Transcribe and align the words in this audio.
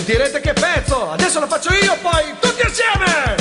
Sentirete 0.00 0.40
che 0.40 0.54
pezzo! 0.54 1.10
Adesso 1.10 1.40
lo 1.40 1.46
faccio 1.46 1.74
io, 1.74 1.94
poi 2.00 2.34
tutti 2.40 2.62
assieme! 2.62 3.36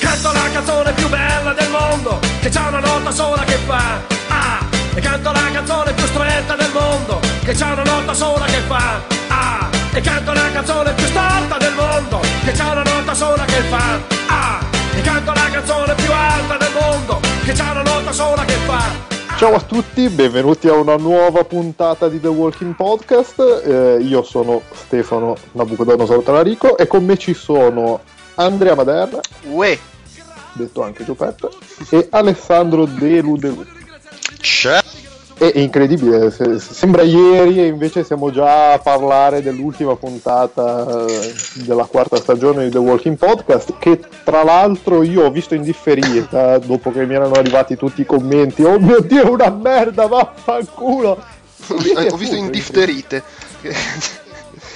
Canto 0.00 0.32
la 0.32 0.50
canzone 0.54 0.92
più 0.94 1.06
bella 1.10 1.52
del 1.52 1.68
mondo, 1.68 2.18
che 2.40 2.48
c'ha 2.48 2.68
una 2.68 2.78
nota 2.78 3.10
sola 3.10 3.44
che 3.44 3.58
fa 3.66 4.00
Ah! 4.28 4.64
E 4.94 5.00
canto 5.02 5.32
la 5.32 5.50
canzone 5.52 5.92
più 5.92 6.06
stretta 6.06 6.56
del 6.56 6.70
mondo, 6.72 7.20
che 7.44 7.52
c'ha 7.52 7.72
una 7.72 7.82
nota 7.82 8.14
sola 8.14 8.46
che 8.46 8.60
fa 8.66 9.00
Ah! 9.28 9.68
E 9.92 10.00
canto 10.00 10.32
la 10.32 10.50
canzone 10.50 10.92
più 10.94 11.06
storta 11.08 11.58
del 11.58 11.74
mondo, 11.74 12.20
che 12.42 12.52
c'ha 12.52 12.70
una 12.70 12.82
nota 12.82 13.14
sola 13.14 13.44
che 13.44 13.60
fa 13.68 14.00
Ah! 14.28 14.60
E 14.94 15.00
canto 15.02 15.32
la 15.34 15.50
canzone 15.50 15.94
più 15.94 16.10
alta 16.10 16.56
del 16.56 16.72
mondo, 16.72 17.20
che 17.44 17.52
c'ha 17.52 17.70
una 17.70 17.82
nota 17.82 18.12
sola 18.12 18.44
che 18.46 18.56
fa 18.64 19.15
Ciao 19.38 19.54
a 19.54 19.60
tutti, 19.60 20.08
benvenuti 20.08 20.66
a 20.66 20.72
una 20.72 20.96
nuova 20.96 21.44
puntata 21.44 22.08
di 22.08 22.18
The 22.18 22.28
Walking 22.28 22.74
Podcast. 22.74 23.38
Eh, 23.66 23.98
io 24.00 24.22
sono 24.22 24.62
Stefano 24.72 25.36
Nabucodonosor 25.52 26.22
Talarico 26.22 26.78
e 26.78 26.86
con 26.86 27.04
me 27.04 27.18
ci 27.18 27.34
sono 27.34 28.00
Andrea 28.36 28.74
Maderna, 28.74 29.20
Uè, 29.50 29.78
detto 30.54 30.82
anche 30.82 31.04
Giuseppe, 31.04 31.50
e 31.90 32.08
Alessandro 32.10 32.86
Delu 32.86 33.36
Delu. 33.36 33.64
C'è. 34.40 34.80
È 35.38 35.52
incredibile, 35.58 36.30
se- 36.30 36.58
sembra 36.58 37.02
ieri 37.02 37.58
e 37.58 37.66
invece 37.66 38.04
siamo 38.04 38.30
già 38.30 38.72
a 38.72 38.78
parlare 38.78 39.42
dell'ultima 39.42 39.94
puntata 39.94 40.86
eh, 41.06 41.34
della 41.64 41.84
quarta 41.84 42.16
stagione 42.16 42.64
di 42.64 42.70
The 42.70 42.78
Walking 42.78 43.18
Podcast 43.18 43.74
che 43.78 44.00
tra 44.24 44.42
l'altro 44.42 45.02
io 45.02 45.24
ho 45.24 45.30
visto 45.30 45.54
in 45.54 45.60
differita 45.60 46.56
dopo 46.56 46.90
che 46.90 47.04
mi 47.04 47.14
erano 47.14 47.34
arrivati 47.34 47.76
tutti 47.76 48.00
i 48.00 48.06
commenti. 48.06 48.62
Oh 48.62 48.78
mio 48.78 49.00
dio 49.00 49.24
è 49.24 49.28
una 49.28 49.50
merda 49.50 50.06
vaffanculo! 50.06 51.10
Ho, 51.68 51.74
ho 51.74 52.16
visto 52.16 52.34
in 52.34 52.50
difterite. 52.50 53.22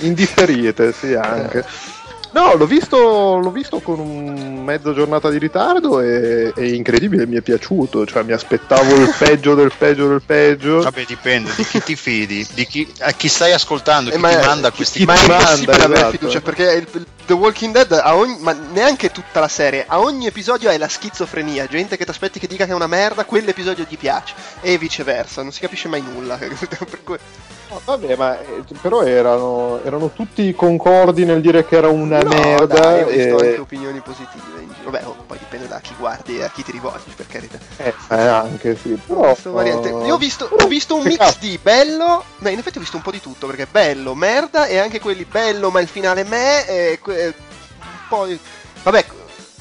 in 0.00 0.12
differite 0.12 0.92
sì 0.92 1.14
anche 1.14 1.64
no 2.32 2.54
l'ho 2.54 2.66
visto, 2.66 3.38
l'ho 3.38 3.50
visto 3.50 3.80
con 3.80 3.98
un 3.98 4.62
mezza 4.64 4.92
giornata 4.92 5.30
di 5.30 5.38
ritardo 5.38 6.00
e 6.00 6.52
è 6.54 6.62
incredibile 6.62 7.26
mi 7.26 7.36
è 7.36 7.40
piaciuto 7.42 8.06
cioè 8.06 8.22
mi 8.22 8.32
aspettavo 8.32 8.94
il 8.96 9.12
peggio 9.18 9.54
del 9.54 9.72
peggio 9.76 10.06
del 10.08 10.22
peggio 10.24 10.82
Vabbè, 10.82 11.04
dipende 11.06 11.50
di 11.56 11.64
chi 11.64 11.82
ti 11.82 11.96
fidi, 11.96 12.46
di 12.54 12.66
chi, 12.66 12.92
a 13.00 13.12
chi 13.12 13.28
stai 13.28 13.52
ascoltando, 13.52 14.10
chi 14.10 14.16
Eh, 14.16 14.20
ti 14.20 14.26
è- 14.26 14.44
manda 14.46 14.70
questi 14.70 14.98
chi- 15.04 15.10
è 15.10 15.14
ti 15.16 15.26
manda, 15.28 15.72
avere 15.72 15.92
esatto. 15.94 16.10
fiducia 16.10 16.40
perché 16.40 16.62
il- 16.72 16.86
il 16.92 17.06
The 17.30 17.36
Walking 17.36 17.72
Dead 17.72 17.92
a 17.92 18.16
ogni, 18.16 18.38
ma 18.40 18.50
neanche 18.52 19.12
tutta 19.12 19.38
la 19.38 19.46
serie 19.46 19.84
a 19.86 20.00
ogni 20.00 20.26
episodio 20.26 20.68
hai 20.68 20.78
la 20.78 20.88
schizofrenia 20.88 21.64
gente 21.66 21.96
che 21.96 22.02
ti 22.02 22.10
aspetti 22.10 22.40
che 22.40 22.48
dica 22.48 22.64
che 22.64 22.72
è 22.72 22.74
una 22.74 22.88
merda 22.88 23.24
quell'episodio 23.24 23.86
gli 23.88 23.96
piace 23.96 24.34
e 24.60 24.76
viceversa 24.78 25.40
non 25.42 25.52
si 25.52 25.60
capisce 25.60 25.86
mai 25.86 26.02
nulla 26.02 26.34
Per 26.42 27.04
cui- 27.04 27.18
No, 27.70 27.80
vabbè, 27.84 28.16
ma 28.16 28.36
eh, 28.40 28.64
però 28.82 29.02
erano, 29.02 29.78
erano 29.84 30.10
tutti 30.10 30.52
concordi 30.56 31.24
nel 31.24 31.40
dire 31.40 31.64
che 31.64 31.76
era 31.76 31.86
una 31.88 32.18
No, 32.20 32.30
merda. 32.30 32.66
dai, 32.80 33.02
ho 33.02 33.06
visto 33.06 33.38
e- 33.38 33.46
anche 33.46 33.60
opinioni 33.60 34.00
positive 34.00 34.59
vabbè 34.90 35.06
oh, 35.06 35.24
poi 35.26 35.38
dipende 35.38 35.68
da 35.68 35.80
chi 35.80 35.94
guardi 35.96 36.38
e 36.38 36.44
a 36.44 36.50
chi 36.50 36.62
ti 36.62 36.72
rivolgi 36.72 37.12
per 37.14 37.26
carità 37.26 37.58
eh, 37.76 37.94
eh, 38.10 38.14
anche 38.14 38.76
sì. 38.76 38.98
Però. 39.06 39.34
Io 40.04 40.14
ho 40.14 40.18
visto, 40.18 40.48
ho 40.50 40.66
visto 40.66 40.96
un 40.96 41.02
mix 41.04 41.38
di 41.38 41.58
bello. 41.62 42.24
Beh, 42.38 42.50
in 42.52 42.58
effetti 42.58 42.78
ho 42.78 42.80
visto 42.80 42.96
un 42.96 43.02
po' 43.02 43.10
di 43.10 43.20
tutto. 43.20 43.46
Perché 43.46 43.66
bello, 43.70 44.14
merda, 44.14 44.66
e 44.66 44.78
anche 44.78 45.00
quelli 45.00 45.24
bello, 45.24 45.70
ma 45.70 45.80
il 45.80 45.88
finale 45.88 46.24
me. 46.24 46.66
E 46.66 46.98
que- 47.00 47.34
poi. 48.08 48.38
Vabbè, 48.82 49.04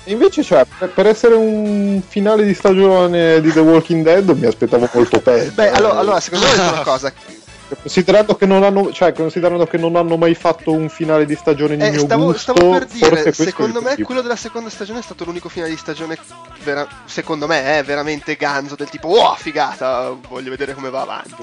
Invece, 0.05 0.44
cioè, 0.44 0.66
per, 0.77 0.89
per 0.89 1.05
essere 1.05 1.36
un 1.36 2.02
finale 2.08 2.43
di 2.43 2.53
stagione 2.53 3.41
di 3.41 3.52
The 3.52 3.59
Walking 3.59 4.03
Dead 4.03 4.27
mi 4.30 4.48
aspettavo 4.48 4.89
molto 4.92 5.20
peggio. 5.20 5.52
beh, 5.52 5.71
allora, 5.71 5.95
eh. 5.95 5.99
allora, 5.99 6.20
secondo 6.20 6.45
me 6.45 6.53
è 6.53 6.67
una 6.67 6.82
cosa. 6.82 7.14
Considerando 7.75 8.35
che, 8.35 8.45
non 8.45 8.63
hanno, 8.63 8.91
cioè, 8.91 9.13
considerando 9.13 9.65
che 9.65 9.77
non 9.77 9.95
hanno 9.95 10.17
mai 10.17 10.33
fatto 10.33 10.71
un 10.71 10.89
finale 10.89 11.25
di 11.25 11.35
stagione 11.35 11.77
di 11.77 11.83
Eh, 11.83 11.91
mio 11.91 11.99
stavo, 11.99 12.25
gusto, 12.25 12.53
stavo 12.53 12.71
per 12.71 12.87
forse 12.87 13.23
dire, 13.23 13.31
secondo 13.31 13.81
me 13.81 13.95
quello 13.97 14.21
della 14.21 14.35
seconda 14.35 14.69
stagione 14.69 14.99
è 14.99 15.02
stato 15.03 15.23
l'unico 15.23 15.49
finale 15.49 15.71
di 15.71 15.77
stagione, 15.77 16.17
vera- 16.63 16.87
secondo 17.05 17.47
me, 17.47 17.77
è 17.77 17.83
veramente 17.83 18.35
ganzo 18.35 18.75
del 18.75 18.89
tipo, 18.89 19.09
oh, 19.09 19.35
figata, 19.35 20.15
voglio 20.27 20.49
vedere 20.49 20.73
come 20.73 20.89
va 20.89 21.02
avanti. 21.02 21.35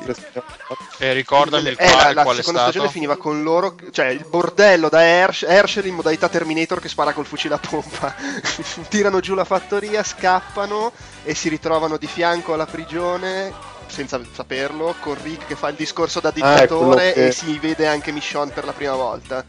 E 0.98 1.12
ricordami 1.12 1.68
il 1.68 1.76
Eh, 1.78 1.90
quale, 1.90 2.14
la, 2.14 2.24
la 2.24 2.30
è 2.30 2.34
seconda 2.34 2.60
stagione 2.62 2.88
finiva 2.88 3.16
con 3.16 3.42
loro, 3.42 3.76
cioè 3.90 4.06
il 4.06 4.26
bordello 4.28 4.88
da 4.88 5.02
Hersh- 5.02 5.48
Herschel 5.48 5.86
in 5.86 5.94
modalità 5.94 6.28
Terminator 6.28 6.80
che 6.80 6.88
spara 6.88 7.12
col 7.12 7.26
fucile 7.26 7.54
a 7.54 7.58
pompa. 7.58 8.14
Tirano 8.88 9.20
giù 9.20 9.34
la 9.34 9.44
fattoria, 9.44 10.02
scappano 10.02 10.92
e 11.22 11.34
si 11.34 11.48
ritrovano 11.48 11.96
di 11.96 12.06
fianco 12.06 12.54
alla 12.54 12.66
prigione 12.66 13.74
senza 13.86 14.20
saperlo, 14.32 14.94
con 15.00 15.16
Rick 15.22 15.46
che 15.46 15.56
fa 15.56 15.68
il 15.68 15.76
discorso 15.76 16.20
da 16.20 16.28
Ah, 16.28 16.32
è 16.32 16.34
dittatore 16.34 16.76
quello 16.76 17.12
che- 17.12 17.26
e 17.28 17.32
si 17.32 17.58
vede 17.58 17.86
anche 17.86 18.12
Michonne 18.12 18.52
per 18.52 18.64
la 18.64 18.72
prima 18.72 18.94
volta. 18.94 19.44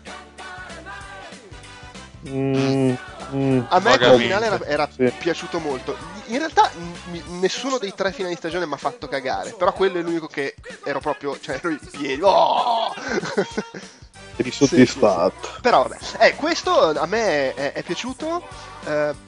Mm, 2.27 2.93
mm, 3.33 3.59
A 3.69 3.79
me 3.79 3.97
quel 3.97 3.99
Vagamente. 3.99 4.23
finale 4.23 4.45
era, 4.47 4.65
era 4.65 4.89
Sì. 4.93 5.11
piaciuto 5.17 5.59
molto. 5.59 5.95
In 6.27 6.39
realtà 6.39 6.69
n- 6.77 7.39
nessuno 7.39 7.77
dei 7.77 7.93
tre 7.95 8.11
finali 8.11 8.33
di 8.33 8.39
stagione 8.39 8.65
mi 8.65 8.73
ha 8.73 8.77
fatto 8.77 9.07
cagare, 9.07 9.51
però 9.57 9.71
quello 9.71 9.99
è 9.99 10.01
l'unico 10.01 10.27
che 10.27 10.55
ero 10.83 10.99
proprio, 10.99 11.39
cioè 11.39 11.55
ero 11.55 11.69
in 11.69 11.79
piedi. 11.91 12.21
Oh! 12.23 12.93
eri 14.35 14.51
soddisfatto. 14.51 15.49
Però 15.61 15.83
vabbè, 15.83 15.97
eh, 16.19 16.35
questo 16.35 16.89
a 16.99 17.05
me 17.05 17.53
è, 17.53 17.73
è 17.73 17.83
piaciuto. 17.83 18.43
eh, 18.85 19.25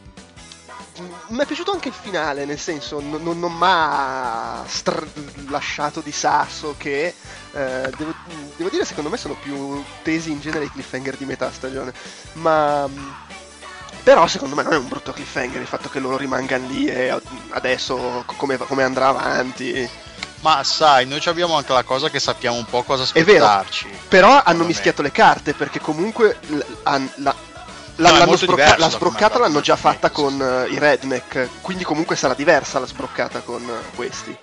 mi 1.27 1.39
è 1.39 1.45
piaciuto 1.45 1.71
anche 1.71 1.87
il 1.89 1.93
finale, 1.99 2.45
nel 2.45 2.59
senso, 2.59 2.99
non, 2.99 3.21
non, 3.23 3.39
non 3.39 3.51
mi 3.53 3.59
ha 3.61 4.63
str- 4.67 5.07
lasciato 5.49 6.01
di 6.01 6.11
sasso 6.11 6.75
che... 6.77 7.13
eh, 7.51 7.91
devo, 7.97 8.13
devo 8.57 8.69
dire, 8.69 8.85
secondo 8.85 9.09
me 9.09 9.17
sono 9.17 9.35
più 9.41 9.83
tesi 10.03 10.31
in 10.31 10.39
genere 10.39 10.65
i 10.65 10.71
cliffhanger 10.71 11.15
di 11.17 11.25
metà 11.25 11.51
stagione. 11.51 11.93
Ma... 12.33 12.87
mh, 12.87 13.13
Però 14.03 14.27
secondo 14.27 14.55
me 14.55 14.63
non 14.63 14.73
è 14.73 14.77
un 14.77 14.87
brutto 14.87 15.11
cliffhanger 15.13 15.61
il 15.61 15.67
fatto 15.67 15.89
che 15.89 15.99
loro 15.99 16.17
rimangano 16.17 16.67
lì 16.67 16.87
e 16.87 17.13
adesso 17.49 18.23
co- 18.25 18.33
come, 18.35 18.57
come 18.57 18.83
andrà 18.83 19.07
avanti. 19.07 19.89
Ma 20.41 20.63
sai, 20.63 21.05
noi 21.05 21.21
abbiamo 21.25 21.57
anche 21.57 21.73
la 21.73 21.83
cosa 21.83 22.09
che 22.09 22.17
sappiamo 22.17 22.55
un 22.55 22.63
po' 22.65 22.83
cosa 22.83 23.03
È 23.11 23.23
vero. 23.25 23.43
aspettarci. 23.45 23.89
Però 24.07 24.29
hanno 24.29 24.39
Secondo 24.41 24.61
me. 24.61 24.67
mischiato 24.69 25.01
le 25.01 25.11
carte 25.11 25.53
perché 25.53 25.81
comunque 25.81 26.37
l- 26.47 26.59
han- 26.83 27.11
la, 27.15 27.35
la- 27.99 28.11
No, 28.11 28.17
l'hanno 28.17 28.35
sbrocca- 28.37 28.63
diverso 28.63 28.79
la 28.79 28.89
sbroccata 28.89 29.39
l'hanno 29.39 29.61
già 29.61 29.75
fatta 29.75 30.09
con 30.09 30.41
eh, 30.41 30.71
i 30.73 30.77
redneck, 30.79 31.61
quindi 31.61 31.83
comunque 31.83 32.15
sarà 32.15 32.33
diversa 32.33 32.79
la 32.79 32.85
sbroccata 32.85 33.41
con 33.41 33.61
eh, 33.61 33.95
questi. 33.95 34.37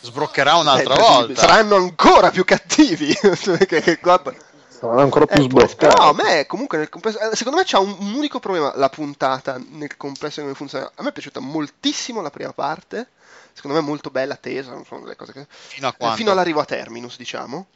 Sbroccherà 0.00 0.56
un'altra 0.56 0.94
Eh, 0.94 0.98
volta. 0.98 1.40
Saranno 1.40 1.76
ancora 1.76 2.30
più 2.30 2.44
cattivi. 2.44 3.16
Guarda, 4.02 4.34
Saranno 4.68 5.00
ancora 5.00 5.26
più 5.26 5.42
eh, 5.42 5.44
sbloccati. 5.44 5.76
però 5.76 6.08
a 6.08 6.12
me 6.12 6.46
comunque 6.46 6.78
nel 6.78 6.88
complesso, 6.88 7.20
eh, 7.20 7.36
secondo 7.36 7.58
me 7.58 7.64
c'ha 7.64 7.78
un, 7.78 7.94
un 7.98 8.14
unico 8.14 8.40
problema 8.40 8.72
la 8.74 8.88
puntata 8.88 9.60
nel 9.70 9.96
complesso 9.96 10.36
di 10.40 10.42
come 10.46 10.54
funziona. 10.56 10.90
A 10.96 11.02
me 11.02 11.10
è 11.10 11.12
piaciuta 11.12 11.38
moltissimo 11.40 12.20
la 12.20 12.30
prima 12.30 12.52
parte. 12.52 13.08
Secondo 13.52 13.76
me 13.76 13.82
è 13.82 13.86
molto 13.86 14.10
bella, 14.10 14.34
tesa, 14.36 14.70
non 14.72 14.84
sono 14.86 15.02
delle 15.02 15.14
cose 15.14 15.32
che... 15.32 15.46
Fino 15.48 15.86
a 15.86 15.90
eh, 15.90 15.94
quando? 15.96 16.16
fino 16.16 16.30
all'arrivo 16.32 16.60
a 16.60 16.64
Terminus, 16.64 17.16
diciamo. 17.18 17.66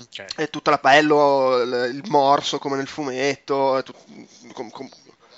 Ok. 0.00 0.34
È 0.36 0.48
tutta 0.50 0.70
la 0.70 0.78
bello, 0.80 1.60
il, 1.60 2.02
morso 2.08 2.58
come 2.58 2.76
nel 2.76 2.86
fumetto, 2.86 3.78
è 3.78 3.82
tut- 3.82 4.52
com- 4.52 4.70
com- 4.70 4.88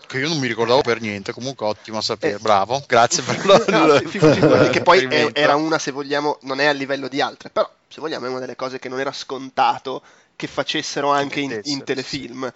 Che 0.07 0.19
io 0.19 0.29
non 0.29 0.39
mi 0.39 0.47
ricordavo 0.47 0.83
per 0.83 1.01
niente, 1.01 1.33
comunque 1.33 1.65
ottimo 1.67 1.99
a 1.99 2.03
sapere. 2.03 2.37
Eh. 2.37 2.39
Bravo, 2.41 2.83
grazie 2.87 3.23
per 3.23 3.45
lo, 3.47 3.65
No, 3.69 3.97
fi- 3.99 4.07
fi- 4.07 4.19
figurati, 4.19 4.69
che 4.71 4.83
poi 4.83 5.05
è- 5.05 5.31
era 5.33 5.57
una, 5.57 5.79
se 5.79 5.93
vogliamo, 5.93 6.39
non 6.43 6.61
è 6.61 6.67
a 6.67 6.73
livello 6.73 7.09
di 7.09 7.23
altre, 7.23 7.49
però 7.49 7.71
se 7.89 8.01
vogliamo 8.01 8.27
è 8.27 8.29
una 8.29 8.39
delle 8.41 8.57
cose 8.57 8.79
che 8.79 8.91
non 8.91 9.01
era 9.01 9.13
scontato 9.13 10.03
che 10.37 10.47
facessero 10.47 11.11
anche 11.11 11.41
in, 11.41 11.59
in 11.65 11.83
telefilm. 11.85 12.53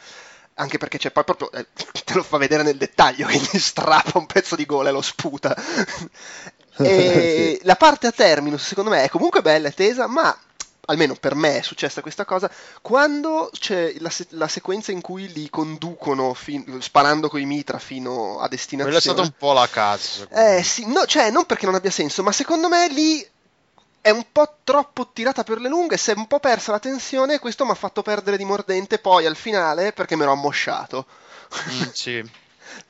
Anche 0.56 0.78
perché 0.78 0.98
c'è 0.98 1.10
poi 1.10 1.24
proprio, 1.24 1.50
eh, 1.50 1.66
te 2.04 2.14
lo 2.14 2.22
fa 2.22 2.36
vedere 2.36 2.62
nel 2.62 2.76
dettaglio, 2.76 3.26
che 3.28 3.38
gli 3.38 3.58
strappa 3.58 4.18
un 4.18 4.26
pezzo 4.26 4.54
di 4.56 4.66
gola 4.66 4.90
e 4.90 4.92
lo 4.92 5.02
sputa. 5.02 5.56
e 6.76 7.58
la 7.62 7.76
parte 7.76 8.06
a 8.08 8.12
terminus, 8.12 8.64
secondo 8.66 8.90
me, 8.90 9.02
è 9.04 9.08
comunque 9.08 9.42
bella 9.42 9.68
e 9.68 9.72
tesa, 9.74 10.06
ma 10.06 10.36
almeno 10.86 11.14
per 11.14 11.34
me 11.34 11.58
è 11.58 11.62
successa 11.62 12.00
questa 12.00 12.24
cosa, 12.24 12.50
quando 12.82 13.50
c'è 13.52 13.94
la, 13.98 14.10
se- 14.10 14.26
la 14.30 14.48
sequenza 14.48 14.92
in 14.92 15.00
cui 15.00 15.32
li 15.32 15.48
conducono 15.50 16.34
fin- 16.34 16.80
sparando 16.80 17.28
coi 17.28 17.44
mitra 17.44 17.78
fino 17.78 18.38
a 18.40 18.48
destinazione. 18.48 18.82
Quella 18.82 18.98
è 18.98 19.00
stata 19.00 19.20
un 19.22 19.32
po' 19.36 19.52
la 19.52 19.68
cazzo. 19.68 20.26
me. 20.30 20.58
Eh 20.58 20.62
sì, 20.62 20.86
no, 20.86 21.04
cioè 21.06 21.30
non 21.30 21.44
perché 21.46 21.66
non 21.66 21.74
abbia 21.74 21.90
senso, 21.90 22.22
ma 22.22 22.32
secondo 22.32 22.68
me 22.68 22.88
lì 22.88 23.26
è 24.00 24.10
un 24.10 24.26
po' 24.30 24.56
troppo 24.64 25.10
tirata 25.12 25.44
per 25.44 25.60
le 25.60 25.68
lunghe, 25.68 25.96
si 25.96 26.10
è 26.10 26.14
un 26.14 26.26
po' 26.26 26.38
persa 26.38 26.72
la 26.72 26.78
tensione 26.78 27.34
e 27.34 27.38
questo 27.38 27.64
mi 27.64 27.70
ha 27.70 27.74
fatto 27.74 28.02
perdere 28.02 28.36
di 28.36 28.44
mordente 28.44 28.98
poi 28.98 29.24
al 29.24 29.36
finale 29.36 29.92
perché 29.92 30.14
mi 30.16 30.22
ero 30.22 30.32
ammosciato. 30.32 31.06
Mm, 31.72 31.82
sì. 31.92 32.30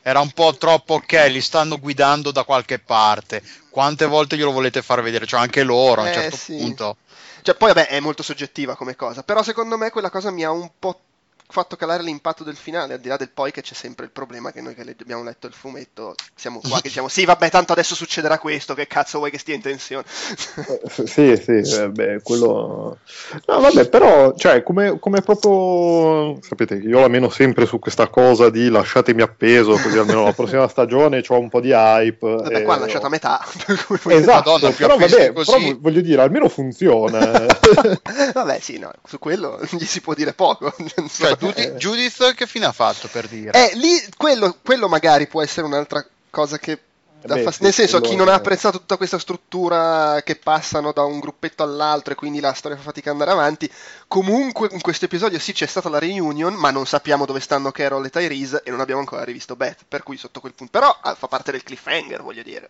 Era 0.03 0.21
un 0.21 0.31
po' 0.33 0.57
troppo 0.57 0.95
ok, 0.95 1.27
li 1.31 1.41
stanno 1.41 1.79
guidando 1.79 2.31
da 2.31 2.45
qualche 2.45 2.79
parte. 2.79 3.43
Quante 3.71 4.07
volte 4.07 4.37
glielo 4.37 4.53
volete 4.53 4.83
far 4.83 5.03
vedere? 5.03 5.27
Cioè 5.27 5.41
anche 5.41 5.63
loro 5.63 6.01
a 6.01 6.05
un 6.05 6.11
Eh, 6.11 6.13
certo 6.13 6.37
sì. 6.37 6.57
punto. 6.57 6.97
Cioè, 7.45 7.57
poi 7.57 7.75
vabbè, 7.75 7.89
è 7.89 8.01
molto 8.01 8.23
soggettiva 8.23 8.75
come 8.75 8.97
cosa, 8.97 9.23
però 9.23 9.43
secondo 9.43 9.77
me 9.77 9.91
quella 9.91 10.09
cosa 10.09 10.31
mi 10.31 10.45
ha 10.45 10.51
un 10.51 10.71
po' 10.79 10.99
fatto 11.47 11.77
calare 11.77 12.03
l'impatto 12.03 12.45
del 12.45 12.57
finale, 12.57 12.95
al 12.95 13.01
di 13.01 13.09
là 13.09 13.17
del 13.17 13.31
poi 13.31 13.53
che 13.53 13.63
c'è 13.63 13.75
sempre 13.75 14.07
il 14.07 14.11
problema 14.11 14.53
che 14.53 14.61
noi 14.61 14.75
che 14.75 14.97
abbiamo 15.01 15.23
letto 15.23 15.47
il 15.47 15.53
fumetto 15.53 16.15
siamo 16.35 16.61
qua 16.61 16.77
che 16.77 16.89
diciamo 16.89 17.09
sì 17.09 17.25
vabbè 17.25 17.51
tanto 17.51 17.73
adesso 17.73 17.95
succederà 17.95 18.39
questo, 18.39 18.75
che 18.75 18.87
cazzo 18.87 19.19
vuoi 19.19 19.31
che 19.31 19.39
stia 19.39 19.55
in 19.55 19.61
tensione? 19.61 20.05
Eh, 20.05 21.07
sì, 21.07 21.37
sì, 21.37 21.77
vabbè, 21.77 22.23
quello... 22.23 22.99
No, 23.47 23.61
vabbè, 23.61 23.89
però, 23.89 24.35
cioè, 24.35 24.63
come, 24.63 24.99
come 24.99 25.21
proprio... 25.21 26.39
Sapete, 26.43 26.77
io 26.77 27.01
la 27.01 27.09
meno 27.09 27.29
sempre 27.31 27.67
su 27.67 27.79
questa 27.79 28.09
cosa 28.09 28.51
di 28.51 28.69
lasciatemi 28.69 29.23
appeso, 29.23 29.73
così 29.73 29.99
almeno 29.99 30.25
la 30.25 30.33
prossima 30.33 30.69
stagione 30.69 31.23
ho 31.27 31.39
un 31.39 31.49
po' 31.49 31.61
di 31.61 31.73
hype. 31.73 32.27
Vabbè, 32.27 32.63
qua 32.63 32.77
l'ha 32.77 32.83
lasciato 32.83 33.07
a 33.07 33.09
metà. 33.09 33.45
esatto, 34.09 34.53
Madonna, 34.53 34.75
però 34.75 34.97
vabbè, 34.97 35.33
però 35.33 35.59
voglio 35.79 36.01
dire, 36.01 36.23
almeno 36.23 36.49
funziona. 36.49 37.47
vabbè, 38.33 38.59
sì, 38.61 38.79
no, 38.79 38.93
su 39.05 39.19
quello 39.19 39.61
gli 39.71 39.85
si 39.85 40.01
può 40.01 40.15
dire 40.15 40.33
poco. 40.33 40.75
Cioè, 41.09 41.34
Judith, 41.37 41.75
Judith 41.75 42.35
che 42.35 42.47
fine 42.47 42.67
ha 42.67 42.73
fatto 42.73 43.09
per 43.09 43.29
dire? 43.29 43.71
Eh, 43.71 43.77
lì, 43.77 44.03
quello, 44.17 44.57
quello 44.63 44.89
magari 44.89 45.27
può 45.27 45.43
essere 45.43 45.67
un'altra 45.67 46.05
cosa 46.31 46.59
che 46.59 46.79
Beh, 47.27 47.43
fast- 47.43 47.63
nel 47.63 47.73
senso, 47.73 48.01
chi 48.01 48.17
non 48.17 48.29
ha 48.29 48.35
apprezzato 48.35 48.79
tutta 48.79 48.99
questa 48.99 49.19
struttura 49.19 50.21
che 50.23 50.37
passano 50.37 50.93
da 50.93 51.05
un 51.05 51.21
gruppetto 51.21 51.63
all'altro 51.63 52.13
e 52.13 52.17
quindi 52.17 52.39
la 52.39 52.53
storia 52.53 52.77
fa 52.77 52.83
fatica 52.83 53.11
ad 53.11 53.19
andare 53.19 53.31
avanti, 53.31 53.71
comunque 54.07 54.69
in 54.73 54.83
questo 54.83 55.07
episodio 55.07 55.39
sì 55.39 55.55
c'è 55.55 55.65
stata 55.65 55.89
la 55.89 55.99
reunion, 55.99 56.53
ma 56.53 56.71
non 56.71 56.85
sappiamo 56.87 57.25
dove 57.25 57.41
stanno 57.41 57.71
Carol 57.71 58.05
e 58.05 58.11
Tyrese 58.11 58.61
e 58.63 58.71
non 58.71 58.81
abbiamo 58.81 59.01
ancora 59.01 59.25
rivisto 59.25 59.57
Beth, 59.57 59.85
per 59.89 60.03
cui 60.03 60.19
sotto 60.19 60.41
quel 60.41 60.53
punto... 60.53 60.79
Però 60.79 60.95
ah, 61.01 61.15
fa 61.15 61.27
parte 61.27 61.51
del 61.51 61.63
cliffhanger, 61.63 62.23
voglio 62.23 62.43
dire. 62.43 62.69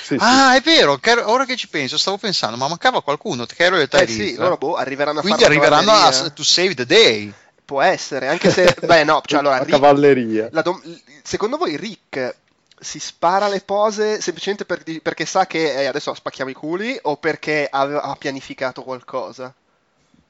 Sì, 0.00 0.16
ah, 0.20 0.52
sì. 0.52 0.58
è 0.58 0.60
vero, 0.60 1.00
ora 1.24 1.44
che 1.44 1.56
ci 1.56 1.68
penso, 1.68 1.98
stavo 1.98 2.16
pensando, 2.16 2.56
ma 2.56 2.68
mancava 2.68 3.02
qualcuno, 3.02 3.44
Carol 3.44 3.80
e 3.80 3.88
Tyrese. 3.88 4.22
Eh 4.22 4.26
sì, 4.28 4.34
loro 4.36 4.56
boh, 4.56 4.76
arriveranno 4.76 5.18
a 5.18 5.22
Quindi 5.22 5.42
arriveranno 5.42 5.90
a 5.90 6.30
To 6.30 6.44
Save 6.44 6.74
the 6.74 6.86
Day. 6.86 7.34
Può 7.68 7.82
essere, 7.82 8.28
anche 8.28 8.50
se... 8.50 8.74
Beh 8.82 9.04
no, 9.04 9.20
cioè 9.26 9.40
allora... 9.40 9.58
Rick, 9.58 9.72
cavalleria. 9.72 10.48
Dom- 10.62 10.80
secondo 11.22 11.58
voi 11.58 11.76
Rick 11.76 12.34
si 12.80 12.98
spara 12.98 13.46
le 13.46 13.60
pose 13.60 14.22
semplicemente 14.22 14.64
per, 14.64 14.82
perché 15.02 15.26
sa 15.26 15.46
che 15.46 15.74
eh, 15.74 15.84
adesso 15.84 16.14
spacchiamo 16.14 16.50
i 16.50 16.54
culi 16.54 16.98
o 17.02 17.18
perché 17.18 17.68
ha, 17.70 17.82
ha 17.82 18.16
pianificato 18.16 18.82
qualcosa? 18.82 19.52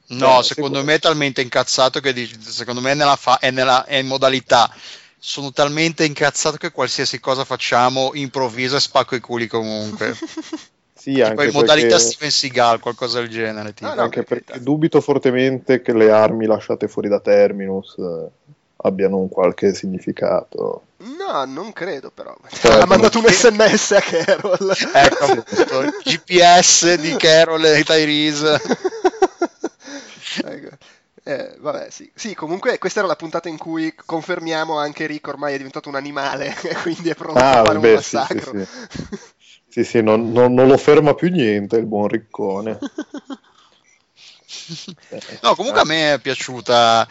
No, 0.08 0.40
eh, 0.40 0.43
secondo 0.43 0.82
me 0.82 0.94
è 0.94 0.99
talmente 0.99 1.40
incazzato 1.40 2.00
che 2.00 2.29
secondo 2.40 2.81
me 2.81 2.90
è, 2.90 2.94
nella 2.94 3.14
fa- 3.14 3.38
è, 3.38 3.52
nella, 3.52 3.85
è 3.85 3.94
in 3.94 4.08
modalità 4.08 4.75
sono 5.17 5.52
talmente 5.52 6.05
incazzato 6.05 6.56
che 6.56 6.73
qualsiasi 6.73 7.20
cosa 7.20 7.44
facciamo 7.44 8.11
improvviso 8.14 8.75
e 8.75 8.81
spacco 8.81 9.14
i 9.14 9.20
culi 9.20 9.46
comunque. 9.46 10.19
sì, 11.14 11.22
anche 11.22 11.46
in 11.46 11.52
modalità 11.52 11.99
Steven 11.99 12.31
Seagal, 12.31 12.81
qualcosa 12.81 13.20
del 13.20 13.28
genere. 13.28 13.72
Tipo. 13.72 13.90
Ah, 13.90 13.94
no, 13.94 14.02
anche 14.02 14.22
perché 14.22 14.60
dubito 14.60 15.00
fortemente 15.00 15.81
che 15.81 15.94
le 15.94 16.10
armi 16.10 16.46
lasciate 16.46 16.87
fuori 16.88 17.08
da 17.08 17.20
Terminus 17.20 17.96
eh, 17.99 18.28
abbiano 18.82 19.16
un 19.16 19.28
qualche 19.28 19.75
significato. 19.75 20.82
No, 20.99 21.44
non 21.46 21.72
credo 21.72 22.10
però. 22.10 22.37
Cioè, 22.49 22.81
ha 22.81 22.87
mandato 22.87 23.19
un 23.19 23.26
sms 23.26 23.93
a 23.93 24.00
Carol. 24.00 24.75
ecco 24.93 25.25
appunto, 25.25 25.81
il 25.81 25.94
GPS 26.02 26.94
di 26.94 27.14
Carol 27.16 27.64
e 27.64 27.84
Tyrese. 27.84 28.61
ecco. 30.44 30.76
Eh, 31.28 31.56
vabbè, 31.58 31.90
sì. 31.90 32.11
sì, 32.14 32.34
comunque 32.34 32.78
questa 32.78 33.00
era 33.00 33.08
la 33.08 33.14
puntata 33.14 33.50
in 33.50 33.58
cui 33.58 33.94
confermiamo 33.94 34.78
anche 34.78 35.04
Rick 35.04 35.26
ormai 35.26 35.52
è 35.52 35.56
diventato 35.58 35.90
un 35.90 35.96
animale, 35.96 36.54
quindi 36.81 37.11
è 37.11 37.14
pronto 37.14 37.38
ah, 37.38 37.61
a 37.61 37.64
fare 37.66 37.78
beh, 37.78 37.88
un 37.88 37.94
massacro. 37.94 38.52
Sì, 38.52 38.64
sì, 38.64 39.38
sì. 39.82 39.90
sì 39.90 40.02
non, 40.02 40.32
non, 40.32 40.54
non, 40.54 40.66
lo 40.66 40.76
ferma 40.76 41.14
più 41.14 41.30
niente 41.30 41.76
il 41.76 41.86
buon 41.86 42.08
Riccone. 42.08 42.78
no, 45.42 45.54
comunque 45.54 45.80
a 45.80 45.84
me 45.84 46.14
è 46.14 46.19
piaciuta 46.19 47.06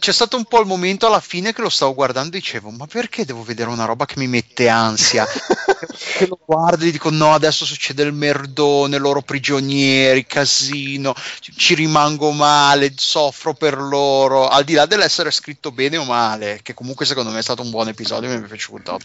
c'è 0.00 0.12
stato 0.12 0.36
un 0.36 0.44
po' 0.44 0.60
il 0.60 0.66
momento 0.66 1.06
alla 1.06 1.20
fine 1.20 1.52
che 1.52 1.60
lo 1.60 1.68
stavo 1.68 1.94
guardando 1.94 2.36
e 2.36 2.40
dicevo 2.40 2.70
ma 2.70 2.86
perché 2.86 3.24
devo 3.24 3.44
vedere 3.44 3.68
una 3.68 3.84
roba 3.84 4.06
che 4.06 4.14
mi 4.16 4.26
mette 4.26 4.66
ansia 4.68 5.26
che 6.16 6.26
lo 6.26 6.40
guardo 6.44 6.84
e 6.84 6.90
dico 6.90 7.10
no 7.10 7.34
adesso 7.34 7.64
succede 7.64 8.02
il 8.02 8.14
merdone 8.14 8.96
loro 8.96 9.20
prigionieri 9.20 10.26
casino 10.26 11.14
ci 11.40 11.74
rimango 11.74 12.32
male 12.32 12.94
soffro 12.96 13.52
per 13.52 13.76
loro 13.78 14.48
al 14.48 14.64
di 14.64 14.72
là 14.72 14.86
dell'essere 14.86 15.30
scritto 15.30 15.70
bene 15.70 15.98
o 15.98 16.04
male 16.04 16.60
che 16.62 16.74
comunque 16.74 17.04
secondo 17.04 17.30
me 17.30 17.38
è 17.38 17.42
stato 17.42 17.62
un 17.62 17.70
buon 17.70 17.88
episodio 17.88 18.30
mi 18.30 18.36
è 18.36 18.48
piaciuto 18.48 18.98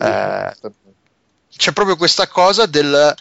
eh, 0.00 0.54
c'è 1.56 1.72
proprio 1.72 1.96
questa 1.96 2.26
cosa 2.28 2.66
del 2.66 3.14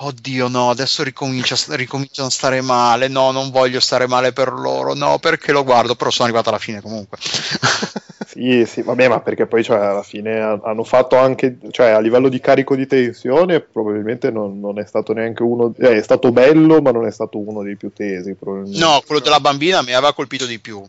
Oddio, 0.00 0.46
no, 0.46 0.70
adesso 0.70 1.02
ricomincia, 1.02 1.56
ricominciano 1.74 2.28
a 2.28 2.30
stare 2.30 2.60
male. 2.60 3.08
No, 3.08 3.32
non 3.32 3.50
voglio 3.50 3.80
stare 3.80 4.06
male 4.06 4.32
per 4.32 4.52
loro. 4.52 4.94
No, 4.94 5.18
perché 5.18 5.50
lo 5.50 5.64
guardo, 5.64 5.96
però 5.96 6.10
sono 6.10 6.28
arrivato 6.28 6.50
alla 6.50 6.60
fine 6.60 6.80
comunque. 6.80 7.18
sì, 8.24 8.64
sì, 8.64 8.82
vabbè, 8.82 9.08
ma 9.08 9.18
perché 9.18 9.46
poi 9.46 9.64
cioè, 9.64 9.78
alla 9.78 10.04
fine 10.04 10.38
hanno 10.38 10.84
fatto 10.84 11.16
anche, 11.16 11.58
cioè 11.72 11.88
a 11.88 11.98
livello 11.98 12.28
di 12.28 12.38
carico 12.38 12.76
di 12.76 12.86
tensione, 12.86 13.58
probabilmente 13.58 14.30
non, 14.30 14.60
non 14.60 14.78
è 14.78 14.84
stato 14.84 15.12
neanche 15.12 15.42
uno, 15.42 15.74
eh, 15.76 15.96
è 15.96 16.02
stato 16.02 16.30
bello, 16.30 16.80
ma 16.80 16.92
non 16.92 17.04
è 17.04 17.10
stato 17.10 17.38
uno 17.38 17.64
dei 17.64 17.74
più 17.74 17.92
tesi. 17.92 18.36
No, 18.40 19.02
quello 19.04 19.20
della 19.20 19.40
bambina 19.40 19.82
mi 19.82 19.94
aveva 19.94 20.14
colpito 20.14 20.46
di 20.46 20.60
più. 20.60 20.80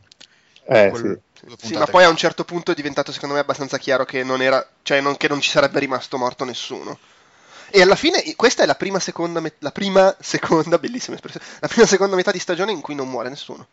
Eh, 0.66 0.90
quello, 0.92 1.14
sì. 1.14 1.20
Sì, 1.62 1.76
ma 1.76 1.86
poi 1.86 2.04
a 2.04 2.10
un 2.10 2.18
certo 2.18 2.44
punto 2.44 2.72
è 2.72 2.76
diventato 2.76 3.12
secondo 3.12 3.36
me 3.36 3.42
abbastanza 3.42 3.78
chiaro 3.78 4.06
che 4.06 4.24
non 4.24 4.42
era, 4.42 4.68
cioè 4.84 5.02
non, 5.02 5.18
che 5.18 5.28
non 5.28 5.40
ci 5.42 5.50
sarebbe 5.50 5.80
rimasto 5.80 6.18
morto 6.18 6.44
nessuno. 6.44 6.98
E 7.72 7.82
alla 7.82 7.96
fine, 7.96 8.24
questa 8.36 8.64
è 8.64 8.66
la 8.66 8.76
prima 8.76 9.00
seconda, 9.00 9.40
met- 9.40 9.58
la 9.60 9.72
prima 9.72 10.16
seconda, 10.20 10.78
bellissima 10.80 11.16
espressione, 11.16 11.46
la 11.60 11.68
prima 11.68 11.86
seconda 11.86 12.16
metà 12.16 12.32
di 12.32 12.40
stagione 12.40 12.72
in 12.72 12.82
cui 12.82 12.96
non 12.96 13.10
muore 13.10 13.30
nessuno. 13.30 13.68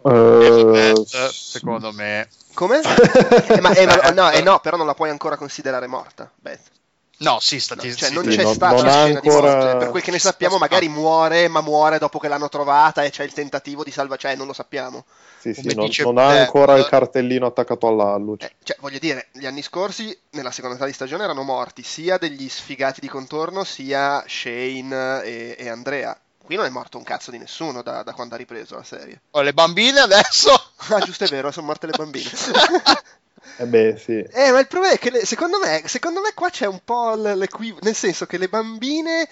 Uh, 0.00 1.04
secondo 1.32 1.92
me. 1.92 2.28
Come? 2.54 2.80
eh, 3.48 3.60
ma, 3.60 3.72
eh, 3.72 3.86
ma, 3.86 4.10
no, 4.10 4.30
eh, 4.30 4.42
no, 4.42 4.60
però 4.60 4.76
non 4.76 4.86
la 4.86 4.94
puoi 4.94 5.10
ancora 5.10 5.36
considerare 5.36 5.86
morta. 5.86 6.30
Beth. 6.36 6.77
No, 7.18 7.40
sì, 7.40 7.58
stati- 7.58 7.88
no, 7.88 7.94
cioè, 7.94 8.08
sì, 8.08 8.14
non 8.14 8.24
c'è 8.26 8.42
non, 8.42 8.54
stata 8.54 8.74
non 8.74 8.90
scena 8.90 9.02
ancora... 9.02 9.20
di 9.20 9.28
morte. 9.28 9.76
Per 9.78 9.90
quel 9.90 10.02
che 10.02 10.10
ne 10.12 10.18
sappiamo, 10.18 10.58
magari 10.58 10.88
muore, 10.88 11.48
ma 11.48 11.60
muore 11.60 11.98
dopo 11.98 12.18
che 12.18 12.28
l'hanno 12.28 12.48
trovata 12.48 13.02
e 13.02 13.10
c'è 13.10 13.24
il 13.24 13.32
tentativo 13.32 13.82
di 13.82 13.90
salvare. 13.90 14.20
Cioè, 14.20 14.36
non 14.36 14.46
lo 14.46 14.52
sappiamo. 14.52 15.04
Sì, 15.38 15.52
sì, 15.54 15.74
non, 15.74 15.88
non, 15.98 16.18
ha 16.18 16.28
ancora 16.28 16.76
il 16.76 16.86
cartellino 16.86 17.46
attaccato 17.46 17.88
all'alluce. 17.88 18.46
Eh, 18.46 18.52
cioè, 18.62 18.76
voglio 18.80 18.98
dire, 18.98 19.28
gli 19.32 19.46
anni 19.46 19.62
scorsi, 19.62 20.16
nella 20.30 20.50
seconda 20.50 20.74
metà 20.74 20.86
di 20.86 20.92
stagione, 20.92 21.24
erano 21.24 21.42
morti 21.42 21.82
sia 21.82 22.18
degli 22.18 22.48
sfigati 22.48 23.00
di 23.00 23.08
contorno, 23.08 23.64
sia 23.64 24.24
Shane 24.26 25.22
e, 25.22 25.56
e 25.58 25.68
Andrea. 25.68 26.18
Qui 26.48 26.56
non 26.56 26.64
è 26.64 26.70
morto 26.70 26.98
un 26.98 27.04
cazzo 27.04 27.30
di 27.30 27.38
nessuno 27.38 27.82
da, 27.82 28.02
da 28.02 28.14
quando 28.14 28.34
ha 28.34 28.38
ripreso 28.38 28.76
la 28.76 28.84
serie. 28.84 29.20
Oh, 29.32 29.42
le 29.42 29.52
bambine 29.52 30.00
adesso? 30.00 30.50
ah, 30.88 31.00
giusto, 31.00 31.24
è 31.24 31.28
vero, 31.28 31.50
sono 31.50 31.66
morte 31.66 31.86
le 31.86 31.94
bambine. 31.96 32.30
Eh 33.60 33.66
beh, 33.66 33.98
sì. 33.98 34.18
Eh, 34.18 34.50
ma 34.52 34.60
il 34.60 34.66
problema 34.66 34.94
è 34.94 34.98
che 34.98 35.10
le, 35.10 35.26
secondo, 35.26 35.58
me, 35.58 35.82
secondo 35.86 36.20
me 36.20 36.32
qua 36.34 36.48
c'è 36.48 36.66
un 36.66 36.80
po' 36.84 37.14
l'equivoco, 37.14 37.84
nel 37.84 37.94
senso 37.94 38.24
che 38.24 38.38
le 38.38 38.48
bambine 38.48 39.28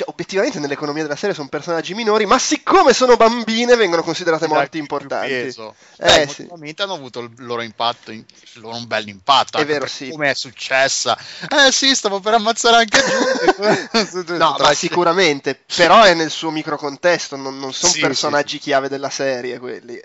cioè, 0.00 0.08
obiettivamente 0.08 0.58
nell'economia 0.58 1.02
della 1.02 1.16
serie 1.16 1.34
sono 1.34 1.48
personaggi 1.48 1.94
minori, 1.94 2.24
ma 2.24 2.38
siccome 2.38 2.92
sono 2.92 3.16
bambine 3.16 3.76
vengono 3.76 4.02
considerate 4.02 4.46
morti 4.46 4.78
importanti. 4.78 5.28
Peso. 5.28 5.74
Eh, 5.98 6.28
sì. 6.28 6.48
hanno 6.76 6.94
avuto 6.94 7.20
il 7.20 7.32
loro 7.38 7.62
impatto, 7.62 8.10
il 8.10 8.24
loro 8.54 8.76
un 8.76 8.86
bel 8.86 9.08
impatto. 9.08 9.58
È 9.58 9.66
vero, 9.66 9.86
sì. 9.86 10.08
Come 10.10 10.30
è 10.30 10.34
successa? 10.34 11.18
Eh 11.48 11.70
sì, 11.72 11.94
stavo 11.94 12.20
per 12.20 12.34
ammazzare 12.34 12.76
anche 12.76 12.98
Giulia. 14.10 14.36
no, 14.36 14.56
ma 14.60 14.72
sicuramente, 14.72 15.60
però 15.74 16.02
è 16.02 16.14
nel 16.14 16.30
suo 16.30 16.50
microcontesto, 16.50 17.36
non, 17.36 17.58
non 17.58 17.72
sono 17.72 17.92
sì, 17.92 18.00
personaggi 18.00 18.56
sì. 18.56 18.62
chiave 18.62 18.88
della 18.88 19.10
serie 19.10 19.58
quelli. 19.58 20.00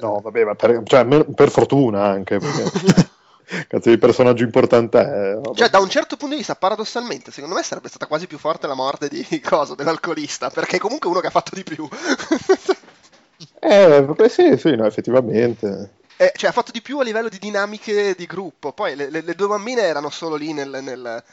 No, 0.00 0.20
vabbè, 0.22 0.44
ma 0.44 0.54
per, 0.54 0.82
cioè, 0.84 1.24
per 1.24 1.50
fortuna 1.50 2.04
anche. 2.04 2.38
Perché... 2.38 3.08
Cazzo 3.66 3.90
di 3.90 3.98
personaggio 3.98 4.44
importante 4.44 4.98
è. 4.98 5.40
Cioè, 5.54 5.68
da 5.68 5.80
un 5.80 5.90
certo 5.90 6.16
punto 6.16 6.34
di 6.34 6.40
vista, 6.40 6.54
paradossalmente, 6.54 7.32
secondo 7.32 7.56
me 7.56 7.62
sarebbe 7.62 7.88
stata 7.88 8.06
quasi 8.06 8.28
più 8.28 8.38
forte 8.38 8.68
la 8.68 8.74
morte 8.74 9.08
di 9.08 9.24
cosa? 9.42 9.74
Dell'alcolista, 9.74 10.50
perché 10.50 10.76
è 10.76 10.80
comunque 10.80 11.10
uno 11.10 11.20
che 11.20 11.26
ha 11.26 11.30
fatto 11.30 11.54
di 11.54 11.64
più. 11.64 11.88
eh, 13.58 14.02
beh, 14.02 14.28
sì, 14.28 14.56
sì, 14.56 14.76
no, 14.76 14.86
effettivamente. 14.86 15.94
Eh, 16.16 16.32
cioè, 16.36 16.50
ha 16.50 16.52
fatto 16.52 16.70
di 16.70 16.80
più 16.80 16.98
a 17.00 17.02
livello 17.02 17.28
di 17.28 17.38
dinamiche 17.38 18.14
di 18.14 18.26
gruppo. 18.26 18.72
Poi 18.72 18.94
le, 18.94 19.10
le, 19.10 19.22
le 19.22 19.34
due 19.34 19.48
bambine 19.48 19.82
erano 19.82 20.10
solo 20.10 20.36
lì 20.36 20.52
nel, 20.52 20.78
nel, 20.82 21.24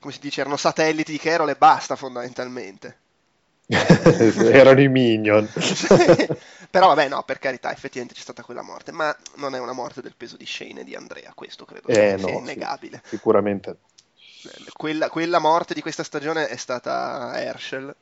come 0.00 0.12
si 0.12 0.20
dice, 0.20 0.40
erano 0.40 0.56
satelliti 0.56 1.12
di 1.12 1.18
Carol 1.18 1.50
e 1.50 1.56
basta, 1.56 1.96
fondamentalmente. 1.96 2.96
erano 3.66 4.80
i 4.80 4.88
minion. 4.88 5.46
Però 6.72 6.86
vabbè, 6.86 7.06
no, 7.08 7.22
per 7.22 7.38
carità, 7.38 7.70
effettivamente 7.70 8.14
c'è 8.14 8.22
stata 8.22 8.42
quella 8.42 8.62
morte, 8.62 8.92
ma 8.92 9.14
non 9.34 9.54
è 9.54 9.58
una 9.58 9.74
morte 9.74 10.00
del 10.00 10.14
peso 10.16 10.38
di 10.38 10.46
Shane 10.46 10.80
e 10.80 10.84
di 10.84 10.94
Andrea, 10.94 11.30
questo 11.34 11.66
credo 11.66 11.88
eh, 11.88 12.16
sia 12.16 12.16
no, 12.16 12.28
innegabile. 12.38 13.02
Sì, 13.04 13.16
sicuramente. 13.16 13.76
Quella, 14.72 15.10
quella, 15.10 15.38
morte 15.38 15.74
di 15.74 15.82
questa 15.82 16.02
stagione 16.02 16.48
è 16.48 16.56
stata 16.56 17.38
Herschel, 17.38 17.94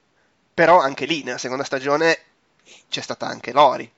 però 0.55 0.79
anche 0.79 1.05
lì, 1.05 1.25
nella 1.25 1.37
seconda 1.37 1.65
stagione, 1.65 2.17
c'è 2.89 3.01
stata 3.01 3.27
anche 3.27 3.51
Lori. 3.51 3.93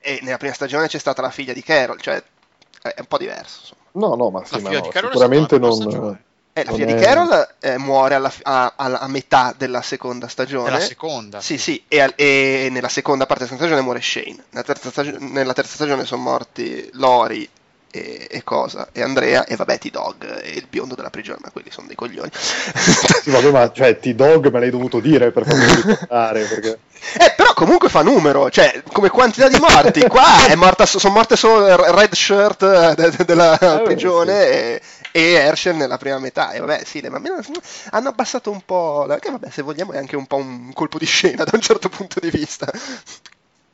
E 0.00 0.18
nella 0.22 0.38
prima 0.38 0.52
stagione 0.52 0.88
c'è 0.88 0.98
stata 0.98 1.22
la 1.22 1.30
figlia 1.30 1.52
di 1.52 1.62
Carol, 1.62 2.00
cioè 2.00 2.20
è 2.82 2.98
un 2.98 3.06
po' 3.06 3.18
diverso. 3.18 3.76
Insomma. 3.92 4.08
No, 4.08 4.16
no, 4.16 4.30
ma, 4.30 4.44
sì, 4.44 4.60
ma 4.60 4.70
no, 4.70 4.90
sicuramente 4.92 5.56
non... 5.60 6.20
Eh, 6.58 6.64
la 6.64 6.72
figlia 6.72 6.86
di 6.86 6.92
è- 6.94 6.98
Carol 7.00 7.48
eh, 7.60 7.76
muore 7.76 8.14
alla, 8.14 8.32
a, 8.44 8.72
alla- 8.76 9.00
a 9.00 9.08
metà 9.08 9.54
della 9.56 9.82
seconda 9.82 10.26
stagione. 10.26 10.68
È 10.68 10.72
la 10.72 10.80
seconda. 10.80 11.40
Sì, 11.42 11.58
sì, 11.58 11.84
e, 11.86 12.00
al- 12.00 12.14
e 12.16 12.68
nella 12.70 12.88
seconda 12.88 13.26
parte 13.26 13.44
della 13.44 13.56
seconda 13.58 13.74
stagione 13.76 13.82
muore 13.82 14.00
Shane. 14.00 14.44
Nella 14.50 14.64
terza, 14.64 14.90
stagio- 14.90 15.16
nella 15.18 15.52
terza 15.52 15.74
stagione 15.74 16.06
sono 16.06 16.22
morti 16.22 16.88
Lori 16.94 17.46
e, 17.90 18.26
e 18.30 18.42
cosa? 18.42 18.88
E 18.92 19.02
Andrea 19.02 19.44
e 19.44 19.54
vabbè 19.54 19.78
T-Dog 19.78 20.40
e 20.44 20.52
il 20.52 20.66
biondo 20.68 20.94
della 20.94 21.10
prigione, 21.10 21.40
ma 21.42 21.50
quelli 21.50 21.70
sono 21.70 21.88
dei 21.88 21.96
coglioni. 21.96 22.30
Sì, 23.26 23.30
vabbè, 23.30 23.50
ma 23.50 23.70
cioè, 23.72 23.98
T-Dog 23.98 24.50
me 24.50 24.60
l'hai 24.60 24.70
dovuto 24.70 24.98
dire 25.00 25.32
per 25.32 25.44
farmi 25.44 25.66
ricordare, 25.66 26.44
perché... 26.44 26.78
Eh, 27.18 27.34
però 27.36 27.52
comunque 27.52 27.88
fa 27.88 28.02
numero, 28.02 28.50
cioè, 28.50 28.82
come 28.90 29.10
quantità 29.10 29.48
di 29.48 29.58
morti. 29.60 30.00
Qua 30.08 30.46
è 30.46 30.54
morta, 30.56 30.86
sono 30.86 31.12
morte 31.14 31.36
solo 31.36 31.66
il 31.68 31.76
Red 31.76 32.12
Shirt 32.14 32.62
eh, 32.62 32.94
de- 32.96 33.10
de- 33.10 33.24
della 33.24 33.56
Eh, 33.58 33.82
prigione 33.82 34.46
e, 34.46 34.80
e 35.16 35.32
Herschel 35.32 35.76
nella 35.76 35.96
prima 35.96 36.18
metà. 36.18 36.52
E 36.52 36.60
vabbè, 36.60 36.84
sì, 36.84 37.00
le 37.00 37.08
mammine 37.08 37.36
hanno 37.90 38.08
abbassato 38.10 38.50
un 38.50 38.60
po'. 38.64 39.04
la- 39.06 39.18
Che 39.18 39.30
vabbè, 39.30 39.50
se 39.50 39.62
vogliamo 39.62 39.92
è 39.92 39.98
anche 39.98 40.16
un 40.16 40.26
po' 40.26 40.36
un 40.36 40.72
colpo 40.74 40.98
di 40.98 41.06
scena 41.06 41.42
da 41.44 41.52
un 41.54 41.60
certo 41.60 41.88
punto 41.88 42.20
di 42.20 42.30
vista. 42.30 42.70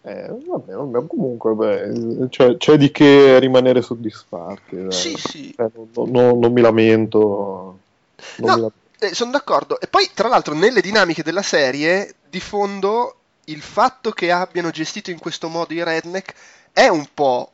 Eh, 0.05 0.27
vabbè, 0.47 0.73
vabbè, 0.73 1.07
comunque 1.07 1.53
beh, 1.55 2.29
cioè, 2.31 2.57
c'è 2.57 2.77
di 2.77 2.91
che 2.91 3.39
rimanere 3.39 3.83
soddisfatti. 3.83 4.87
Sì, 4.91 5.17
sì. 5.17 5.55
Eh, 5.57 5.71
non, 5.75 6.11
non- 6.11 6.39
non 6.39 6.53
mi 6.53 6.61
lamento. 6.61 7.79
non 8.37 8.49
No, 8.49 8.55
mi 8.55 8.61
lamento. 8.61 8.73
eh, 8.99 9.15
sono 9.15 9.31
d'accordo. 9.31 9.81
E 9.81 9.87
poi, 9.87 10.11
tra 10.15 10.29
l'altro, 10.29 10.55
nelle 10.55 10.81
dinamiche 10.81 11.23
della 11.23 11.43
serie, 11.43 12.15
di 12.29 12.41
fondo, 12.41 13.17
il 13.47 13.61
fatto 13.63 14.11
che 14.11 14.31
abbiano 14.33 14.71
gestito 14.71 15.11
in 15.11 15.19
questo 15.19 15.49
modo 15.49 15.73
i 15.73 15.83
redneck 15.85 16.35
è 16.73 16.89
un 16.89 17.07
po' 17.13 17.53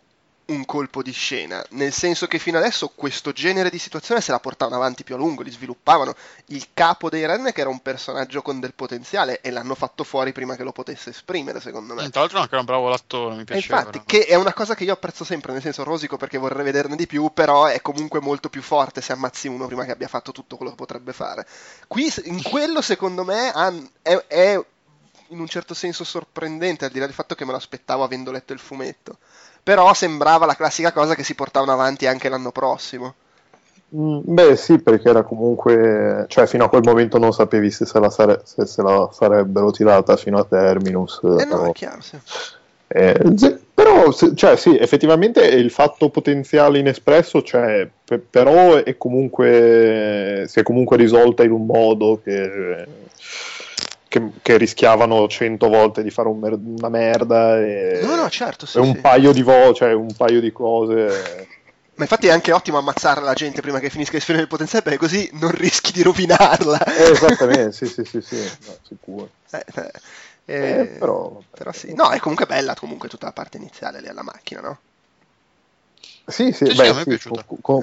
un 0.49 0.64
colpo 0.64 1.02
di 1.02 1.12
scena, 1.12 1.62
nel 1.71 1.93
senso 1.93 2.26
che 2.26 2.38
fino 2.38 2.57
adesso 2.57 2.88
questo 2.95 3.33
genere 3.33 3.69
di 3.69 3.78
situazione 3.78 4.23
se 4.23 4.31
la 4.31 4.40
portavano 4.40 4.76
avanti 4.76 5.05
più 5.05 5.14
a 5.14 5.19
lungo, 5.19 5.43
li 5.43 5.50
sviluppavano. 5.50 6.14
Il 6.47 6.69
capo 6.73 7.11
dei 7.11 7.26
redneck 7.26 7.59
era 7.59 7.69
un 7.69 7.81
personaggio 7.81 8.40
con 8.40 8.59
del 8.59 8.73
potenziale 8.73 9.40
e 9.43 9.50
l'hanno 9.50 9.75
fatto 9.75 10.05
fuori 10.05 10.33
prima 10.33 10.57
che 10.57 10.62
lo 10.62 10.73
potesse 10.73 11.11
esprimere, 11.11 11.61
secondo 11.61 11.93
me. 11.93 12.05
Eh, 12.05 12.11
Tra 12.11 12.21
l'altro 12.21 12.38
anche 12.40 12.57
un 12.57 12.64
bravo 12.64 12.88
l'attore, 12.88 13.35
mi 13.35 13.43
E 13.43 13.45
piaceva. 13.45 13.78
infatti, 13.78 14.02
che 14.07 14.25
è 14.25 14.37
una 14.37 14.55
cosa 14.55 14.75
che 14.75 14.85
io 14.85 14.95
apprezzo 14.95 15.23
sempre, 15.25 15.52
nel 15.52 15.61
senso 15.61 15.85
rosico 15.85 16.17
perché 16.17 16.38
vorrei 16.38 16.64
vederne 16.64 16.97
di 16.97 17.07
più, 17.07 17.31
però 17.35 17.67
è 17.67 17.83
comunque 17.83 18.21
molto 18.21 18.49
più 18.49 18.62
forte 18.62 19.02
se 19.02 19.12
ammazzi 19.12 19.49
uno 19.49 19.67
prima 19.67 19.85
che 19.85 19.93
abbia 19.93 20.09
fatto 20.09 20.33
tutto 20.33 20.57
quello 20.57 20.71
che 20.71 20.78
potrebbe 20.78 21.12
fare. 21.12 21.47
Qui, 21.87 22.11
in 22.25 22.43
quello, 22.43 22.81
secondo 22.81 23.23
me, 23.23 23.52
è, 24.00 24.17
è 24.26 24.64
in 25.31 25.40
un 25.40 25.47
certo 25.47 25.75
senso 25.75 26.05
sorprendente, 26.05 26.87
al 26.87 26.90
di 26.90 26.99
là 26.99 27.05
del 27.05 27.14
fatto 27.14 27.35
che 27.35 27.45
me 27.45 27.50
lo 27.50 27.59
aspettavo 27.59 28.02
avendo 28.02 28.31
letto 28.31 28.55
il 28.55 28.59
fumetto. 28.59 29.19
Però 29.69 29.93
sembrava 29.93 30.47
la 30.47 30.55
classica 30.55 30.93
cosa 30.93 31.15
che 31.15 31.23
si 31.23 31.35
portavano 31.35 31.73
avanti 31.73 32.07
anche 32.07 32.31
l'anno 32.31 32.53
prossimo. 32.53 33.13
Mm, 33.95 34.21
Beh, 34.23 34.57
sì, 34.57 34.79
perché 34.79 35.11
era 35.11 35.23
comunque, 35.23 36.25
cioè, 36.29 36.47
fino 36.47 36.65
a 36.65 36.71
quel 36.71 36.81
momento 36.83 37.19
non 37.19 37.35
sapevi 37.35 37.71
se 37.71 37.85
se 37.85 38.01
la, 38.01 38.09
sare- 38.09 38.41
se 38.45 38.65
se 38.65 38.81
la 38.81 39.11
sarebbero 39.13 39.71
tirata 39.71 40.17
fino 40.17 40.39
a 40.39 40.45
terminus. 40.45 41.21
Eh 41.23 41.45
no, 41.45 41.59
però- 41.59 41.69
è 41.69 41.73
chiaro, 41.73 42.01
sì. 42.01 42.17
Eh, 42.87 43.59
però, 43.75 44.11
cioè, 44.11 44.57
sì, 44.57 44.75
effettivamente 44.79 45.45
il 45.45 45.71
fatto 45.71 46.09
potenziale 46.09 46.79
inespresso 46.79 47.43
c'è, 47.43 47.87
pe- 48.05 48.21
però 48.21 48.77
è 48.77 48.97
comunque, 48.97 50.47
si 50.49 50.61
è 50.61 50.63
comunque 50.63 50.97
risolta 50.97 51.45
in 51.45 51.51
un 51.51 51.67
modo 51.67 52.19
che, 52.25 52.87
che- 54.09 54.31
che 54.43 54.57
rischiavano 54.57 55.29
cento 55.29 55.69
volte 55.69 56.03
di 56.03 56.11
fare 56.11 56.29
un 56.29 56.38
mer- 56.38 56.59
una 56.61 56.88
merda 56.88 57.59
e, 57.61 58.00
No, 58.03 58.17
no, 58.17 58.29
certo, 58.31 58.67
sì, 58.67 58.79
e 58.79 58.81
un 58.81 58.93
sì. 58.95 59.00
paio 59.00 59.33
di 59.33 59.43
vo- 59.43 59.73
cioè 59.75 59.93
un 59.93 60.15
paio 60.17 60.41
di 60.41 60.50
cose. 60.53 61.47
Ma 61.99 62.05
infatti 62.05 62.29
è 62.29 62.31
anche 62.31 62.53
ottimo 62.53 62.79
ammazzare 62.79 63.21
la 63.21 63.35
gente 63.35 63.61
prima 63.61 63.81
che 63.81 63.91
finisca 63.91 64.12
di 64.12 64.21
sfidare 64.21 64.45
il 64.45 64.49
potenziale, 64.49 64.85
perché 64.85 64.99
così 64.99 65.29
non 65.33 65.50
rischi 65.50 65.91
di 65.93 66.03
rovinarla. 66.03 66.85
Eh, 66.85 67.11
esattamente, 67.11 67.73
sì, 67.73 67.87
sì, 67.87 68.05
sì, 68.05 68.21
sì, 68.21 68.37
no, 68.37 68.77
sicuro. 68.87 69.29
Eh, 69.50 69.65
eh, 69.75 69.91
Eh, 70.45 70.81
eh, 70.81 70.85
però, 70.87 71.41
però 71.50 71.73
sì. 71.73 71.93
No, 71.95 72.11
è 72.11 72.19
comunque 72.21 72.47
bella 72.47 72.75
comunque 72.75 73.09
tutta 73.09 73.27
la 73.27 73.33
parte 73.33 73.57
iniziale 73.59 74.00
lì 74.00 74.07
alla 74.09 74.23
macchina, 74.23 74.61
no? 74.61 74.79
Sì, 76.28 76.52
sì, 76.52 76.66
Sì, 76.66 76.75
beh, 76.75 76.92
sì, 76.92 77.18
con- 77.62 77.82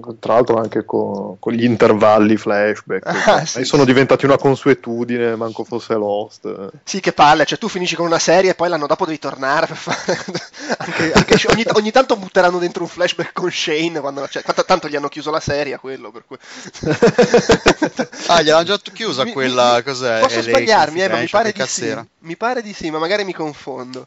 con- 0.00 0.18
tra 0.18 0.34
l'altro 0.34 0.56
anche 0.56 0.84
con, 0.84 1.38
con 1.38 1.52
gli 1.52 1.62
intervalli 1.62 2.36
flashback, 2.36 3.06
Ah, 3.28 3.44
sì, 3.46 3.64
sono 3.64 3.82
sì. 3.82 3.88
diventati 3.88 4.24
una 4.24 4.36
consuetudine, 4.36 5.36
manco 5.36 5.62
fosse 5.62 5.94
Lost. 5.94 6.70
Sì, 6.82 6.98
che 6.98 7.12
palle, 7.12 7.44
cioè 7.44 7.56
tu 7.56 7.68
finisci 7.68 7.94
con 7.94 8.06
una 8.06 8.18
serie 8.18 8.50
e 8.50 8.54
poi 8.56 8.68
l'anno 8.68 8.88
dopo 8.88 9.04
devi 9.04 9.20
tornare 9.20 9.66
per 9.66 9.76
fare... 9.76 10.18
anche, 10.78 11.12
anche 11.12 11.46
ogni, 11.52 11.64
ogni 11.74 11.90
tanto 11.92 12.16
butteranno 12.16 12.58
dentro 12.58 12.82
un 12.82 12.88
flashback 12.88 13.32
con 13.32 13.50
Shane, 13.52 14.00
quando, 14.00 14.26
cioè, 14.28 14.42
tanto, 14.42 14.64
tanto 14.64 14.88
gli 14.88 14.96
hanno 14.96 15.08
chiuso 15.08 15.30
la 15.30 15.40
serie 15.40 15.74
a 15.74 15.78
quello, 15.78 16.10
per 16.10 16.24
cui... 16.26 16.36
Ah, 18.26 18.42
gliel'hanno 18.42 18.64
già 18.64 18.78
chiusa 18.92 19.24
Mi- 19.24 19.32
quella, 19.32 19.76
mi- 19.76 19.82
cos'è? 19.82 20.20
Posso 20.20 20.36
LA 20.38 20.42
sbagliarmi, 20.42 21.02
eh, 21.02 21.08
ma 21.08 21.18
mi 21.18 21.28
pare 21.28 21.52
di 21.52 21.66
sì. 21.66 21.94
Mi 22.20 22.36
pare 22.36 22.62
di 22.62 22.72
sì, 22.72 22.90
ma 22.90 22.98
magari 22.98 23.24
mi 23.24 23.32
confondo. 23.34 24.06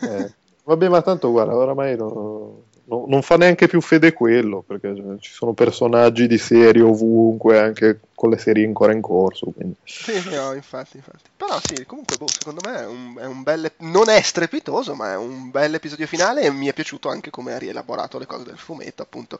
Eh, 0.00 0.30
Vabbè, 0.64 0.88
ma 0.88 1.02
tanto 1.02 1.30
guarda, 1.30 1.56
oramai 1.56 1.96
no- 1.96 2.64
no- 2.84 3.04
non 3.08 3.22
fa 3.22 3.36
neanche 3.36 3.66
più 3.68 3.80
fede 3.80 4.12
quello, 4.12 4.62
perché 4.66 4.94
cioè, 4.94 5.18
ci 5.18 5.32
sono 5.32 5.52
personaggi 5.52 6.26
di 6.26 6.38
serie 6.38 6.82
ovunque, 6.82 7.58
anche 7.60 8.00
con 8.14 8.30
le 8.30 8.38
serie 8.38 8.64
ancora 8.64 8.92
in 8.92 9.00
corso. 9.00 9.46
Quindi. 9.46 9.74
Sì, 9.84 10.22
no, 10.30 10.52
infatti, 10.54 10.96
infatti. 10.96 11.30
Però 11.36 11.58
sì, 11.62 11.84
comunque, 11.86 12.16
boh, 12.16 12.28
secondo 12.28 12.60
me 12.64 12.80
è 12.80 12.86
un, 12.86 13.16
è 13.18 13.24
un 13.26 13.42
bel... 13.42 13.70
Non 13.78 14.08
è 14.08 14.20
strepitoso, 14.20 14.94
ma 14.94 15.12
è 15.12 15.16
un 15.16 15.50
bel 15.50 15.74
episodio 15.74 16.06
finale 16.06 16.42
e 16.42 16.50
mi 16.50 16.66
è 16.68 16.72
piaciuto 16.72 17.08
anche 17.08 17.30
come 17.30 17.52
ha 17.52 17.58
rielaborato 17.58 18.18
le 18.18 18.26
cose 18.26 18.44
del 18.44 18.58
fumetto, 18.58 19.02
appunto. 19.02 19.38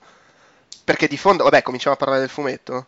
Perché 0.84 1.06
di 1.06 1.16
fondo... 1.16 1.44
Vabbè, 1.44 1.62
cominciamo 1.62 1.94
a 1.94 1.98
parlare 1.98 2.20
del 2.20 2.28
fumetto? 2.28 2.86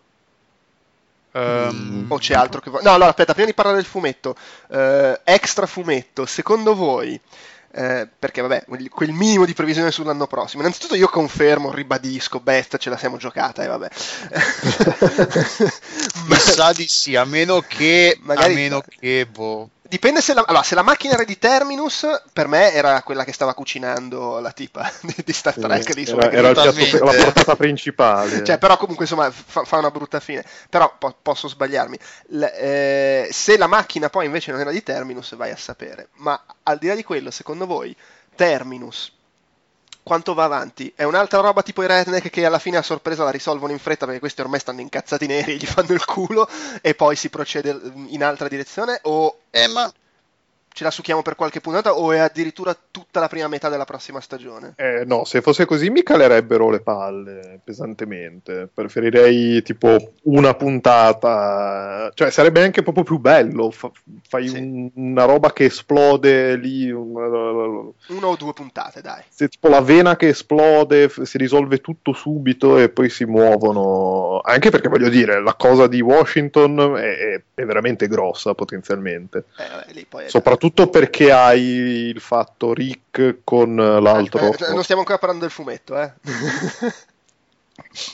Ehm, 1.33 2.07
O 2.09 2.19
c'è 2.19 2.35
altro 2.35 2.61
che... 2.61 2.71
No, 2.71 2.79
allora, 2.93 3.09
aspetta, 3.09 3.33
prima 3.33 3.49
di 3.49 3.55
parlare 3.55 3.77
del 3.79 3.87
fumetto. 3.87 4.37
eh, 4.69 5.21
extra 5.25 5.67
fumetto, 5.67 6.27
secondo 6.27 6.75
voi... 6.75 7.21
eh, 7.75 8.09
perché 8.19 8.41
vabbè, 8.41 8.65
quel- 8.89 9.11
minimo 9.13 9.45
di 9.45 9.53
previsione 9.53 9.91
sull'anno 9.91 10.27
prossimo. 10.27 10.63
Innanzitutto 10.63 10.95
io 10.95 11.09
confermo, 11.09 11.73
ribadisco, 11.73 12.41
Best 12.41 12.77
ce 12.79 12.91
la 12.91 12.97
siamo 12.97 13.17
giocata 13.17 13.65
e 13.65 13.67
vabbè. 13.67 13.89
Mi 16.29 16.37
sa 16.37 16.73
di 16.73 16.87
sì, 16.89 17.17
a 17.17 17.25
meno 17.25 17.61
che, 17.61 18.17
Magari- 18.23 18.53
a 18.53 18.57
meno 18.57 18.81
che, 18.81 19.27
boh, 19.27 19.69
Dipende 19.87 20.23
se 20.23 20.33
la, 20.33 20.43
allora, 20.47 20.63
se 20.63 20.75
la 20.75 20.83
macchina 20.83 21.13
era 21.13 21.25
di 21.25 21.39
Terminus, 21.39 22.07
per 22.33 22.49
me 22.49 22.73
era 22.73 23.03
quella 23.03 23.23
che 23.23 23.35
stava 23.35 23.53
cucinando 23.53 24.41
la 24.41 24.51
tipa 24.51 24.91
di, 25.03 25.15
di 25.25 25.33
Star 25.35 25.53
Trek. 25.55 25.95
lì 25.95 26.07
sulla 26.07 26.31
era, 26.31 26.49
era 26.51 26.63
il 26.63 26.73
piatto- 26.75 27.05
la 27.05 27.13
portata 27.13 27.55
principale. 27.55 28.43
Cioè, 28.43 28.57
però 28.59 28.79
comunque 28.79 29.05
insomma 29.05 29.31
fa, 29.31 29.65
fa 29.65 29.77
una 29.77 29.91
brutta 29.91 30.21
fine. 30.21 30.43
Però 30.71 30.97
po- 30.99 31.17
posso 31.21 31.49
sbagliarmi. 31.49 31.99
L- 32.29 32.43
eh, 32.43 33.29
se 33.31 33.59
la 33.59 33.67
macchina 33.67 34.09
poi 34.09 34.25
invece 34.25 34.53
non 34.53 34.61
era 34.61 34.71
di 34.71 34.83
Terminus, 34.83 35.37
vai 35.37 35.51
a 35.51 35.57
sapere. 35.57 36.09
Ma 36.15 36.43
al 36.63 36.79
di 36.79 36.87
là 36.87 36.95
di 36.95 37.05
quello, 37.05 37.31
secondo 37.31 37.67
voi, 37.67 37.95
Terminus 38.35 39.13
quanto 40.05 40.35
va 40.35 40.45
avanti? 40.45 40.93
È 40.95 41.03
un'altra 41.03 41.41
roba 41.41 41.63
tipo 41.63 41.83
i 41.83 41.89
redneck 41.89 42.31
che 42.31 42.45
alla 42.45 42.61
fine 42.61 42.77
a 42.77 42.83
sorpresa 42.83 43.25
la 43.25 43.31
risolvono 43.31 43.73
in 43.73 43.79
fretta 43.81 44.05
perché 44.05 44.21
questi 44.21 44.43
ormai 44.43 44.61
stanno 44.61 44.83
incazzati 44.83 45.27
neri 45.27 45.57
gli 45.59 45.67
fanno 45.67 45.93
il 45.93 46.05
culo 46.05 46.49
e 46.81 46.95
poi 46.95 47.17
si 47.17 47.31
procede 47.31 47.81
in 48.09 48.23
altra 48.23 48.47
direzione? 48.47 49.01
O 49.03 49.39
eh, 49.51 49.67
ma 49.67 49.91
ce 50.75 50.83
la 50.83 50.91
succhiamo 50.91 51.23
per 51.23 51.37
qualche 51.37 51.61
puntata 51.61 51.95
o 51.95 52.11
è 52.11 52.19
addirittura 52.19 52.77
tutta 52.91 53.21
la 53.21 53.29
prima 53.29 53.47
metà 53.47 53.69
della 53.69 53.85
prossima 53.85 54.21
stagione? 54.21 54.73
Eh, 54.77 55.05
no, 55.07 55.25
se 55.25 55.41
fosse 55.41 55.67
così 55.67 55.89
mi 55.89 56.03
calerebbero 56.03 56.69
le 56.69 56.81
palle 56.81 57.61
pesantemente. 57.63 58.69
Preferirei 58.75 59.63
tipo 59.63 59.97
una 60.25 60.53
puntata, 60.55 62.11
cioè 62.15 62.31
sarebbe 62.31 62.63
anche 62.63 62.83
proprio 62.83 63.05
più 63.05 63.19
bello. 63.19 63.71
Fa- 63.71 63.93
fai 64.29 64.49
Sì. 64.49 64.57
un- 64.59 64.91
una 64.95 65.25
roba 65.25 65.53
che 65.53 65.67
esplode 65.67 66.57
lì, 66.57 66.91
un- 66.91 67.13
Una 68.09 68.27
o 68.27 68.35
due 68.37 68.53
puntate, 68.53 69.01
dai. 69.01 69.23
se 69.29 69.47
tipo 69.49 69.69
la 69.69 69.81
vena 69.81 70.17
che 70.17 70.29
esplode, 70.29 71.09
f- 71.09 71.23
si 71.23 71.39
risolve 71.39 71.79
tutto 71.79 72.13
subito 72.13 72.79
e 72.79 72.89
poi 72.89 73.09
si 73.09 73.25
muovono. 73.25 74.41
Anche 74.43 74.71
perché 74.71 74.89
voglio 74.89 75.09
dire, 75.09 75.41
la 75.41 75.55
cosa 75.55 75.87
di 75.87 76.01
Washington 76.01 76.97
è, 76.99 77.17
è- 77.17 77.43
è 77.55 77.65
veramente 77.65 78.09
grossa 78.09 78.55
potenzialmente. 78.55 79.45
Eh, 79.57 79.69
vabbè, 79.69 80.29
Soprattutto 80.29 80.89
perché 80.89 81.31
hai 81.33 81.63
il 81.63 82.21
fatto 82.21 82.75
Rick 82.75 83.39
con 83.45 83.77
l'altro. 83.77 84.53
Eh, 84.53 84.73
non 84.73 84.83
stiamo 84.83 85.01
ancora 85.03 85.19
parlando 85.19 85.45
del 85.45 85.53
fumetto, 85.53 86.01
eh. 86.01 86.13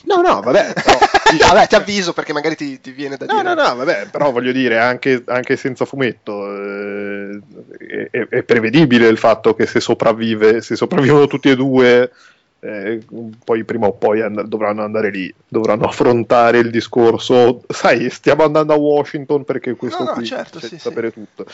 No, 0.04 0.22
no, 0.22 0.40
vabbè, 0.40 0.72
però, 0.72 0.98
vabbè, 1.52 1.66
ti 1.66 1.74
avviso 1.74 2.12
perché 2.14 2.32
magari 2.32 2.56
ti, 2.56 2.80
ti 2.80 2.92
viene 2.92 3.16
da 3.18 3.26
No, 3.26 3.42
dire. 3.42 3.54
no, 3.54 3.62
no, 3.68 3.74
vabbè, 3.76 4.08
però 4.10 4.30
voglio 4.30 4.52
dire, 4.52 4.78
anche, 4.78 5.22
anche 5.26 5.56
senza 5.56 5.84
fumetto 5.84 6.46
eh, 6.54 7.40
è, 7.78 8.08
è- 8.10 8.28
è 8.28 8.42
prevedibile 8.42 9.08
il 9.08 9.18
fatto 9.18 9.54
che 9.54 9.66
se 9.66 9.80
sopravvive, 9.80 10.62
se 10.62 10.76
sopravvivono 10.76 11.26
tutti 11.26 11.50
e 11.50 11.56
due, 11.56 12.10
eh, 12.60 13.00
poi 13.44 13.64
prima 13.64 13.86
o 13.86 13.92
poi 13.92 14.20
and- 14.20 14.42
dovranno 14.42 14.82
andare 14.82 15.10
lì, 15.10 15.32
dovranno 15.48 15.84
affrontare 15.86 16.58
il 16.58 16.70
discorso, 16.70 17.62
sai, 17.68 18.10
stiamo 18.10 18.44
andando 18.44 18.72
a 18.74 18.76
Washington 18.76 19.44
perché 19.44 19.74
questo 19.74 20.04
No, 20.04 20.10
no, 20.10 20.16
qui 20.16 20.26
certo, 20.26 20.58
c'è 20.58 20.66
sì, 20.66 20.78
sapere 20.78 21.12
tutto. 21.12 21.46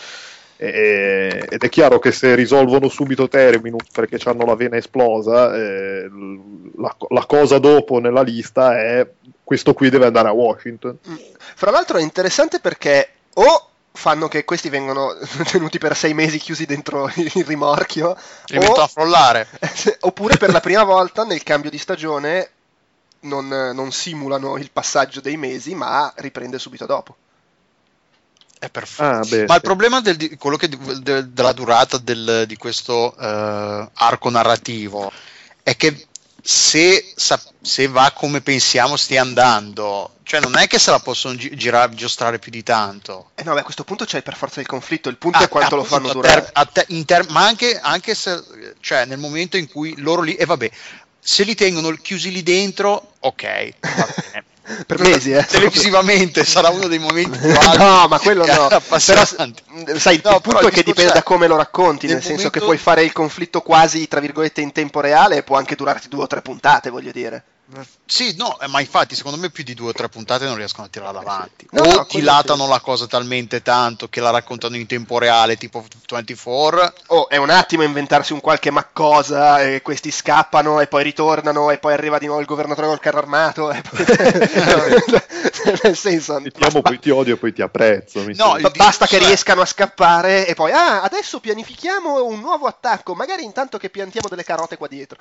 E- 0.59 1.47
ed 1.49 1.63
è 1.63 1.69
chiaro 1.69 1.99
che 1.99 2.13
se 2.13 2.35
risolvono 2.35 2.89
subito 2.89 3.29
Terminus 3.29 3.91
perché 3.93 4.19
hanno 4.25 4.45
la 4.47 4.55
vena 4.57 4.77
esplosa, 4.77 5.55
eh, 5.55 6.09
la, 6.77 6.97
la 7.11 7.25
cosa 7.27 7.59
dopo 7.59 7.99
nella 7.99 8.23
lista 8.23 8.79
è 8.79 9.07
questo 9.45 9.75
qui 9.75 9.91
deve 9.91 10.07
andare 10.07 10.29
a 10.29 10.33
Washington. 10.33 10.99
Mm. 11.09 11.15
Fra 11.55 11.71
l'altro 11.71 11.99
è 11.99 12.03
interessante 12.03 12.59
perché 12.59 13.09
o 13.35 13.69
fanno 13.97 14.29
che 14.29 14.45
questi 14.45 14.69
vengono 14.69 15.17
tenuti 15.51 15.79
per 15.79 15.97
sei 15.97 16.15
mesi 16.15 16.39
chiusi 16.39 16.67
dentro 16.67 17.11
il 17.17 17.45
rimorchio 17.45 18.17
li 18.47 18.59
metto 18.59 18.83
a 18.83 18.87
frollare 18.87 19.49
oppure 20.01 20.37
per 20.37 20.51
la 20.51 20.61
prima 20.61 20.85
volta 20.85 21.25
nel 21.25 21.43
cambio 21.43 21.71
di 21.71 21.79
stagione 21.79 22.51
non, 23.21 23.49
non 23.49 23.91
simulano 23.91 24.57
il 24.59 24.71
passaggio 24.71 25.21
dei 25.21 25.37
mesi 25.37 25.75
ma 25.75 26.13
riprende 26.17 26.59
subito 26.59 26.87
dopo 26.87 27.17
è 28.59 28.71
perfetto. 28.71 29.03
Ah, 29.03 29.19
beh, 29.19 29.45
Ma 29.45 29.53
sì. 29.53 29.57
il 29.57 29.61
problema 29.61 30.01
del, 30.01 30.17
di, 30.17 30.39
del, 31.03 31.29
della 31.29 31.53
durata 31.53 31.99
del, 31.99 32.45
di 32.47 32.57
questo 32.57 33.15
uh, 33.15 33.89
arco 33.93 34.31
narrativo 34.31 35.13
è 35.63 35.77
che 35.77 36.07
se, 36.47 37.13
se, 37.61 37.89
va 37.89 38.13
come 38.15 38.41
pensiamo 38.41 38.97
stia 38.97 39.21
andando, 39.21 40.19
cioè 40.23 40.39
non 40.39 40.57
è 40.57 40.69
che 40.69 40.79
se 40.79 40.93
la 40.93 41.01
possono 41.01 41.35
gi- 41.35 41.57
girare, 41.57 41.93
giostrare 41.95 42.39
più 42.39 42.53
di 42.53 42.63
tanto. 42.63 43.31
Eh 43.35 43.43
no, 43.43 43.53
beh, 43.53 43.61
a 43.61 43.65
questo 43.65 43.83
punto 43.83 44.05
c'è 44.05 44.23
per 44.23 44.37
forza 44.37 44.61
il 44.61 44.67
conflitto, 44.67 45.09
il 45.09 45.17
punto 45.17 45.39
ah, 45.39 45.43
è 45.43 45.49
quanto 45.49 45.75
lo 45.75 45.83
fanno 45.83 46.13
durare. 46.13 46.53
Ter- 46.73 47.05
ter- 47.05 47.29
ma 47.31 47.45
anche, 47.45 47.81
anche, 47.81 48.15
se, 48.15 48.41
cioè 48.79 49.07
nel 49.07 49.19
momento 49.19 49.57
in 49.57 49.69
cui 49.69 49.95
loro 49.99 50.23
lì, 50.23 50.37
e 50.37 50.43
eh, 50.43 50.47
vabbè, 50.47 50.71
se 51.19 51.43
li 51.43 51.57
tengono 51.57 51.91
chiusi 51.97 52.31
lì 52.31 52.45
dentro, 52.45 53.15
ok, 53.19 53.43
va 53.81 54.15
bene 54.15 54.45
per 54.87 54.99
mesi, 55.01 55.33
eh. 55.33 55.45
televisivamente 55.47 56.45
sarà 56.45 56.71
uno 56.71 56.89
dei 56.89 56.99
momenti 56.99 57.39
più 57.39 57.51
alti. 57.59 57.79
no, 57.79 58.07
ma 58.09 58.19
quello 58.19 58.45
no. 58.45 58.69
Però, 58.69 58.99
sai, 58.99 60.21
no, 60.25 60.35
il 60.35 60.41
punto 60.43 60.67
è 60.67 60.71
che 60.71 60.83
dipende 60.83 61.13
da 61.13 61.23
come 61.23 61.47
lo 61.47 61.57
racconti, 61.57 62.07
nel, 62.07 62.17
nel 62.17 62.25
senso 62.25 62.45
momento... 62.45 62.59
che 62.59 62.65
puoi 62.65 62.79
fare 62.79 63.05
il 63.05 63.13
conflitto 63.13 63.61
quasi, 63.61 64.09
tra 64.09 64.21
virgolette, 64.21 64.61
in 64.61 64.73
tempo 64.73 65.01
reale 65.01 65.37
e 65.37 65.43
può 65.43 65.57
anche 65.57 65.77
durarti 65.77 66.09
due 66.09 66.25
o 66.25 66.27
tre 66.27 66.43
puntate, 66.43 66.91
voglio 66.91 67.13
dire. 67.13 67.45
Sì, 68.05 68.37
no, 68.37 68.59
eh, 68.61 68.69
ma 68.69 68.81
infatti 68.81 69.17
secondo 69.17 69.39
me 69.39 69.51
più 69.51 69.65
di 69.65 69.75
due 69.75 69.89
o 69.89 69.93
tre 69.93 70.09
puntate 70.09 70.45
non 70.45 70.55
riescono 70.55 70.87
a 70.87 70.89
tirarla 70.89 71.19
avanti. 71.19 71.67
No, 71.73 71.83
o 71.83 71.95
no, 71.97 72.07
dilatano 72.09 72.65
sì. 72.65 72.71
la 72.71 72.81
cosa 72.81 73.07
talmente 73.09 73.63
tanto 73.63 74.09
che 74.09 74.21
la 74.21 74.31
raccontano 74.31 74.77
in 74.77 74.87
tempo 74.87 75.19
reale, 75.19 75.57
tipo 75.57 75.85
24. 76.09 76.93
O 77.09 77.29
è 77.29 77.37
un 77.37 77.51
attimo 77.51 77.83
inventarsi 77.83 78.33
un 78.33 78.41
qualche 78.41 78.71
maccosa 78.71 79.61
e 79.63 79.83
questi 79.83 80.13
scappano 80.13 80.81
e 80.81 80.87
poi 80.87 81.03
ritornano 81.03 81.71
e 81.71 81.79
poi 81.79 81.95
arriva 81.95 82.19
di 82.19 82.27
nuovo 82.27 82.41
il 82.41 82.47
governatore 82.47 82.87
col 82.87 83.01
carro 83.01 83.19
armato. 83.19 83.73
E 83.73 83.83
poi... 83.83 84.05
Nel 85.83 85.97
senso, 85.97 86.41
ti 86.41 86.53
amo, 86.61 86.83
poi 86.83 87.01
ti 87.01 87.11
odio 87.11 87.35
e 87.35 87.37
poi 87.39 87.53
ti 87.53 87.63
apprezzo. 87.63 88.25
no, 88.35 88.57
basta 88.77 89.07
che 89.07 89.19
riescano 89.19 89.63
a 89.63 89.67
scappare 89.67 90.47
e 90.47 90.55
poi, 90.55 90.71
ah, 90.71 91.03
adesso 91.03 91.41
pianifichiamo 91.41 92.25
un 92.25 92.39
nuovo 92.39 92.67
attacco, 92.67 93.15
magari 93.15 93.43
intanto 93.43 93.79
che 93.79 93.91
piantiamo 93.91 94.29
delle 94.29 94.45
carote 94.45 94.77
qua 94.77 94.87
dietro. 94.87 95.19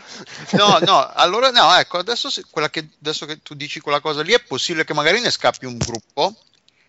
no, 0.52 0.78
no, 0.82 1.10
allora 1.14 1.50
no, 1.50 1.74
ecco, 1.76 1.98
adesso 1.98 2.30
quella 2.50 2.70
che, 2.70 2.88
adesso 3.00 3.26
che 3.26 3.42
tu 3.42 3.54
dici 3.54 3.80
quella 3.80 4.00
cosa 4.00 4.22
lì, 4.22 4.34
è 4.34 4.42
possibile 4.42 4.86
che 4.86 4.94
magari 4.94 5.20
ne 5.20 5.32
scappi 5.32 5.66
un 5.66 5.78
gruppo, 5.78 6.36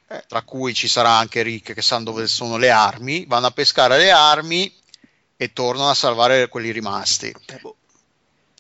eh. 0.09 0.25
tra 0.27 0.43
cui 0.43 0.75
ci 0.75 0.89
sarà 0.89 1.11
anche 1.11 1.43
Rick 1.43 1.75
che 1.75 1.83
sa 1.83 1.99
dove 1.99 2.27
sono 2.27 2.57
le 2.57 2.71
armi, 2.71 3.25
vanno 3.27 3.47
a 3.47 3.51
pescare 3.51 3.99
le 3.99 4.11
armi 4.11 4.75
e 5.37 5.53
tornano 5.53 5.91
a 5.91 5.95
salvare 5.95 6.49
quelli 6.49 6.71
rimasti. 6.71 7.33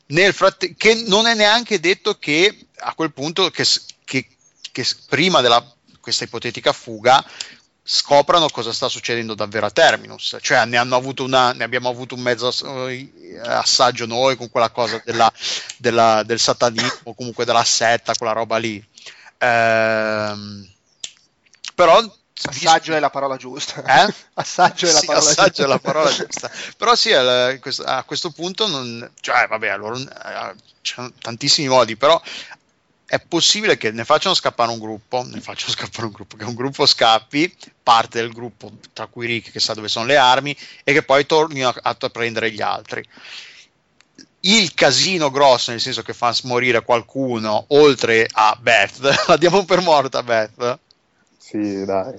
Nel 0.08 0.32
fratte- 0.32 0.74
che 0.76 0.94
non 1.06 1.26
è 1.26 1.34
neanche 1.34 1.80
detto 1.80 2.18
che 2.18 2.66
a 2.76 2.94
quel 2.94 3.12
punto, 3.12 3.50
che, 3.50 3.64
che, 4.04 4.28
che 4.70 4.86
prima 5.08 5.40
della 5.40 5.74
questa 6.00 6.24
ipotetica 6.24 6.72
fuga 6.72 7.24
scoprano 7.88 8.48
cosa 8.48 8.72
sta 8.72 8.88
succedendo 8.88 9.34
davvero 9.34 9.66
a 9.66 9.70
Terminus, 9.70 10.38
cioè 10.40 10.64
ne, 10.64 10.78
una, 10.78 11.52
ne 11.52 11.64
abbiamo 11.64 11.88
avuto 11.88 12.16
un 12.16 12.20
mezzo 12.20 12.48
eh, 12.88 13.38
assaggio 13.44 14.06
noi 14.06 14.36
con 14.36 14.50
quella 14.50 14.70
cosa 14.70 15.00
della, 15.04 15.32
della, 15.76 16.24
del 16.24 16.40
satanismo, 16.40 17.14
comunque 17.14 17.44
della 17.44 17.62
setta, 17.62 18.14
quella 18.14 18.32
roba 18.32 18.56
lì. 18.56 18.84
Ehm, 19.38 20.68
però 21.74 22.02
Assaggio 22.42 22.94
è 22.94 22.98
la 22.98 23.08
parola 23.08 23.36
giusta. 23.36 23.82
Eh? 23.82 24.14
assaggio 24.34 24.86
è 24.86 24.92
la 24.92 25.00
sì, 25.00 25.06
parola 25.06 25.24
assaggio 25.24 25.48
giusta. 25.48 25.64
È 25.64 25.66
la 25.66 25.78
parola 25.78 26.10
giusta. 26.12 26.50
Però 26.76 26.94
sì, 26.94 27.12
a 27.12 28.02
questo 28.04 28.30
punto 28.30 28.66
non... 28.66 29.10
Cioè, 29.20 29.46
vabbè, 29.48 29.68
allora 29.68 29.96
eh, 29.96 30.54
c'è 30.82 31.02
tantissimi 31.20 31.68
modi, 31.68 31.96
però 31.96 32.20
è 33.06 33.20
possibile 33.20 33.76
che 33.76 33.92
ne 33.92 34.04
facciano 34.04 34.34
scappare 34.34 34.70
un 34.70 34.78
gruppo, 34.78 35.22
ne 35.22 35.40
facciano 35.40 35.72
scappare 35.74 36.06
un 36.06 36.12
gruppo, 36.12 36.36
che 36.36 36.44
un 36.44 36.54
gruppo 36.54 36.84
scappi, 36.86 37.54
parte 37.82 38.20
del 38.20 38.32
gruppo, 38.32 38.72
tra 38.92 39.06
cui 39.06 39.26
Rick 39.26 39.52
che 39.52 39.60
sa 39.60 39.74
dove 39.74 39.88
sono 39.88 40.06
le 40.06 40.16
armi, 40.16 40.56
e 40.82 40.92
che 40.92 41.02
poi 41.02 41.24
tornino 41.24 41.68
a, 41.68 41.74
a 41.82 42.10
prendere 42.10 42.50
gli 42.50 42.60
altri. 42.60 43.04
Il 44.40 44.74
casino 44.74 45.30
grosso, 45.30 45.70
nel 45.70 45.80
senso 45.80 46.02
che 46.02 46.12
fa 46.12 46.34
morire 46.42 46.82
qualcuno, 46.82 47.64
oltre 47.68 48.28
a 48.30 48.56
Beth, 48.60 48.98
la 49.26 49.36
diamo 49.36 49.64
per 49.64 49.80
morta 49.80 50.22
Beth? 50.22 50.78
Sì, 51.48 51.84
dai. 51.84 52.12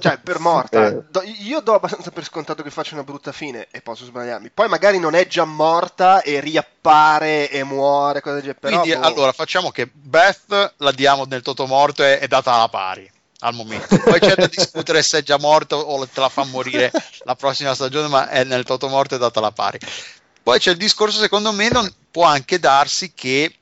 Cioè, 0.00 0.18
per 0.18 0.40
morta. 0.40 0.74
Eh. 0.86 1.02
Do, 1.08 1.22
io 1.22 1.60
do 1.60 1.74
abbastanza 1.74 2.10
per 2.10 2.24
scontato 2.24 2.62
che 2.62 2.70
faccia 2.70 2.94
una 2.94 3.04
brutta 3.04 3.30
fine 3.30 3.68
e 3.70 3.80
posso 3.80 4.04
sbagliarmi. 4.04 4.50
Poi 4.50 4.68
magari 4.68 4.98
non 4.98 5.14
è 5.14 5.26
già 5.26 5.44
morta 5.44 6.22
e 6.22 6.40
riappare 6.40 7.48
e 7.48 7.62
muore, 7.62 8.20
cosa 8.20 8.34
del 8.34 8.42
genere. 8.42 8.60
Però, 8.60 8.80
Quindi, 8.80 8.98
boh. 8.98 9.06
allora, 9.06 9.32
facciamo 9.32 9.70
che 9.70 9.86
Beth 9.86 10.74
la 10.78 10.90
diamo 10.90 11.24
nel 11.24 11.42
totomorto 11.42 12.02
e 12.02 12.18
è 12.18 12.26
data 12.26 12.52
alla 12.52 12.68
pari 12.68 13.08
al 13.40 13.54
momento. 13.54 13.98
Poi 13.98 14.18
c'è 14.18 14.34
da 14.34 14.46
discutere 14.46 15.02
se 15.02 15.18
è 15.18 15.22
già 15.22 15.38
morto 15.38 15.76
o 15.76 16.04
te 16.06 16.20
la 16.20 16.28
fa 16.28 16.44
morire 16.44 16.90
la 17.24 17.36
prossima 17.36 17.74
stagione, 17.74 18.08
ma 18.08 18.28
è 18.28 18.42
nel 18.44 18.64
totomorto 18.64 19.14
e 19.14 19.16
è 19.16 19.20
data 19.20 19.38
alla 19.38 19.52
pari. 19.52 19.78
Poi 20.42 20.58
c'è 20.58 20.72
il 20.72 20.76
discorso, 20.76 21.20
secondo 21.20 21.52
me, 21.52 21.68
non 21.68 21.88
può 22.10 22.24
anche 22.24 22.58
darsi 22.58 23.12
che 23.14 23.54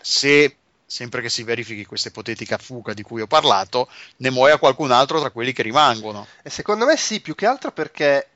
se 0.00 0.56
sempre 0.92 1.22
che 1.22 1.30
si 1.30 1.42
verifichi 1.42 1.86
questa 1.86 2.08
ipotetica 2.08 2.58
fuga 2.58 2.92
di 2.92 3.00
cui 3.00 3.22
ho 3.22 3.26
parlato, 3.26 3.88
ne 4.18 4.28
muoia 4.28 4.58
qualcun 4.58 4.90
altro 4.90 5.20
tra 5.20 5.30
quelli 5.30 5.54
che 5.54 5.62
rimangono. 5.62 6.26
E 6.42 6.50
secondo 6.50 6.84
me 6.84 6.98
sì, 6.98 7.22
più 7.22 7.34
che 7.34 7.46
altro 7.46 7.72
perché 7.72 8.28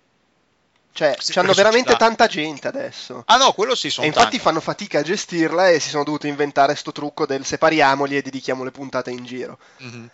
cioè, 0.92 1.14
sì, 1.19 1.38
hanno 1.38 1.53
veramente 1.53 1.90
società. 1.90 2.07
tanta 2.07 2.27
gente 2.27 2.66
adesso. 2.66 3.25
Ah 3.27 3.37
no, 3.37 3.53
quello 3.53 3.75
sì, 3.75 3.90
sono 3.90 4.07
E 4.07 4.09
infatti 4.09 4.31
tanti. 4.31 4.42
fanno 4.42 4.61
fatica 4.61 5.01
a 5.01 5.03
gestirla 5.03 5.69
e 5.69 5.81
si 5.81 5.90
sono 5.90 6.05
dovuti 6.05 6.29
inventare 6.29 6.75
sto 6.77 6.92
trucco 6.92 7.27
del 7.27 7.45
separiamoli 7.45 8.16
e 8.16 8.23
dedichiamo 8.23 8.64
le 8.64 8.71
puntate 8.71 9.11
in 9.11 9.27
giro. 9.27 9.59
Mm-hmm. 9.83 10.07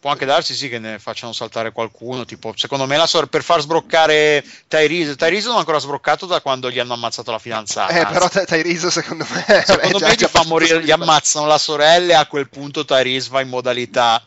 Può 0.00 0.10
anche 0.10 0.26
darsi 0.26 0.54
sì 0.54 0.68
che 0.68 0.78
ne 0.78 1.00
facciano 1.00 1.32
saltare 1.32 1.72
qualcuno, 1.72 2.24
tipo, 2.24 2.52
secondo 2.54 2.86
me 2.86 2.96
la 2.96 3.06
sor- 3.06 3.26
per 3.26 3.42
far 3.42 3.60
sbroccare 3.60 4.44
Tyrese, 4.68 5.16
Tyrese 5.16 5.48
non 5.48 5.56
ha 5.56 5.58
ancora 5.58 5.80
sbroccato 5.80 6.26
da 6.26 6.40
quando 6.40 6.70
gli 6.70 6.78
hanno 6.78 6.92
ammazzato 6.92 7.32
la 7.32 7.40
fidanzata. 7.40 7.92
Eh, 7.92 8.06
però 8.06 8.28
Tyrese 8.28 8.92
secondo 8.92 9.26
me... 9.28 9.64
Secondo 9.64 9.98
me 9.98 10.14
gli 10.14 10.24
fa 10.24 10.44
morire, 10.44 10.84
gli 10.84 10.92
ammazzano 10.92 11.46
la 11.46 11.58
sorella 11.58 12.12
e 12.12 12.14
a 12.14 12.26
quel 12.26 12.48
punto 12.48 12.84
Tyrese 12.84 13.30
va 13.30 13.40
in 13.40 13.48
modalità 13.48 14.22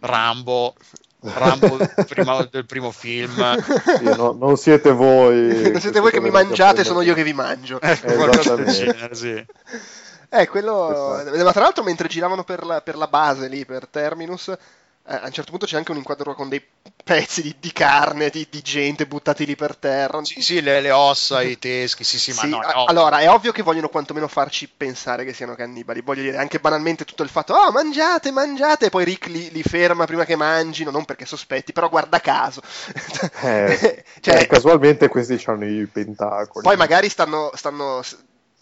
Rambo 0.00 0.74
Rambo 1.32 1.78
prima, 2.06 2.46
del 2.50 2.66
primo 2.66 2.90
film. 2.90 3.62
Sì, 3.98 4.04
no, 4.04 4.32
non 4.32 4.56
siete 4.56 4.92
voi. 4.92 5.70
non 5.72 5.80
siete 5.80 6.00
voi 6.00 6.10
che 6.10 6.20
mi 6.20 6.30
mangiate, 6.30 6.84
sono 6.84 7.00
io 7.00 7.14
che 7.14 7.22
vi 7.22 7.32
mangio. 7.32 7.80
Eh, 7.80 7.98
genere, 8.00 9.14
sì. 9.14 9.44
Eh, 10.28 10.48
quello... 10.48 11.22
Ma 11.36 11.52
tra 11.52 11.62
l'altro 11.62 11.82
mentre 11.82 12.08
giravano 12.08 12.44
per 12.44 12.64
la, 12.64 12.80
per 12.80 12.96
la 12.96 13.06
base 13.06 13.48
lì, 13.48 13.64
per 13.64 13.86
Terminus, 13.86 14.48
eh, 14.48 14.58
a 15.06 15.26
un 15.26 15.32
certo 15.32 15.50
punto 15.50 15.66
c'è 15.66 15.76
anche 15.76 15.90
un 15.90 15.98
inquadro 15.98 16.34
con 16.34 16.48
dei 16.48 16.64
pezzi 17.04 17.42
di, 17.42 17.54
di 17.60 17.72
carne, 17.72 18.30
di, 18.30 18.46
di, 18.48 18.62
gente 18.62 19.06
buttati 19.06 19.44
lì 19.44 19.54
per 19.54 19.76
terra. 19.76 20.24
Sì, 20.24 20.40
sì, 20.40 20.62
le, 20.62 20.80
le 20.80 20.90
ossa, 20.90 21.42
i 21.42 21.58
teschi, 21.58 22.04
sì, 22.04 22.18
sì, 22.18 22.32
sì 22.32 22.48
ma 22.48 22.56
no, 22.56 22.62
a- 22.62 22.84
Allora, 22.84 23.18
è 23.18 23.28
ovvio 23.28 23.52
che 23.52 23.62
vogliono 23.62 23.90
quantomeno 23.90 24.28
farci 24.28 24.66
pensare 24.74 25.26
che 25.26 25.34
siano 25.34 25.54
cannibali. 25.54 26.00
Voglio 26.00 26.22
dire, 26.22 26.38
anche 26.38 26.58
banalmente 26.58 27.04
tutto 27.04 27.22
il 27.22 27.28
fatto, 27.28 27.52
oh, 27.52 27.70
mangiate, 27.70 28.30
mangiate, 28.30 28.86
e 28.86 28.90
poi 28.90 29.04
Rick 29.04 29.26
li, 29.26 29.50
li 29.50 29.62
ferma 29.62 30.06
prima 30.06 30.24
che 30.24 30.36
mangino, 30.36 30.90
non 30.90 31.04
perché 31.04 31.26
sospetti, 31.26 31.74
però 31.74 31.90
guarda 31.90 32.20
caso. 32.20 32.62
Eh, 33.42 34.04
cioè, 34.20 34.40
eh, 34.40 34.46
casualmente 34.46 35.08
questi 35.08 35.38
hanno 35.46 35.66
i 35.66 35.86
pentacoli. 35.86 36.64
Poi 36.64 36.76
magari 36.76 37.10
stanno, 37.10 37.50
stanno 37.54 38.00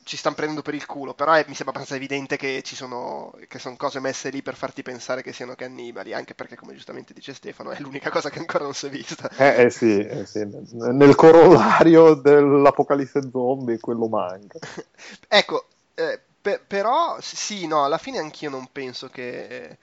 ci 0.05 0.17
stanno 0.17 0.35
prendendo 0.35 0.63
per 0.63 0.75
il 0.75 0.87
culo, 0.87 1.15
però 1.15 1.33
è, 1.33 1.45
mi 1.47 1.55
sembra 1.55 1.77
abbastanza 1.77 1.95
evidente 1.95 2.37
che 2.37 2.63
ci 2.63 2.75
sono, 2.75 3.33
che 3.49 3.59
sono 3.59 3.77
cose 3.77 4.01
messe 4.01 4.31
lì 4.31 4.43
per 4.43 4.57
farti 4.57 4.83
pensare 4.83 5.23
che 5.23 5.33
siano 5.33 5.55
cannibali, 5.55 6.13
anche 6.13 6.35
perché, 6.35 6.57
come 6.57 6.75
giustamente 6.75 7.15
dice 7.15 7.35
Stefano, 7.35 7.71
è 7.71 7.79
l'unica 7.79 8.11
cosa 8.11 8.31
che 8.31 8.39
ancora 8.39 8.65
non 8.65 8.75
si 8.75 8.87
è 8.87 8.91
vista. 8.91 9.31
Eh, 9.37 9.65
eh, 9.65 9.71
sì, 9.71 9.99
eh 10.01 10.27
sì, 10.27 10.47
nel 10.73 11.15
corollario 11.15 12.15
dell'apocalisse 12.15 13.31
zombie 13.31 13.79
quello 13.79 14.09
manca. 14.09 14.59
ecco, 15.29 15.67
eh, 15.95 16.21
per, 16.41 16.63
però 16.67 17.19
sì, 17.21 17.67
no, 17.67 17.85
alla 17.85 17.99
fine 17.99 18.19
anch'io 18.19 18.51
non 18.51 18.69
penso 18.73 19.09
che 19.09 19.79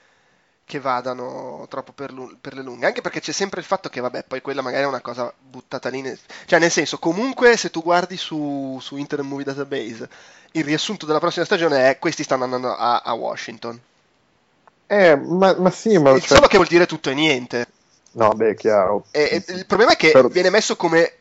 che 0.69 0.79
vadano 0.79 1.65
troppo 1.67 1.93
per, 1.93 2.13
per, 2.39 2.53
le 2.53 2.61
lunghe, 2.61 2.85
anche 2.85 3.01
perché 3.01 3.19
c'è 3.19 3.31
sempre 3.31 3.59
il 3.59 3.65
fatto 3.65 3.89
che, 3.89 4.01
vabbè, 4.01 4.25
poi 4.27 4.39
quella 4.39 4.61
magari 4.61 4.83
è 4.83 4.85
una 4.87 5.01
cosa 5.01 5.33
buttata 5.35 5.89
lì, 5.89 6.01
nel... 6.01 6.15
cioè 6.45 6.59
nel 6.59 6.69
senso, 6.69 6.99
comunque 6.99 7.57
se 7.57 7.71
tu 7.71 7.81
guardi 7.81 8.17
su, 8.17 8.77
su 8.79 8.95
Internet 8.95 9.27
Movie 9.27 9.45
Database, 9.45 10.07
il 10.51 10.63
riassunto 10.63 11.07
della 11.07 11.17
prossima 11.17 11.43
stagione 11.43 11.89
è 11.89 11.97
questi 11.97 12.21
stanno 12.21 12.43
andando 12.43 12.75
a, 12.75 13.01
a 13.03 13.13
Washington. 13.13 13.79
Eh, 14.85 15.15
ma, 15.15 15.55
ma 15.57 15.71
sì, 15.71 15.97
ma... 15.97 16.11
Cioè... 16.11 16.35
Solo 16.35 16.45
che 16.45 16.57
vuol 16.57 16.69
dire 16.69 16.85
tutto 16.85 17.09
e 17.09 17.15
niente. 17.15 17.67
No, 18.11 18.29
beh, 18.29 18.51
è 18.51 18.55
chiaro. 18.55 19.05
E, 19.09 19.43
e 19.47 19.53
il 19.53 19.65
problema 19.65 19.93
è 19.93 19.95
che 19.95 20.11
per... 20.11 20.27
viene 20.27 20.51
messo 20.51 20.75
come 20.75 21.13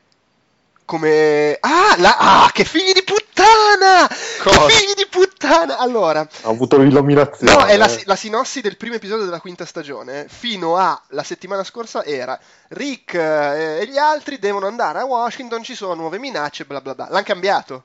come... 0.88 1.58
Ah, 1.60 1.94
la... 1.98 2.16
ah, 2.16 2.50
che 2.50 2.64
figli 2.64 2.92
di 2.92 3.02
puttana! 3.04 4.08
Cosa? 4.42 4.64
Che 4.66 4.72
figli 4.72 4.94
di 4.94 5.06
puttana! 5.06 5.76
Allora, 5.76 6.20
Ha 6.20 6.48
avuto 6.48 6.78
l'illuminazione. 6.78 7.52
no, 7.52 7.64
è 7.66 7.76
la, 7.76 7.94
la 8.06 8.16
sinossi 8.16 8.62
del 8.62 8.78
primo 8.78 8.94
episodio 8.94 9.26
della 9.26 9.40
quinta 9.40 9.66
stagione. 9.66 10.26
Fino 10.28 10.76
a 10.78 10.98
la 11.08 11.22
settimana 11.22 11.62
scorsa 11.62 12.02
era 12.04 12.38
Rick 12.68 13.12
eh, 13.12 13.80
e 13.80 13.86
gli 13.86 13.98
altri 13.98 14.38
devono 14.38 14.66
andare 14.66 15.00
a 15.00 15.04
Washington, 15.04 15.62
ci 15.62 15.74
sono 15.74 15.92
nuove 15.92 16.18
minacce, 16.18 16.64
bla 16.64 16.80
bla 16.80 16.94
bla. 16.94 17.08
L'hanno 17.10 17.22
cambiato. 17.24 17.84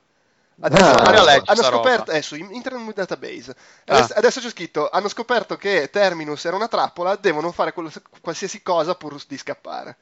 Adesso 0.61 0.85
Ah, 0.85 0.93
hanno, 1.03 1.41
hanno 1.45 1.63
scoperto, 1.63 2.11
eh, 2.11 2.21
su 2.21 2.35
Internet 2.35 2.93
Database. 2.93 3.53
Ah. 3.85 3.95
Adesso, 3.97 4.13
adesso 4.13 4.39
c'è 4.39 4.49
scritto: 4.49 4.89
hanno 4.89 5.09
scoperto 5.09 5.57
che 5.57 5.89
Terminus 5.91 6.45
era 6.45 6.55
una 6.55 6.69
trappola, 6.69 7.17
devono 7.17 7.51
fare 7.51 7.73
quello- 7.73 7.91
qualsiasi 8.21 8.61
cosa 8.61 8.95
pur 8.95 9.21
di 9.27 9.37
scappare. 9.37 9.97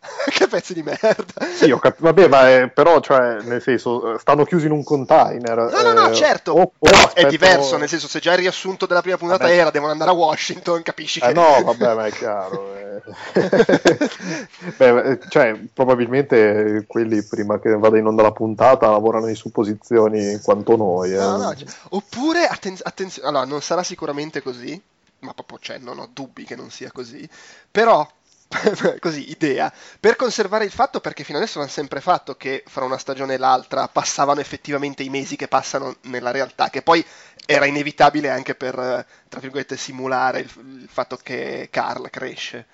che 0.32 0.46
pezzi 0.48 0.72
di 0.72 0.82
merda. 0.82 1.44
Sì, 1.54 1.70
ho 1.70 1.78
cap- 1.78 1.98
vabbè, 2.00 2.26
ma 2.28 2.48
è- 2.48 2.68
però, 2.70 3.00
cioè, 3.00 3.42
nel 3.42 3.60
senso, 3.60 4.14
eh, 4.14 4.18
stanno 4.18 4.44
chiusi 4.44 4.66
in 4.66 4.72
un 4.72 4.82
container. 4.82 5.70
No, 5.70 5.82
no, 5.82 5.92
no, 5.92 6.08
eh, 6.10 6.14
certo, 6.14 6.52
o- 6.52 6.60
o 6.60 6.72
però 6.78 6.96
è 6.96 7.00
aspettano- 7.04 7.28
diverso, 7.30 7.76
nel 7.76 7.88
senso 7.88 8.08
se 8.08 8.18
già 8.18 8.32
il 8.32 8.38
riassunto 8.38 8.86
della 8.86 9.02
prima 9.02 9.18
puntata 9.18 9.44
Vabbè. 9.44 9.56
era 9.58 9.70
devono 9.70 9.92
andare 9.92 10.10
a 10.10 10.14
Washington, 10.14 10.82
capisci 10.82 11.20
che... 11.20 11.28
Eh 11.28 11.32
no, 11.34 11.62
vabbè, 11.62 11.94
ma 11.94 12.06
è 12.06 12.10
chiaro. 12.12 12.74
eh. 12.74 13.02
Beh, 14.76 15.02
eh, 15.10 15.18
cioè, 15.28 15.58
probabilmente 15.72 16.84
quelli 16.86 17.22
prima 17.22 17.58
che 17.58 17.70
vada 17.76 17.98
in 17.98 18.06
onda 18.06 18.22
la 18.22 18.32
puntata 18.32 18.88
lavorano 18.90 19.28
in 19.28 19.36
supposizioni 19.36 20.40
quanto 20.42 20.76
noi. 20.76 21.12
eh. 21.12 21.16
No, 21.18 21.36
no, 21.36 21.54
cioè- 21.54 21.68
oppure, 21.90 22.46
atten- 22.46 22.78
attenzione, 22.82 23.28
allora 23.28 23.44
non 23.44 23.60
sarà 23.62 23.82
sicuramente 23.82 24.42
così, 24.42 24.80
ma 25.20 25.32
proprio 25.34 25.58
cioè, 25.60 25.78
non 25.78 25.98
ho 25.98 26.08
dubbi 26.12 26.44
che 26.44 26.56
non 26.56 26.70
sia 26.70 26.90
così, 26.92 27.28
però, 27.70 28.06
così, 28.98 29.30
idea, 29.30 29.72
per 30.00 30.16
conservare 30.16 30.64
il 30.64 30.72
fatto, 30.72 31.00
perché 31.00 31.22
fino 31.22 31.38
adesso 31.38 31.58
l'hanno 31.58 31.70
sempre 31.70 32.00
fatto 32.00 32.34
che 32.34 32.64
fra 32.66 32.84
una 32.84 32.98
stagione 32.98 33.34
e 33.34 33.38
l'altra 33.38 33.88
passavano 33.88 34.40
effettivamente 34.40 35.02
i 35.02 35.08
mesi 35.08 35.36
che 35.36 35.46
passano 35.46 35.96
nella 36.02 36.32
realtà, 36.32 36.68
che 36.68 36.82
poi 36.82 37.04
era 37.46 37.66
inevitabile 37.66 38.28
anche 38.28 38.54
per, 38.54 39.06
tra 39.28 39.40
virgolette, 39.40 39.76
simulare 39.76 40.40
il, 40.40 40.50
il 40.82 40.88
fatto 40.90 41.16
che 41.22 41.68
Carl 41.70 42.10
cresce. 42.10 42.66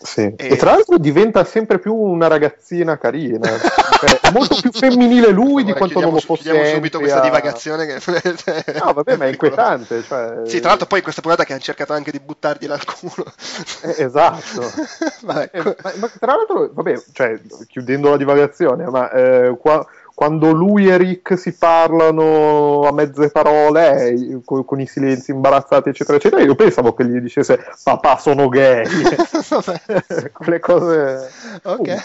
Sì. 0.00 0.32
E- 0.36 0.48
E 0.50 0.56
tra 0.56 0.72
l'altro 0.72 0.98
diventa 0.98 1.44
sempre 1.44 1.78
più 1.78 1.94
una 1.94 2.28
ragazzina 2.28 2.98
carina. 2.98 3.50
Cioè, 4.06 4.20
è 4.20 4.30
molto 4.32 4.56
più 4.60 4.70
femminile 4.72 5.30
lui 5.30 5.64
di 5.64 5.70
Ora 5.70 5.78
quanto 5.78 6.00
non 6.00 6.12
lo 6.12 6.20
fosse. 6.20 6.42
chiudiamo 6.42 6.68
subito 6.68 6.98
questa 6.98 7.20
divagazione 7.20 7.86
che... 7.86 8.00
No, 8.84 8.92
vabbè, 8.92 9.16
ma 9.16 9.24
è 9.26 9.28
inquietante. 9.28 10.02
Cioè... 10.02 10.42
Sì, 10.46 10.60
tra 10.60 10.70
l'altro 10.70 10.86
poi 10.86 11.02
questa 11.02 11.20
puntata 11.20 11.44
che 11.44 11.52
hanno 11.52 11.62
cercato 11.62 11.92
anche 11.92 12.10
di 12.10 12.20
buttargliela 12.20 12.74
al 12.74 12.84
culo. 12.84 13.24
Eh, 13.82 14.04
esatto. 14.04 14.70
Vabbè, 15.22 15.50
Eh, 15.52 15.62
ma, 15.62 15.92
ma 15.96 16.10
tra 16.18 16.34
l'altro, 16.34 16.70
vabbè, 16.72 17.02
cioè, 17.12 17.40
chiudendo 17.66 18.10
la 18.10 18.16
divagazione, 18.16 18.84
ma 18.86 19.10
eh, 19.10 19.56
qua- 19.58 19.86
quando 20.14 20.52
lui 20.52 20.88
e 20.88 20.96
Rick 20.96 21.36
si 21.36 21.52
parlano 21.54 22.82
a 22.86 22.92
mezze 22.92 23.30
parole, 23.30 24.08
eh, 24.10 24.40
con, 24.44 24.64
con 24.64 24.80
i 24.80 24.86
silenzi 24.86 25.32
imbarazzati, 25.32 25.88
eccetera, 25.88 26.18
eccetera, 26.18 26.42
io 26.42 26.54
pensavo 26.54 26.94
che 26.94 27.04
gli 27.04 27.18
dicesse 27.18 27.58
papà 27.82 28.18
sono 28.18 28.48
gay. 28.48 28.86
Quelle 30.32 30.60
cose. 30.60 31.30
Ok. 31.64 31.96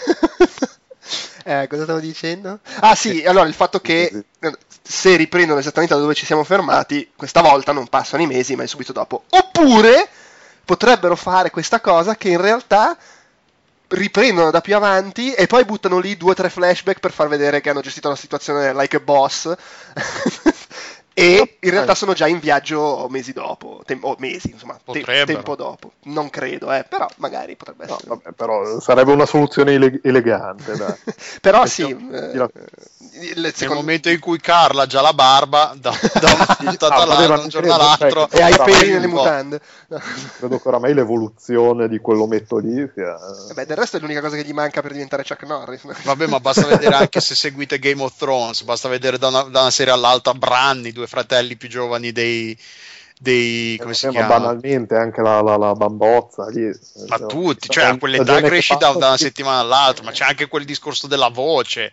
Eh, 1.44 1.66
cosa 1.68 1.84
stavo 1.84 2.00
dicendo? 2.00 2.60
Ah 2.80 2.94
sì, 2.94 3.24
allora 3.24 3.46
il 3.46 3.54
fatto 3.54 3.80
che 3.80 4.24
eh, 4.38 4.58
se 4.82 5.16
riprendono 5.16 5.58
esattamente 5.58 5.94
da 5.94 6.00
dove 6.00 6.14
ci 6.14 6.26
siamo 6.26 6.44
fermati, 6.44 7.10
questa 7.16 7.40
volta 7.40 7.72
non 7.72 7.88
passano 7.88 8.22
i 8.22 8.26
mesi, 8.26 8.56
ma 8.56 8.62
è 8.62 8.66
subito 8.66 8.92
dopo. 8.92 9.24
Oppure 9.30 10.08
potrebbero 10.64 11.16
fare 11.16 11.50
questa 11.50 11.80
cosa 11.80 12.16
che 12.16 12.28
in 12.28 12.40
realtà 12.40 12.96
riprendono 13.88 14.50
da 14.50 14.60
più 14.60 14.76
avanti 14.76 15.32
e 15.32 15.46
poi 15.46 15.64
buttano 15.64 15.98
lì 15.98 16.16
due 16.16 16.30
o 16.32 16.34
tre 16.34 16.48
flashback 16.48 17.00
per 17.00 17.10
far 17.12 17.28
vedere 17.28 17.60
che 17.60 17.70
hanno 17.70 17.80
gestito 17.80 18.08
la 18.08 18.16
situazione 18.16 18.72
like 18.74 18.96
a 18.96 19.00
boss. 19.00 19.52
e 21.20 21.56
in 21.60 21.70
realtà 21.70 21.94
sono 21.94 22.12
già 22.14 22.26
in 22.26 22.38
viaggio 22.38 23.06
mesi 23.10 23.32
dopo, 23.32 23.82
tem- 23.84 24.02
o 24.04 24.16
mesi, 24.18 24.50
insomma, 24.52 24.78
te- 24.84 25.02
tempo 25.26 25.54
dopo. 25.54 25.92
Non 26.04 26.30
credo, 26.30 26.72
eh, 26.72 26.84
però 26.88 27.06
magari 27.16 27.56
potrebbe 27.56 27.84
No, 27.86 27.92
essere. 27.94 28.08
vabbè, 28.08 28.32
però 28.32 28.80
sarebbe 28.80 29.12
una 29.12 29.26
soluzione 29.26 29.72
ele- 29.74 30.00
elegante. 30.02 30.76
dai. 30.76 30.94
Però 31.40 31.60
Perché- 31.60 31.68
sì, 31.74 31.90
eh, 32.12 32.48
Nel 33.12 33.52
secondo- 33.54 33.80
momento 33.82 34.08
in 34.08 34.20
cui 34.20 34.38
Carla 34.38 34.82
ha 34.82 34.86
già 34.86 35.00
la 35.00 35.12
barba, 35.12 35.74
da, 35.78 35.90
da 36.20 36.32
una 36.34 36.46
puntata 36.46 36.94
Ah, 36.94 37.02
all'altra, 37.02 37.38
un 37.40 37.48
giorno 37.48 37.68
credo, 37.68 37.74
all'altro, 37.74 38.28
cioè, 38.30 38.38
e 38.38 38.42
hai 38.42 38.52
i 38.52 38.56
peli 38.56 38.90
nelle 38.92 39.06
mutande. 39.08 39.60
Credo 40.38 40.60
che 40.60 40.68
oramai 40.68 40.94
l'evoluzione 40.94 41.88
di 41.88 41.98
quell'ometto 41.98 42.58
lì 42.58 42.88
sia. 42.94 43.16
Vabbè, 43.48 43.66
del 43.66 43.76
resto 43.76 43.96
è 43.96 44.00
l'unica 44.00 44.20
cosa 44.20 44.36
che 44.36 44.44
gli 44.44 44.52
manca 44.52 44.80
per 44.82 44.92
diventare 44.92 45.24
Chuck 45.24 45.42
Norris. 45.44 45.82
Vabbè, 46.04 46.26
ma 46.26 46.38
basta 46.40 46.66
vedere 46.66 46.94
anche 46.94 47.20
se 47.20 47.34
seguite 47.34 47.78
Game 47.78 48.02
of 48.02 48.16
Thrones, 48.16 48.62
basta 48.62 48.88
vedere 48.88 49.18
da 49.18 49.26
una, 49.28 49.42
da 49.42 49.60
una 49.62 49.70
serie 49.70 49.92
all'altra 49.92 50.32
Bran, 50.34 50.86
i 50.86 50.92
due 50.92 51.06
fratelli 51.08 51.56
più 51.56 51.68
giovani 51.68 52.12
dei, 52.12 52.56
dei 53.18 53.76
come 53.78 53.94
si 53.94 54.06
Eh, 54.06 54.08
ma 54.08 54.12
chiama? 54.14 54.38
banalmente 54.38 54.94
anche 54.94 55.20
la, 55.20 55.40
la, 55.42 55.56
la 55.56 55.74
bambozza 55.74 56.48
lì, 56.48 56.70
Ma 57.08 57.16
eh, 57.16 57.26
tutti, 57.26 57.68
cioè 57.68 57.84
a 57.84 57.98
quell'età 57.98 58.40
cresci 58.40 58.76
da, 58.78 58.90
una 58.90 59.16
settimana 59.16 59.58
all'altra, 59.58 60.04
ma 60.04 60.12
c'è 60.12 60.24
anche 60.24 60.48
quel 60.48 60.64
discorso 60.64 61.06
della 61.06 61.28
voce. 61.28 61.92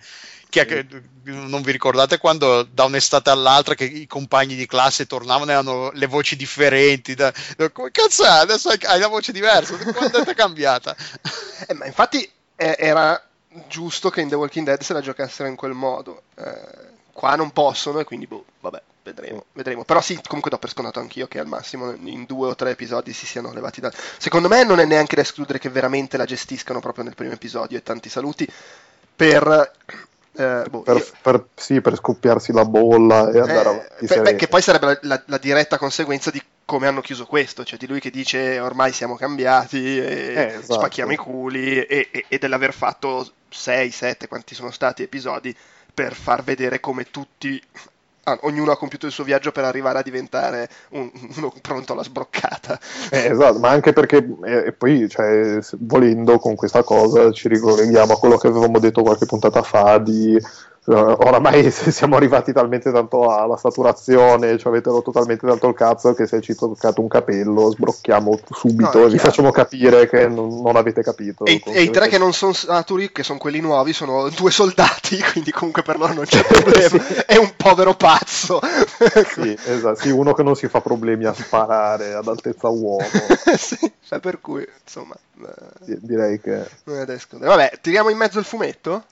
Che, 0.49 0.65
che- 0.65 0.85
non 1.23 1.61
vi 1.61 1.71
ricordate 1.71 2.17
quando 2.19 2.63
da 2.63 2.85
un'estate 2.85 3.29
all'altra 3.29 3.75
che 3.75 3.83
i 3.83 4.07
compagni 4.07 4.55
di 4.55 4.65
classe 4.65 5.05
tornavano 5.05 5.51
e 5.51 5.53
avevano 5.55 5.91
le 5.91 6.05
voci 6.07 6.35
differenti? 6.37 7.15
Da, 7.15 7.33
come 7.73 7.91
cazzo 7.91 8.23
è? 8.23 8.29
Adesso 8.29 8.69
hai- 8.69 8.79
hai 8.85 8.99
la 8.99 9.07
voce 9.07 9.31
diversa? 9.33 9.75
Quando 9.93 10.23
è 10.23 10.33
cambiata? 10.35 10.95
Eh, 11.69 11.73
ma 11.73 11.85
infatti 11.87 12.29
eh, 12.55 12.75
era 12.77 13.19
giusto 13.67 14.09
che 14.11 14.21
in 14.21 14.29
The 14.29 14.35
Walking 14.35 14.63
Dead 14.65 14.79
se 14.81 14.93
la 14.93 15.01
giocassero 15.01 15.49
in 15.49 15.55
quel 15.55 15.73
modo. 15.73 16.21
Eh, 16.35 16.95
qua 17.11 17.35
non 17.35 17.51
possono 17.51 17.99
e 17.99 18.03
quindi, 18.03 18.27
boh, 18.27 18.45
vabbè, 18.59 18.81
vedremo, 19.03 19.45
vedremo. 19.53 19.83
Però 19.83 19.99
sì, 20.01 20.19
comunque 20.25 20.51
do 20.51 20.59
per 20.59 20.69
scontato 20.69 20.99
anch'io 20.99 21.27
che 21.27 21.39
al 21.39 21.47
massimo 21.47 21.91
in 21.93 22.25
due 22.25 22.49
o 22.49 22.55
tre 22.55 22.69
episodi 22.71 23.11
si 23.11 23.25
siano 23.25 23.51
levati 23.51 23.81
da... 23.81 23.91
Secondo 24.17 24.47
me 24.47 24.63
non 24.63 24.79
è 24.79 24.85
neanche 24.85 25.15
da 25.15 25.21
escludere 25.23 25.57
che 25.59 25.69
veramente 25.69 26.15
la 26.15 26.25
gestiscano 26.25 26.79
proprio 26.79 27.03
nel 27.03 27.15
primo 27.15 27.33
episodio 27.33 27.77
e 27.77 27.83
tanti 27.83 28.07
saluti 28.09 28.47
per... 29.15 29.71
eh, 30.37 30.63
boh, 30.69 30.81
per, 30.81 30.95
io- 30.97 31.05
per- 31.21 31.45
sì, 31.55 31.81
per 31.81 31.95
scoppiarsi 31.95 32.51
la 32.51 32.65
bolla 32.65 33.31
e 33.31 33.39
andare 33.39 33.69
Eh, 33.99 34.05
avanti. 34.07 34.19
beh, 34.21 34.35
che 34.35 34.47
poi 34.47 34.61
sarebbe 34.61 34.85
la, 34.85 34.99
la- 35.01 35.23
la 35.25 35.37
diretta 35.37 35.77
conseguenza 35.77 36.31
di 36.31 36.41
come 36.65 36.87
hanno 36.87 37.01
chiuso 37.01 37.25
questo, 37.25 37.63
cioè 37.63 37.79
di 37.79 37.87
lui 37.87 37.99
che 37.99 38.09
dice 38.11 38.59
ormai 38.59 38.91
siamo 38.91 39.15
cambiati 39.15 39.97
Eh, 39.99 40.53
esatto. 40.59 40.73
spacchiamo 40.73 41.11
i 41.13 41.15
culi 41.15 41.77
e, 41.85 42.09
e- 42.11 42.25
e 42.27 42.37
dell'aver 42.37 42.73
fatto 42.73 43.25
6, 43.49 43.89
7, 43.91 44.27
quanti 44.27 44.53
sono 44.53 44.71
stati 44.71 45.03
episodi 45.03 45.55
per 45.93 46.13
far 46.13 46.43
vedere 46.43 46.79
come 46.81 47.09
tutti, 47.09 47.61
ah, 48.27 48.37
ognuno 48.41 48.71
ha 48.71 48.77
compiuto 48.77 49.05
il 49.05 49.11
suo 49.11 49.23
viaggio 49.23 49.51
per 49.51 49.63
arrivare 49.63 49.99
a 49.99 50.03
diventare 50.03 50.69
un- 50.91 51.09
uno 51.37 51.53
pronto 51.61 51.93
alla 51.93 52.03
sbroccata. 52.03 52.79
Eh, 53.09 53.27
esatto, 53.31 53.59
ma 53.59 53.69
anche 53.69 53.93
perché 53.93 54.17
eh, 54.43 54.73
poi, 54.73 55.07
cioè, 55.09 55.59
volendo 55.79 56.37
con 56.39 56.55
questa 56.55 56.83
cosa, 56.83 57.31
ci 57.31 57.47
ricolleghiamo 57.47 58.13
a 58.13 58.19
quello 58.19 58.37
che 58.37 58.47
avevamo 58.47 58.79
detto 58.79 59.01
qualche 59.01 59.25
puntata 59.25 59.61
fa 59.61 59.97
di 59.97 60.37
oramai 60.93 61.69
se 61.69 61.91
siamo 61.91 62.15
arrivati 62.15 62.53
talmente 62.53 62.91
tanto 62.91 63.29
alla 63.29 63.57
saturazione, 63.57 64.57
ci 64.57 64.67
avete 64.67 64.89
rotto 64.89 65.11
talmente 65.11 65.45
tanto 65.45 65.67
il 65.67 65.75
cazzo 65.75 66.13
che 66.13 66.27
se 66.27 66.41
ci 66.41 66.55
toccate 66.55 66.99
un 66.99 67.07
capello 67.07 67.69
sbrocchiamo 67.71 68.39
subito 68.51 68.99
No, 68.99 69.05
e 69.05 69.09
vi 69.09 69.17
facciamo 69.17 69.51
capire 69.51 70.07
che 70.07 70.27
non, 70.27 70.61
non 70.61 70.75
avete 70.75 71.03
capito. 71.03 71.45
E, 71.45 71.61
e 71.65 71.81
i 71.81 71.89
tre 71.89 72.07
che 72.07 72.17
non 72.17 72.33
sono 72.33 72.53
saturi, 72.53 73.11
che 73.11 73.23
sono 73.23 73.37
quelli 73.37 73.59
nuovi, 73.59 73.91
sono 73.93 74.29
due 74.29 74.51
soldati, 74.51 75.19
quindi 75.31 75.51
comunque 75.51 75.81
per 75.81 75.97
loro 75.97 76.13
non 76.13 76.25
c'è 76.25 76.43
problema. 76.47 77.03
Sì. 77.03 77.13
È 77.25 77.35
un 77.35 77.51
povero 77.57 77.93
pazzo. 77.95 78.61
Sì, 79.33 79.57
esatto, 79.65 79.99
sì, 79.99 80.09
uno 80.09 80.33
che 80.33 80.43
non 80.43 80.55
si 80.55 80.67
fa 80.67 80.79
problemi 80.81 81.25
a 81.25 81.33
sparare 81.33 82.13
ad 82.13 82.27
altezza 82.27 82.69
uomo. 82.69 83.05
sì, 83.57 83.91
cioè 84.05 84.19
per 84.19 84.39
cui, 84.39 84.65
insomma, 84.83 85.15
eh, 85.41 85.85
Di- 85.85 85.97
Direi 86.01 86.39
che... 86.39 86.65
Vabbè, 86.85 87.79
tiriamo 87.81 88.09
in 88.09 88.17
mezzo 88.17 88.39
il 88.39 88.45
fumetto? 88.45 89.03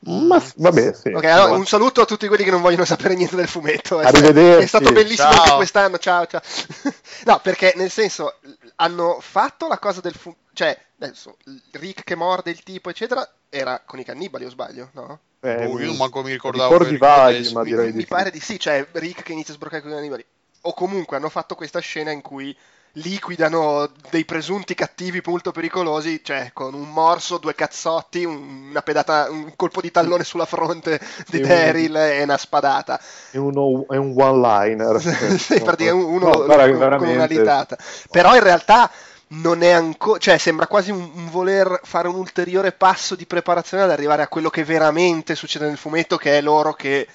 Ma 0.00 0.38
s- 0.38 0.54
vabbè, 0.56 0.92
sì. 0.94 1.08
Ok, 1.08 1.24
allora 1.24 1.52
un 1.56 1.66
saluto 1.66 2.00
a 2.00 2.04
tutti 2.04 2.28
quelli 2.28 2.44
che 2.44 2.50
non 2.50 2.60
vogliono 2.60 2.84
sapere 2.84 3.14
niente 3.14 3.34
del 3.36 3.48
fumetto. 3.48 4.00
È- 4.00 4.06
Arrivederci. 4.06 4.64
È 4.64 4.66
stato 4.66 4.92
bellissimo 4.92 5.30
Ciao. 5.32 5.42
anche 5.42 5.54
quest'anno. 5.56 5.98
Ciao, 5.98 6.26
ciao. 6.26 6.40
no, 7.26 7.40
perché 7.40 7.72
nel 7.76 7.90
senso 7.90 8.38
hanno 8.76 9.18
fatto 9.20 9.66
la 9.66 9.78
cosa 9.78 10.00
del 10.00 10.14
fumetto. 10.14 10.42
Cioè, 10.52 10.76
adesso 11.00 11.36
Rick 11.72 12.04
che 12.04 12.14
morde 12.14 12.50
il 12.50 12.62
tipo, 12.62 12.90
eccetera, 12.90 13.28
era 13.48 13.82
con 13.84 13.98
i 13.98 14.04
cannibali, 14.04 14.44
o 14.44 14.50
sbaglio? 14.50 14.90
No? 14.92 15.18
Eh, 15.40 15.66
Boh, 15.66 15.78
io 15.80 15.94
manco 15.94 16.22
mi 16.22 16.30
ricordavo. 16.32 16.70
ricordi 16.78 16.96
vaghi, 16.96 17.52
ma 17.52 17.62
direi 17.62 17.90
di 17.90 17.96
Mi 17.96 18.02
sì. 18.02 18.08
pare 18.08 18.30
di 18.30 18.40
sì, 18.40 18.58
cioè 18.58 18.86
Rick 18.92 19.22
che 19.22 19.32
inizia 19.32 19.52
a 19.52 19.56
sbroccare 19.56 19.82
con 19.82 19.90
i 19.90 19.94
cannibali. 19.94 20.24
O 20.62 20.74
comunque 20.74 21.16
hanno 21.16 21.28
fatto 21.28 21.54
questa 21.54 21.78
scena 21.80 22.10
in 22.10 22.20
cui 22.22 22.56
liquidano 23.02 23.90
dei 24.10 24.24
presunti 24.24 24.74
cattivi 24.74 25.20
molto 25.24 25.50
pericolosi, 25.52 26.20
cioè 26.22 26.50
con 26.52 26.74
un 26.74 26.90
morso, 26.90 27.38
due 27.38 27.54
cazzotti, 27.54 28.24
un- 28.24 28.68
una 28.70 28.82
pedata, 28.82 29.28
un 29.30 29.54
colpo 29.56 29.80
di 29.80 29.90
tallone 29.90 30.24
sulla 30.24 30.46
fronte 30.46 31.00
di 31.28 31.40
Daryl 31.40 31.96
e 31.96 32.22
una 32.22 32.36
spadata. 32.38 33.00
È, 33.30 33.36
uno- 33.36 33.86
è 33.88 33.96
un 33.96 34.12
one-liner. 34.16 35.00
sì, 35.38 35.60
praticamente 35.62 36.04
uno 36.06 36.28
No, 36.28 36.44
guarda, 36.44 36.68
con, 36.68 36.78
veramente. 36.78 37.14
una 37.14 37.24
litata. 37.26 37.76
Però 38.10 38.34
in 38.34 38.42
realtà 38.42 38.90
non 39.28 39.62
è 39.62 39.70
ancora, 39.70 40.18
cioè 40.18 40.38
sembra 40.38 40.66
quasi 40.66 40.90
un, 40.90 41.10
un, 41.14 41.30
voler 41.30 41.80
fare 41.84 42.08
un 42.08 42.14
ulteriore 42.16 42.72
passo 42.72 43.14
di 43.14 43.26
preparazione 43.26 43.82
ad 43.82 43.90
arrivare 43.90 44.22
a 44.22 44.28
quello 44.28 44.50
che 44.50 44.64
veramente 44.64 45.34
succede 45.34 45.66
nel 45.66 45.76
fumetto, 45.76 46.16
che 46.16 46.38
è 46.38 46.40
loro 46.40 46.72
che 46.74 47.06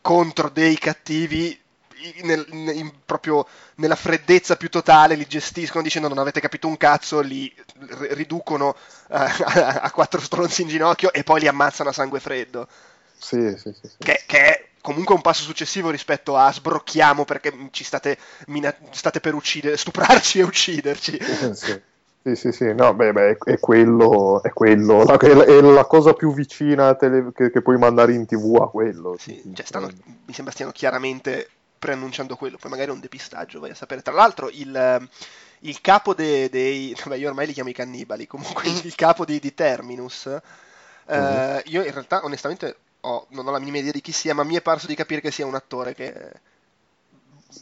contro 0.00 0.50
dei 0.50 0.76
cattivi 0.78 1.58
nel, 2.22 2.46
in, 2.50 2.90
proprio 3.04 3.46
nella 3.76 3.96
freddezza 3.96 4.56
più 4.56 4.68
totale 4.68 5.14
li 5.14 5.26
gestiscono 5.26 5.82
dicendo 5.82 6.08
non 6.08 6.18
avete 6.18 6.40
capito 6.40 6.66
un 6.66 6.76
cazzo, 6.76 7.20
li 7.20 7.52
riducono 8.10 8.76
a, 9.08 9.24
a, 9.24 9.80
a 9.82 9.90
quattro 9.90 10.20
stronzi 10.20 10.62
in 10.62 10.68
ginocchio 10.68 11.12
e 11.12 11.24
poi 11.24 11.40
li 11.40 11.48
ammazzano 11.48 11.90
a 11.90 11.92
sangue 11.92 12.20
freddo. 12.20 12.68
Sì, 13.16 13.56
sì, 13.56 13.72
sì. 13.72 13.88
Che, 13.98 14.22
che, 14.26 14.38
è 14.38 14.68
comunque 14.80 15.14
un 15.14 15.22
passo 15.22 15.44
successivo 15.44 15.90
rispetto 15.90 16.36
a 16.36 16.52
sbrocchiamo 16.52 17.24
perché 17.24 17.52
ci 17.70 17.84
state, 17.84 18.18
mina- 18.48 18.74
state 18.90 19.20
per 19.20 19.34
uccidere, 19.34 19.76
stuprarci 19.76 20.40
e 20.40 20.42
ucciderci. 20.42 21.18
sì. 21.54 21.82
Sì, 22.24 22.36
sì, 22.36 22.52
sì, 22.52 22.72
no, 22.72 22.94
beh, 22.94 23.12
beh, 23.12 23.36
è 23.44 23.58
quello, 23.58 24.42
è 24.42 24.48
quello, 24.48 25.04
la, 25.04 25.18
è 25.18 25.60
la 25.60 25.84
cosa 25.84 26.14
più 26.14 26.32
vicina 26.32 26.94
tele, 26.94 27.32
che, 27.34 27.50
che, 27.50 27.60
puoi 27.60 27.76
mandare 27.76 28.14
in 28.14 28.24
tv 28.24 28.62
a 28.62 28.70
quello. 28.70 29.16
Sì, 29.18 29.42
cioè 29.52 29.66
stanno, 29.66 29.90
mi 30.24 30.32
sembra 30.32 30.54
stiano 30.54 30.72
chiaramente 30.72 31.50
preannunciando 31.84 32.34
quello, 32.36 32.56
poi 32.56 32.70
magari 32.70 32.88
è 32.88 32.94
un 32.94 33.00
depistaggio, 33.00 33.60
vai 33.60 33.68
a 33.68 33.74
sapere. 33.74 34.00
Tra 34.00 34.14
l'altro 34.14 34.48
il, 34.48 35.08
il 35.60 35.80
capo 35.82 36.14
dei, 36.14 36.96
vabbè 37.04 37.16
io 37.16 37.28
ormai 37.28 37.46
li 37.46 37.52
chiamo 37.52 37.68
i 37.68 37.74
cannibali, 37.74 38.26
comunque 38.26 38.70
il 38.70 38.94
capo 38.94 39.26
di, 39.26 39.38
di 39.38 39.52
Terminus, 39.52 40.24
uh-huh. 40.24 41.14
eh, 41.14 41.62
io 41.66 41.84
in 41.84 41.92
realtà 41.92 42.24
onestamente 42.24 42.76
ho, 43.00 43.26
non 43.30 43.46
ho 43.46 43.50
la 43.50 43.58
minima 43.58 43.78
idea 43.78 43.92
di 43.92 44.00
chi 44.00 44.12
sia, 44.12 44.32
ma 44.32 44.44
mi 44.44 44.56
è 44.56 44.62
parso 44.62 44.86
di 44.86 44.94
capire 44.94 45.20
che 45.20 45.30
sia 45.30 45.44
un 45.44 45.54
attore 45.54 45.94
che 45.94 46.32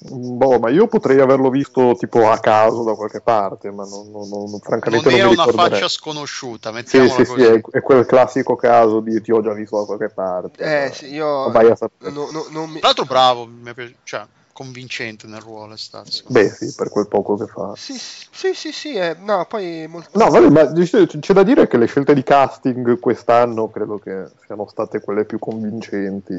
Boh, 0.01 0.59
ma 0.59 0.71
io 0.71 0.89
potrei 0.89 1.21
averlo 1.21 1.49
visto 1.49 1.95
tipo 1.97 2.29
a 2.29 2.39
caso 2.39 2.83
da 2.83 2.95
qualche 2.95 3.21
parte, 3.21 3.71
ma 3.71 3.85
non, 3.85 4.11
non, 4.11 4.29
non 4.29 4.59
francamente 4.61 5.09
non, 5.09 5.19
non 5.19 5.33
era 5.35 5.43
una 5.43 5.53
faccia 5.53 5.89
sconosciuta, 5.89 6.73
mettiamola 6.73 7.13
sì, 7.13 7.25
sì, 7.25 7.31
così. 7.31 7.45
Sì, 7.45 7.49
è, 7.49 7.61
è, 7.79 7.81
quel 7.81 8.07
classico 8.07 8.57
caso 8.57 9.01
di 9.01 9.21
ti 9.21 9.31
ho 9.31 9.41
già 9.41 9.53
visto 9.53 9.79
da 9.79 9.85
qualche 9.85 10.09
parte. 10.09 10.87
Eh, 10.87 10.93
sì, 10.93 11.13
io... 11.13 11.51
Vai 11.51 11.71
a 11.71 11.77
no, 12.11 12.29
no, 12.33 12.47
non 12.51 12.69
mi... 12.69 12.79
Tra 12.79 12.89
l'altro 12.89 13.05
bravo, 13.05 13.47
mi 13.47 13.73
piace, 13.75 13.97
cioè, 14.03 14.27
convincente 14.53 15.27
nel 15.27 15.41
ruolo 15.41 15.75
è 15.75 15.79
stato. 15.79 16.11
Beh, 16.27 16.51
sì, 16.51 16.73
per 16.77 16.89
quel 16.89 17.09
poco 17.09 17.37
che 17.37 17.47
fa. 17.47 17.73
Sì, 17.77 17.95
sì, 17.95 18.55
sì, 18.55 18.73
sì 18.73 18.95
eh, 18.95 19.17
no, 19.21 19.47
poi 19.49 19.87
molto... 19.89 20.11
No, 20.19 20.31
vabbè, 20.31 20.49
ma 20.49 20.73
c'è 20.73 21.33
da 21.33 21.43
dire 21.43 21.69
che 21.69 21.77
le 21.77 21.87
scelte 21.87 22.15
di 22.15 22.23
casting 22.23 22.99
quest'anno 22.99 23.71
credo 23.71 23.99
che 23.99 24.25
siano 24.47 24.67
state 24.69 25.01
quelle 25.01 25.25
più 25.25 25.39
convincenti 25.39 26.35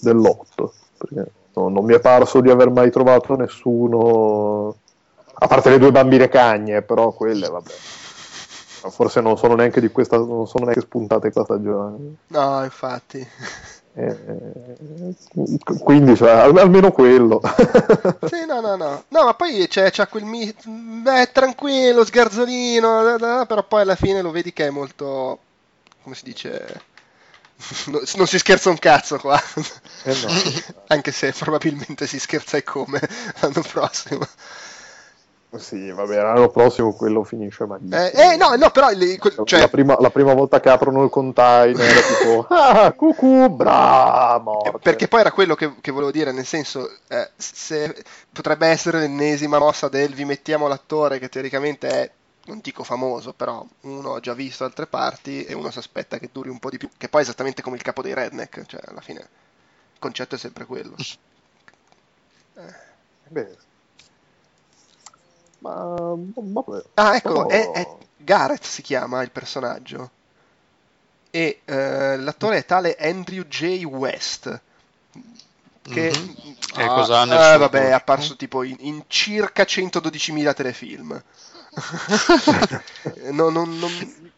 dell'otto, 0.00 0.74
perché 0.96 1.30
no, 1.58 1.68
non 1.68 1.84
mi 1.84 1.94
è 1.94 2.00
parso 2.00 2.40
di 2.40 2.50
aver 2.50 2.70
mai 2.70 2.90
trovato 2.90 3.34
nessuno, 3.36 4.74
a 5.34 5.46
parte 5.46 5.70
le 5.70 5.78
due 5.78 5.90
bambine 5.90 6.28
cagne, 6.28 6.82
però 6.82 7.10
quelle, 7.12 7.48
vabbè. 7.48 7.72
Forse 8.90 9.20
non 9.20 9.36
sono 9.36 9.54
neanche 9.54 9.80
di 9.80 9.88
questa, 9.90 10.16
non 10.16 10.46
sono 10.46 10.64
neanche 10.64 10.80
spuntate 10.82 11.32
questa 11.32 11.44
stagione. 11.44 11.96
No, 12.28 12.62
infatti. 12.62 13.26
Eh, 13.94 14.16
quindi 15.82 16.14
cioè, 16.14 16.30
almeno 16.30 16.92
quello 16.92 17.40
sì 18.26 18.46
no 18.46 18.60
no 18.60 18.76
no 18.76 19.02
no 19.08 19.24
ma 19.24 19.34
poi 19.34 19.66
c'è, 19.66 19.90
c'è 19.90 20.06
quel 20.06 20.22
mi- 20.22 20.54
beh 21.02 21.30
tranquillo 21.32 22.04
sgarzolino 22.04 23.16
però 23.48 23.64
poi 23.64 23.80
alla 23.80 23.96
fine 23.96 24.22
lo 24.22 24.30
vedi 24.30 24.52
che 24.52 24.68
è 24.68 24.70
molto 24.70 25.38
come 26.02 26.14
si 26.14 26.22
dice 26.26 26.80
no, 27.86 28.00
non 28.16 28.26
si 28.26 28.38
scherza 28.38 28.70
un 28.70 28.78
cazzo 28.78 29.18
qua 29.18 29.40
eh 30.04 30.14
no. 30.22 30.28
anche 30.88 31.10
se 31.10 31.32
probabilmente 31.32 32.06
si 32.06 32.18
scherza 32.18 32.56
e 32.56 32.62
come 32.62 33.00
l'anno 33.40 33.62
prossimo 33.62 34.26
sì, 35.56 35.90
vabbè, 35.90 36.16
l'anno 36.16 36.50
prossimo 36.50 36.92
quello 36.92 37.24
finisce 37.24 37.64
malissimo. 37.64 37.96
Eh, 37.96 38.32
eh 38.32 38.36
no, 38.36 38.54
no, 38.54 38.70
però 38.70 38.90
le, 38.90 39.18
cioè... 39.44 39.60
la, 39.60 39.68
prima, 39.68 39.96
la, 39.98 40.10
prima, 40.10 40.34
volta 40.34 40.60
che 40.60 40.68
aprono 40.68 41.02
il 41.02 41.08
container 41.08 41.80
era 41.80 42.00
tipo 42.00 42.46
ah, 42.50 42.92
cucù, 42.92 43.48
bravo. 43.48 44.62
Eh, 44.64 44.72
perché 44.82 45.08
poi 45.08 45.20
era 45.20 45.32
quello 45.32 45.54
che, 45.54 45.76
che 45.80 45.90
volevo 45.90 46.10
dire, 46.10 46.32
nel 46.32 46.44
senso, 46.44 46.90
eh, 47.08 47.30
se 47.34 47.94
potrebbe 48.30 48.66
essere 48.66 48.98
l'ennesima 49.00 49.58
mossa 49.58 49.88
del 49.88 50.12
vi 50.12 50.26
mettiamo 50.26 50.68
l'attore 50.68 51.18
che 51.18 51.30
teoricamente 51.30 51.88
è 51.88 52.10
non 52.48 52.60
dico 52.60 52.82
famoso, 52.82 53.32
però 53.32 53.64
uno 53.82 54.14
ha 54.14 54.20
già 54.20 54.34
visto 54.34 54.64
altre 54.64 54.86
parti 54.86 55.44
e 55.44 55.54
uno 55.54 55.70
si 55.70 55.78
aspetta 55.78 56.18
che 56.18 56.30
duri 56.32 56.48
un 56.48 56.58
po' 56.58 56.70
di 56.70 56.78
più, 56.78 56.88
che 56.96 57.08
poi 57.08 57.20
è 57.20 57.24
esattamente 57.24 57.62
come 57.62 57.76
il 57.76 57.82
capo 57.82 58.02
dei 58.02 58.14
redneck, 58.14 58.66
cioè 58.66 58.80
alla 58.86 59.00
fine 59.00 59.20
il 59.20 59.98
concetto 59.98 60.34
è 60.34 60.38
sempre 60.38 60.64
quello. 60.64 60.96
Eh. 62.54 62.86
Beh, 63.28 63.56
ma 65.58 66.14
vabbè. 66.14 66.84
Ah, 66.94 67.16
ecco, 67.16 67.46
però... 67.46 67.48
è, 67.48 67.70
è 67.72 67.96
Gareth 68.16 68.64
si 68.64 68.82
chiama 68.82 69.22
il 69.22 69.30
personaggio. 69.30 70.10
E 71.30 71.60
eh, 71.64 72.16
l'attore 72.16 72.58
è 72.58 72.64
tale 72.64 72.96
Andrew 72.98 73.42
J. 73.44 73.84
West. 73.84 74.60
Che 75.82 76.12
mm-hmm. 76.12 76.54
ah, 76.74 76.86
cosa 76.88 77.20
ha 77.20 77.54
eh, 77.54 77.58
vabbè, 77.58 77.88
è 77.88 77.92
apparso 77.92 78.36
tipo 78.36 78.62
in, 78.62 78.76
in 78.80 79.04
circa 79.06 79.62
112.000 79.62 80.54
telefilm. 80.54 81.22
No, 83.32 83.50
non, 83.50 83.78
non... 83.78 83.90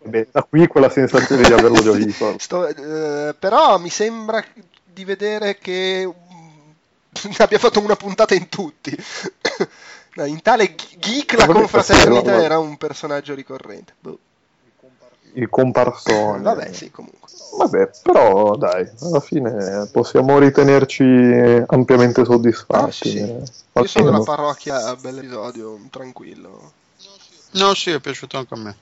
Beh, 0.03 0.29
da 0.31 0.43
qui 0.43 0.67
quella 0.67 0.89
sensazione 0.89 1.43
di 1.43 1.53
averlo 1.53 1.83
già 1.83 1.93
visto. 1.93 2.37
Sto, 2.41 2.67
eh, 2.67 3.35
però 3.39 3.79
mi 3.79 3.91
sembra 3.91 4.43
di 4.85 5.05
vedere 5.05 5.59
che 5.59 6.07
mm, 6.07 7.31
abbia 7.39 7.59
fatto 7.59 7.81
una 7.81 7.97
puntata 7.97 8.35
in 8.35 8.49
tutti. 8.49 8.97
In 10.13 10.43
tale 10.43 10.75
geek 10.99 11.35
la 11.35 11.47
confraternita 11.47 12.43
era 12.43 12.59
un 12.59 12.77
personaggio 12.77 13.33
ricorrente. 13.33 13.95
Boh. 14.01 14.19
Il 15.35 15.49
comparsone. 15.49 16.43
Vabbè, 16.43 16.73
sì, 16.73 16.91
comunque. 16.91 17.29
Vabbè, 17.57 17.91
però 18.03 18.57
dai, 18.57 18.89
alla 19.01 19.21
fine 19.21 19.89
possiamo 19.93 20.39
ritenerci 20.39 21.05
ampiamente 21.67 22.25
soddisfatti. 22.25 22.85
Ah, 22.85 22.91
sì, 22.91 23.11
sì. 23.11 23.19
Io 23.19 23.87
sono 23.87 24.05
della 24.11 24.23
parrocchia, 24.23 24.97
bell'episodio, 24.97 25.79
tranquillo. 25.91 26.73
No, 27.53 27.75
sì, 27.75 27.91
è 27.91 28.01
piaciuto 28.01 28.39
anche 28.39 28.55
a 28.55 28.59
me. 28.59 28.77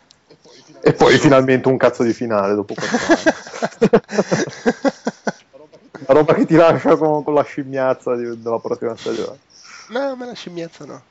E 0.81 0.93
poi 0.93 1.19
finalmente 1.19 1.69
un 1.69 1.77
cazzo 1.77 2.03
di 2.03 2.13
finale 2.13 2.55
dopo 2.55 2.75
quattro 2.75 3.15
anni. 3.15 3.91
la 6.07 6.15
roba 6.15 6.35
che 6.35 6.47
ti 6.47 6.55
lascia 6.55 6.97
con, 6.97 7.25
con 7.25 7.35
la 7.35 7.43
scimmiazza 7.43 8.15
di, 8.15 8.41
della 8.41 8.59
prossima 8.59 8.97
stagione. 8.97 9.39
No, 9.89 10.15
ma 10.17 10.27
la 10.27 10.35
scimmiazza 10.35 10.85
no. 10.85 11.03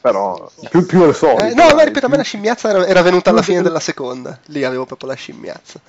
però 0.00 0.50
più, 0.68 0.84
più 0.84 1.02
al 1.02 1.14
solito. 1.14 1.44
Eh, 1.44 1.54
no, 1.54 1.74
ma 1.74 1.84
ripeto, 1.84 2.06
a 2.06 2.08
me 2.08 2.16
la 2.16 2.22
scimmiazza 2.22 2.70
era, 2.70 2.86
era 2.86 3.02
venuta 3.02 3.30
alla 3.30 3.42
fine 3.42 3.62
della 3.62 3.80
seconda. 3.80 4.38
Lì 4.46 4.64
avevo 4.64 4.84
proprio 4.84 5.08
la 5.08 5.14
scimmiazza. 5.14 5.80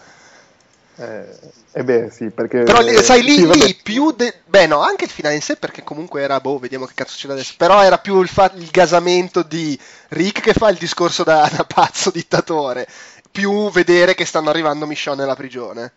Eh, 0.96 1.26
eh 1.72 1.84
beh, 1.84 2.10
sì, 2.12 2.30
perché. 2.30 2.64
Però 2.64 2.82
sai, 3.02 3.24
lì, 3.24 3.36
sì, 3.36 3.48
lì 3.48 3.80
più. 3.82 4.12
De... 4.12 4.42
Beh, 4.46 4.68
no, 4.68 4.82
anche 4.82 5.06
il 5.06 5.10
finale 5.10 5.36
in 5.36 5.42
sé, 5.42 5.56
perché 5.56 5.84
comunque 5.84 6.22
era. 6.22 6.40
Boh, 6.40 6.60
vediamo 6.60 6.86
che 6.86 6.94
cazzo 6.96 7.14
succede 7.14 7.34
adesso. 7.34 7.54
Però 7.58 7.82
era 7.82 7.98
più 7.98 8.22
il, 8.22 8.28
fa... 8.28 8.52
il 8.56 8.70
gasamento 8.70 9.42
di 9.42 9.78
Rick 10.10 10.42
che 10.42 10.54
fa 10.54 10.70
il 10.70 10.78
discorso 10.78 11.24
da, 11.24 11.50
da 11.54 11.64
pazzo 11.64 12.12
dittatore. 12.12 12.88
Più 13.32 13.72
vedere 13.72 14.14
che 14.14 14.26
stanno 14.26 14.50
arrivando 14.50 14.86
Michonne 14.86 15.22
nella 15.22 15.36
prigione. 15.36 15.92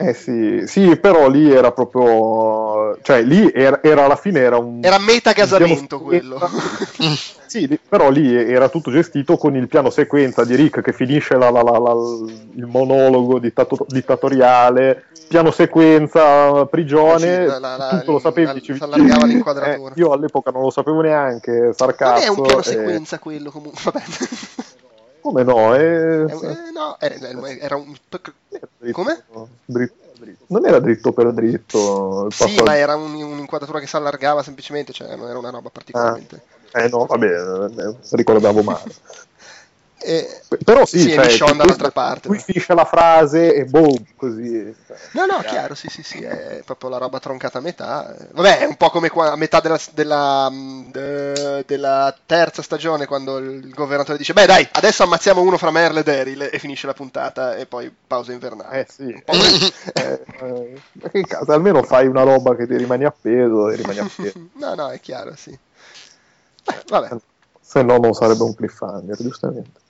Eh 0.00 0.14
sì, 0.14 0.62
sì, 0.68 0.96
però 0.96 1.28
lì 1.28 1.52
era 1.52 1.72
proprio. 1.72 2.96
cioè 3.02 3.20
lì 3.22 3.50
era, 3.52 3.82
era 3.82 4.04
alla 4.04 4.14
fine 4.14 4.38
era 4.38 4.56
un. 4.56 4.78
Era 4.80 4.96
metagasamento 4.98 5.98
quello. 5.98 6.38
sì, 7.46 7.76
però 7.88 8.08
lì 8.08 8.32
era 8.32 8.68
tutto 8.68 8.92
gestito 8.92 9.36
con 9.36 9.56
il 9.56 9.66
piano 9.66 9.90
sequenza 9.90 10.44
di 10.44 10.54
Rick 10.54 10.82
che 10.82 10.92
finisce 10.92 11.36
la, 11.36 11.50
la, 11.50 11.62
la, 11.62 11.92
il 12.54 12.66
monologo 12.66 13.40
dittato, 13.40 13.86
dittatoriale, 13.88 15.06
piano 15.26 15.50
sequenza, 15.50 16.64
prigione, 16.66 17.46
eh 17.46 17.98
sì, 17.98 18.04
tu 18.04 18.12
lo 18.12 18.18
sapevi. 18.20 18.52
Dicevi, 18.52 18.78
eh, 18.78 19.80
io 19.96 20.12
all'epoca 20.12 20.52
non 20.52 20.62
lo 20.62 20.70
sapevo 20.70 21.00
neanche, 21.00 21.72
sarcasmo. 21.74 22.14
Non 22.14 22.22
è 22.22 22.28
un 22.28 22.46
piano 22.46 22.62
sequenza 22.62 23.16
eh... 23.16 23.18
quello 23.18 23.50
comunque, 23.50 23.80
vabbè. 23.82 24.02
Come 25.28 25.42
no? 25.42 25.74
È... 25.74 26.24
Eh, 26.24 26.70
no, 26.72 26.98
era 26.98 27.76
un... 27.76 27.94
Come? 28.92 29.24
Dritto, 29.66 29.94
dritto. 30.18 30.44
Non 30.46 30.66
era 30.66 30.78
dritto 30.78 31.12
per 31.12 31.32
dritto. 31.32 32.30
Sì, 32.30 32.44
passaggio. 32.44 32.64
ma 32.64 32.76
era 32.76 32.96
un, 32.96 33.12
un'inquadratura 33.12 33.78
che 33.78 33.86
si 33.86 33.96
allargava 33.96 34.42
semplicemente, 34.42 34.94
cioè 34.94 35.14
non 35.16 35.28
era 35.28 35.38
una 35.38 35.50
roba 35.50 35.68
particolarmente... 35.68 36.42
Ah. 36.72 36.82
Eh 36.82 36.88
no, 36.88 37.04
vabbè, 37.04 37.26
eh, 37.26 37.96
ricordavo 38.12 38.62
male. 38.62 38.94
E, 40.00 40.42
Però 40.64 40.86
sì, 40.86 41.00
sì 41.00 41.12
cioè, 41.12 41.26
Michonne 41.26 41.56
dall'altra 41.56 41.90
parte. 41.90 42.28
Qui 42.28 42.38
finisce 42.38 42.72
la 42.74 42.84
frase 42.84 43.52
e 43.52 43.64
boom, 43.64 44.04
così. 44.16 44.74
No, 45.12 45.26
no, 45.26 45.38
chiaro, 45.40 45.74
sì, 45.74 45.88
sì, 45.88 46.02
sì, 46.02 46.22
è 46.22 46.62
proprio 46.64 46.88
la 46.90 46.98
roba 46.98 47.18
troncata 47.18 47.58
a 47.58 47.60
metà. 47.60 48.14
Vabbè, 48.32 48.60
è 48.60 48.64
un 48.64 48.76
po' 48.76 48.90
come 48.90 49.08
a 49.08 49.36
metà 49.36 49.60
della, 49.60 49.78
della, 49.92 50.50
de, 50.52 51.64
della, 51.66 52.16
terza 52.26 52.62
stagione, 52.62 53.06
quando 53.06 53.38
il 53.38 53.70
governatore 53.70 54.18
dice, 54.18 54.32
beh 54.32 54.46
dai, 54.46 54.68
adesso 54.72 55.02
ammazziamo 55.02 55.40
uno 55.40 55.58
fra 55.58 55.72
Merle 55.72 56.00
e 56.00 56.04
Daryl 56.04 56.48
e 56.52 56.58
finisce 56.58 56.86
la 56.86 56.94
puntata 56.94 57.56
e 57.56 57.66
poi 57.66 57.92
pausa 58.06 58.32
invernale. 58.32 58.80
Eh 58.80 58.86
sì. 58.88 59.22
eh, 59.26 60.22
eh, 60.40 60.80
che 61.10 61.22
caso, 61.22 61.52
almeno 61.52 61.82
fai 61.82 62.06
una 62.06 62.22
roba 62.22 62.54
che 62.54 62.66
ti 62.66 62.76
rimani 62.76 63.04
appeso 63.04 63.68
e 63.68 63.76
rimani 63.76 63.98
appeso. 64.00 64.38
no, 64.54 64.74
no, 64.74 64.90
è 64.90 65.00
chiaro, 65.00 65.34
sì. 65.36 65.56
Beh, 66.64 66.82
vabbè. 66.86 67.08
Se 67.68 67.82
no 67.82 67.98
non 67.98 68.14
sarebbe 68.14 68.44
un 68.44 68.54
cliffhanger, 68.54 69.16
giustamente. 69.18 69.80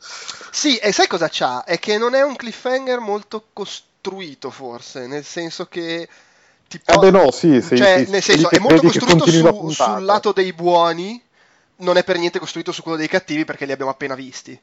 Sì, 0.50 0.76
e 0.78 0.90
sai 0.90 1.06
cosa 1.06 1.28
c'ha? 1.30 1.62
È 1.62 1.78
che 1.78 1.96
non 1.96 2.14
è 2.14 2.22
un 2.22 2.34
cliffhanger 2.34 2.98
molto 2.98 3.44
costruito, 3.52 4.50
forse, 4.50 5.06
nel 5.06 5.24
senso 5.24 5.66
che... 5.66 6.08
Tipo, 6.66 6.92
Vabbè, 6.94 7.10
no, 7.12 7.30
sì, 7.30 7.62
sì, 7.62 7.76
cioè, 7.76 8.02
sì, 8.04 8.10
nel 8.10 8.22
senso, 8.22 8.50
è 8.50 8.58
molto 8.58 8.82
costruito 8.82 9.26
su- 9.26 9.70
sul 9.70 10.04
lato 10.04 10.32
dei 10.32 10.52
buoni, 10.52 11.22
non 11.76 11.96
è 11.96 12.02
per 12.02 12.18
niente 12.18 12.40
costruito 12.40 12.72
su 12.72 12.82
quello 12.82 12.98
dei 12.98 13.08
cattivi 13.08 13.44
perché 13.44 13.64
li 13.64 13.72
abbiamo 13.72 13.92
appena 13.92 14.16
visti. 14.16 14.60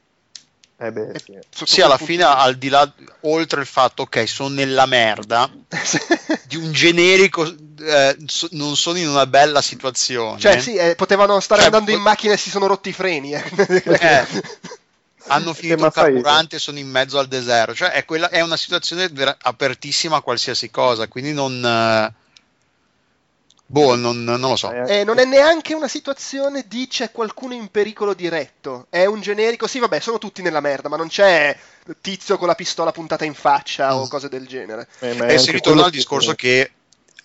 Eh 0.78 0.92
beh, 0.92 1.12
È 1.12 1.18
sì. 1.18 1.38
Sì, 1.64 1.80
alla 1.80 1.96
fine, 1.96 2.22
al 2.24 2.56
di 2.56 2.68
là, 2.68 2.90
oltre 3.22 3.60
il 3.62 3.66
fatto, 3.66 4.02
ok, 4.02 4.28
sono 4.28 4.50
nella 4.54 4.84
merda, 4.84 5.50
di 6.44 6.56
un 6.56 6.70
generico, 6.70 7.46
eh, 7.80 8.16
so- 8.26 8.48
non 8.52 8.76
sono 8.76 8.98
in 8.98 9.08
una 9.08 9.26
bella 9.26 9.62
situazione. 9.62 10.38
Cioè, 10.38 10.60
sì, 10.60 10.74
eh, 10.76 10.94
potevano 10.94 11.40
stare 11.40 11.62
Cioè, 11.62 11.70
andando 11.70 11.92
in 11.92 11.96
po- 11.96 12.02
macchina 12.02 12.34
e 12.34 12.36
si 12.36 12.50
sono 12.50 12.66
rotti 12.66 12.90
i 12.90 12.92
freni. 12.92 13.32
eh. 13.32 13.42
Eh, 13.84 14.26
hanno 15.28 15.54
finito 15.54 15.78
ma 15.80 15.86
il 15.86 15.92
carburante 15.92 16.56
e 16.56 16.58
sono 16.58 16.78
in 16.78 16.88
mezzo 16.88 17.18
al 17.18 17.26
deserto. 17.26 17.74
Cioè, 17.74 17.92
è, 17.92 18.04
quella- 18.04 18.28
è 18.28 18.42
una 18.42 18.56
situazione 18.58 19.10
apertissima 19.40 20.16
a 20.16 20.20
qualsiasi 20.20 20.70
cosa, 20.70 21.08
quindi 21.08 21.32
non... 21.32 22.12
boh, 23.66 23.94
non, 23.96 24.24
non 24.24 24.40
lo 24.40 24.56
so. 24.56 24.72
Eh, 24.72 25.00
Eh, 25.00 25.04
non 25.04 25.18
è 25.18 25.24
neanche 25.24 25.74
una 25.74 25.88
situazione 25.88 26.64
di 26.66 26.86
c'è 26.88 27.10
qualcuno 27.12 27.54
in 27.54 27.68
pericolo 27.68 28.14
diretto. 28.14 28.86
È 28.90 29.04
un 29.04 29.20
generico, 29.20 29.66
sì, 29.66 29.78
vabbè, 29.78 30.00
sono 30.00 30.18
tutti 30.18 30.42
nella 30.42 30.60
merda, 30.60 30.88
ma 30.88 30.96
non 30.96 31.08
c'è 31.08 31.56
tizio 32.00 32.36
con 32.36 32.48
la 32.48 32.54
pistola 32.54 32.92
puntata 32.92 33.24
in 33.24 33.34
faccia 33.34 33.96
o 33.96 34.04
Mm. 34.04 34.08
cose 34.08 34.28
del 34.28 34.46
genere. 34.46 34.88
eh, 35.00 35.34
E 35.34 35.38
si 35.38 35.50
ritorna 35.52 35.84
al 35.84 35.90
discorso 35.90 36.34
che 36.34 36.70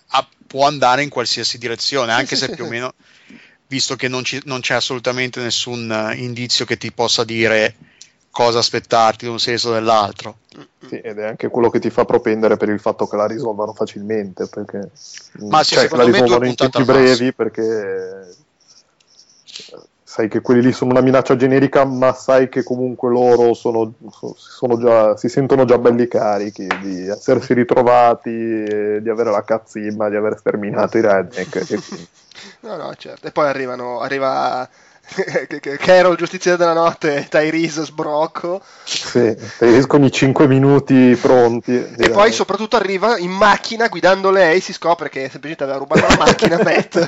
ah, 0.08 0.28
può 0.46 0.66
andare 0.66 1.02
in 1.02 1.08
qualsiasi 1.08 1.58
direzione, 1.58 2.12
anche 2.12 2.36
sì, 2.36 2.42
se 2.42 2.46
sì, 2.46 2.54
più 2.54 2.64
o 2.64 2.66
sì. 2.66 2.72
meno, 2.72 2.94
visto 3.66 3.96
che 3.96 4.08
non, 4.08 4.24
ci- 4.24 4.42
non 4.44 4.60
c'è 4.60 4.74
assolutamente 4.74 5.40
nessun 5.40 5.90
eh, 5.90 6.16
indizio 6.16 6.64
che 6.64 6.76
ti 6.76 6.92
possa 6.92 7.24
dire 7.24 7.76
cosa 8.32 8.58
aspettarti 8.58 9.26
da 9.26 9.30
un 9.30 9.38
senso 9.38 9.68
o 9.68 9.72
dall'altro. 9.72 10.38
Sì, 10.88 10.98
ed 10.98 11.18
è 11.18 11.26
anche 11.26 11.48
quello 11.48 11.70
che 11.70 11.78
ti 11.78 11.90
fa 11.90 12.04
propendere 12.04 12.56
per 12.56 12.68
il 12.70 12.80
fatto 12.80 13.06
che 13.06 13.14
la 13.14 13.26
risolvano 13.26 13.72
facilmente, 13.72 14.48
perché 14.48 14.90
Ma 15.38 15.62
sì, 15.62 15.74
cioè, 15.74 15.88
la 15.90 16.04
due 16.04 16.48
in 16.48 16.54
tempi 16.56 16.82
brevi 16.82 17.32
perché 17.32 18.34
sai 20.12 20.28
che 20.28 20.40
quelli 20.40 20.60
lì 20.60 20.72
sono 20.72 20.90
una 20.90 21.00
minaccia 21.00 21.36
generica, 21.36 21.84
ma 21.84 22.12
sai 22.12 22.48
che 22.48 22.62
comunque 22.62 23.10
loro 23.10 23.54
sono, 23.54 23.94
so- 24.10 24.34
sono 24.36 24.78
già, 24.78 25.16
si 25.16 25.28
sentono 25.28 25.64
già 25.64 25.78
belli 25.78 26.06
carichi 26.08 26.66
di 26.82 27.06
essersi 27.08 27.54
ritrovati, 27.54 28.30
di 28.30 29.08
avere 29.08 29.30
la 29.30 29.42
cazzimma, 29.42 30.10
di 30.10 30.16
aver 30.16 30.36
sterminato 30.36 30.98
i 30.98 31.00
redneck. 31.00 31.70
e 31.70 31.78
No, 32.60 32.76
no, 32.76 32.94
certo. 32.96 33.26
E 33.26 33.30
poi 33.30 33.46
arrivano, 33.46 34.00
arriva 34.00 34.68
Carol, 35.78 36.16
giustizia 36.16 36.56
della 36.56 36.72
notte, 36.72 37.26
Tyrese, 37.28 37.84
sbrocco. 37.84 38.62
sì, 38.84 39.36
ti 39.58 39.66
escono 39.66 40.06
i 40.06 40.12
5 40.12 40.46
minuti 40.46 41.16
pronti. 41.20 41.74
E 41.74 41.94
direi. 41.96 42.12
poi 42.12 42.32
soprattutto 42.32 42.76
arriva 42.76 43.18
in 43.18 43.30
macchina 43.30 43.88
guidando 43.88 44.30
lei, 44.30 44.60
si 44.60 44.72
scopre 44.72 45.08
che 45.08 45.28
semplicemente 45.28 45.64
aveva 45.64 45.78
rubato 45.78 46.06
la 46.06 46.16
macchina 46.16 46.58
Matt. 46.62 47.06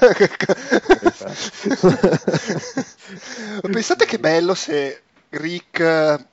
Pensate 3.70 4.04
che 4.04 4.18
bello 4.18 4.54
se 4.54 5.00
Rick, 5.30 6.24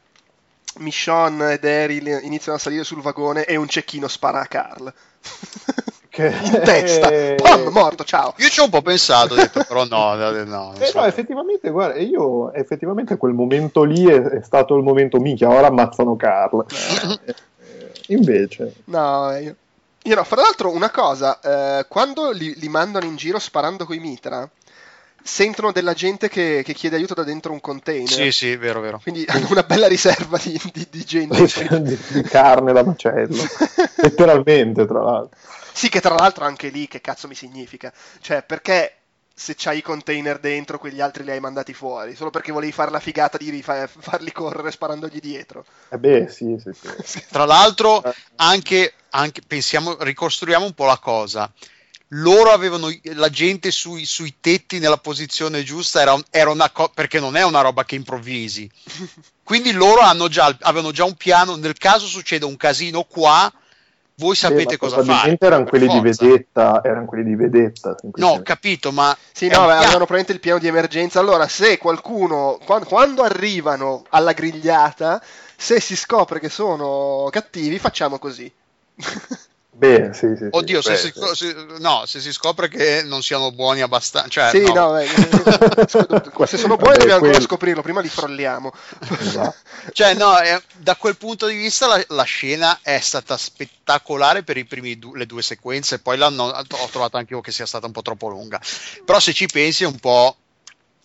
Michonne 0.79 1.53
e 1.53 1.59
Daryl 1.59 2.19
iniziano 2.23 2.57
a 2.57 2.61
salire 2.61 2.83
sul 2.83 3.01
vagone 3.01 3.45
e 3.45 3.55
un 3.55 3.67
cecchino 3.67 4.07
spara 4.07 4.41
a 4.41 4.47
Carl. 4.47 4.93
In 6.27 6.61
testa. 6.63 7.09
Pam, 7.41 7.67
morto, 7.71 8.03
ciao. 8.03 8.33
Io 8.37 8.47
ci 8.49 8.59
ho 8.59 8.65
un 8.65 8.69
po' 8.69 8.81
pensato, 8.81 9.33
ho 9.33 9.37
detto, 9.37 9.63
però 9.67 9.85
no, 9.85 10.15
no, 10.15 10.31
no, 10.43 10.73
Eh 10.79 10.85
so. 10.87 10.99
no, 10.99 11.05
effettivamente, 11.05 11.69
guarda, 11.69 11.99
io 11.99 12.53
effettivamente 12.53 13.17
quel 13.17 13.33
momento 13.33 13.83
lì 13.83 14.05
è, 14.05 14.21
è 14.21 14.41
stato 14.43 14.75
il 14.75 14.83
momento 14.83 15.19
minchia, 15.19 15.49
ora 15.49 15.67
ammazzano 15.67 16.15
Carl. 16.15 16.65
Eh, 17.63 18.13
invece, 18.13 18.73
No, 18.85 19.31
io, 19.37 19.55
io 20.03 20.15
no. 20.15 20.23
Fra 20.23 20.41
l'altro, 20.41 20.71
una 20.73 20.89
cosa, 20.89 21.39
eh, 21.79 21.85
quando 21.87 22.31
li, 22.31 22.53
li 22.57 22.67
mandano 22.67 23.05
in 23.05 23.15
giro 23.15 23.39
sparando 23.39 23.85
coi 23.85 23.99
mitra, 23.99 24.49
sentono 25.23 25.71
della 25.71 25.93
gente 25.93 26.27
che, 26.29 26.61
che 26.65 26.73
chiede 26.73 26.95
aiuto 26.95 27.13
da 27.13 27.23
dentro 27.23 27.51
un 27.51 27.61
container. 27.61 28.09
Sì, 28.09 28.31
sì, 28.31 28.55
vero, 28.55 28.81
vero. 28.81 28.99
Quindi 29.01 29.23
hanno 29.27 29.47
una 29.51 29.63
bella 29.63 29.87
riserva 29.87 30.37
di, 30.41 30.59
di- 30.73 30.87
di 30.89 31.03
gente. 31.05 31.45
di, 31.81 31.97
di 32.09 32.21
carne 32.23 32.73
da 32.73 32.83
macello, 32.83 33.43
letteralmente, 33.97 34.85
tra 34.85 35.01
l'altro. 35.01 35.37
Sì, 35.81 35.89
che 35.89 35.99
tra 35.99 36.13
l'altro 36.13 36.45
anche 36.45 36.69
lì, 36.69 36.87
che 36.87 37.01
cazzo 37.01 37.27
mi 37.27 37.33
significa? 37.33 37.91
Cioè, 38.19 38.43
perché 38.43 38.97
se 39.33 39.55
c'hai 39.57 39.79
i 39.79 39.81
container 39.81 40.37
dentro, 40.37 40.77
quegli 40.77 41.01
altri 41.01 41.23
li 41.23 41.31
hai 41.31 41.39
mandati 41.39 41.73
fuori? 41.73 42.15
Solo 42.15 42.29
perché 42.29 42.51
volevi 42.51 42.71
fare 42.71 42.91
la 42.91 42.99
figata 42.99 43.39
di 43.39 43.49
rifa- 43.49 43.87
farli 43.87 44.31
correre 44.31 44.69
sparandogli 44.69 45.19
dietro. 45.19 45.65
Eh 45.89 45.97
beh, 45.97 46.27
sì, 46.29 46.55
sì, 46.59 46.69
sì. 47.03 47.23
Tra 47.33 47.45
l'altro, 47.45 48.03
anche, 48.35 48.93
anche 49.09 49.41
pensiamo, 49.41 49.97
ricostruiamo 50.03 50.65
un 50.65 50.73
po' 50.73 50.85
la 50.85 50.99
cosa. 50.99 51.51
Loro 52.09 52.51
avevano 52.51 52.95
la 53.15 53.29
gente 53.29 53.71
sui, 53.71 54.05
sui 54.05 54.35
tetti 54.39 54.77
nella 54.77 54.97
posizione 54.97 55.63
giusta, 55.63 55.99
era, 56.01 56.15
era 56.29 56.51
una 56.51 56.69
co- 56.69 56.91
perché 56.93 57.19
non 57.19 57.35
è 57.35 57.43
una 57.43 57.61
roba 57.61 57.85
che 57.85 57.95
improvvisi. 57.95 58.69
Quindi 59.41 59.71
loro 59.71 60.01
hanno 60.01 60.27
già, 60.27 60.55
avevano 60.59 60.91
già 60.91 61.05
un 61.05 61.15
piano. 61.15 61.55
Nel 61.55 61.75
caso 61.75 62.05
succeda 62.05 62.45
un 62.45 62.55
casino 62.55 63.03
qua, 63.05 63.51
voi 64.21 64.35
sapete 64.35 64.71
ma 64.73 64.77
cosa 64.77 65.03
fare. 65.03 65.35
erano 65.39 65.65
quelli 65.65 65.87
di 65.87 65.99
vedetta, 65.99 66.81
erano 66.83 67.05
quelli 67.05 67.23
di 67.23 67.35
vedetta. 67.35 67.95
No, 68.13 68.39
capito, 68.43 68.91
ma 68.91 69.17
Sì, 69.31 69.47
no, 69.47 69.61
avevano 69.61 70.05
probabilmente 70.05 70.33
il 70.33 70.39
piano 70.39 70.59
di 70.59 70.67
emergenza. 70.67 71.19
Allora, 71.19 71.47
se 71.47 71.79
qualcuno, 71.79 72.59
quan- 72.63 72.85
quando, 72.85 73.23
arrivano 73.23 74.03
alla 74.09 74.33
grigliata, 74.33 75.21
se 75.55 75.79
si 75.79 75.95
scopre 75.95 76.39
che 76.39 76.49
sono 76.49 77.27
cattivi, 77.31 77.79
facciamo 77.79 78.19
così. 78.19 78.51
Beh, 79.73 80.13
sì, 80.13 80.27
sì, 80.35 80.35
sì. 80.35 80.47
Oddio, 80.51 80.81
se 80.81 80.91
Beh, 80.91 80.97
si, 80.97 81.11
sì. 81.15 81.35
se- 81.35 81.65
no, 81.79 82.05
se 82.05 82.19
si 82.19 82.33
scopre 82.33 82.67
che 82.67 83.03
non 83.03 83.23
siano 83.23 83.51
buoni 83.51 83.81
abbastanza, 83.81 84.27
cioè, 84.27 84.49
sì, 84.49 84.63
no. 84.73 84.91
no, 84.91 84.97
se 86.45 86.57
sono 86.57 86.75
buoni 86.75 86.97
dobbiamo 86.97 87.25
ancora 87.25 87.39
scoprirlo, 87.39 87.81
prima 87.81 88.01
li 88.01 88.09
frolliamo. 88.09 88.71
Esatto. 89.19 89.55
Cioè, 89.93 90.13
no, 90.15 90.37
eh, 90.41 90.61
da 90.77 90.97
quel 90.97 91.15
punto 91.15 91.47
di 91.47 91.55
vista 91.55 91.87
la, 91.87 92.03
la 92.09 92.23
scena 92.23 92.79
è 92.81 92.99
stata 92.99 93.37
spettacolare 93.37 94.43
per 94.43 94.57
i 94.57 94.65
primi 94.65 94.99
du- 94.99 95.15
le 95.15 95.25
due 95.25 95.41
sequenze, 95.41 95.99
poi 95.99 96.17
l'hanno, 96.17 96.43
ho 96.43 96.87
trovato 96.91 97.15
anche 97.15 97.33
io 97.33 97.41
che 97.41 97.51
sia 97.53 97.65
stata 97.65 97.85
un 97.85 97.93
po' 97.93 98.01
troppo 98.01 98.27
lunga. 98.27 98.61
Però 99.05 99.19
se 99.19 99.31
ci 99.33 99.47
pensi 99.47 99.83
è 99.83 99.87
un 99.87 99.99
po'... 99.99 100.35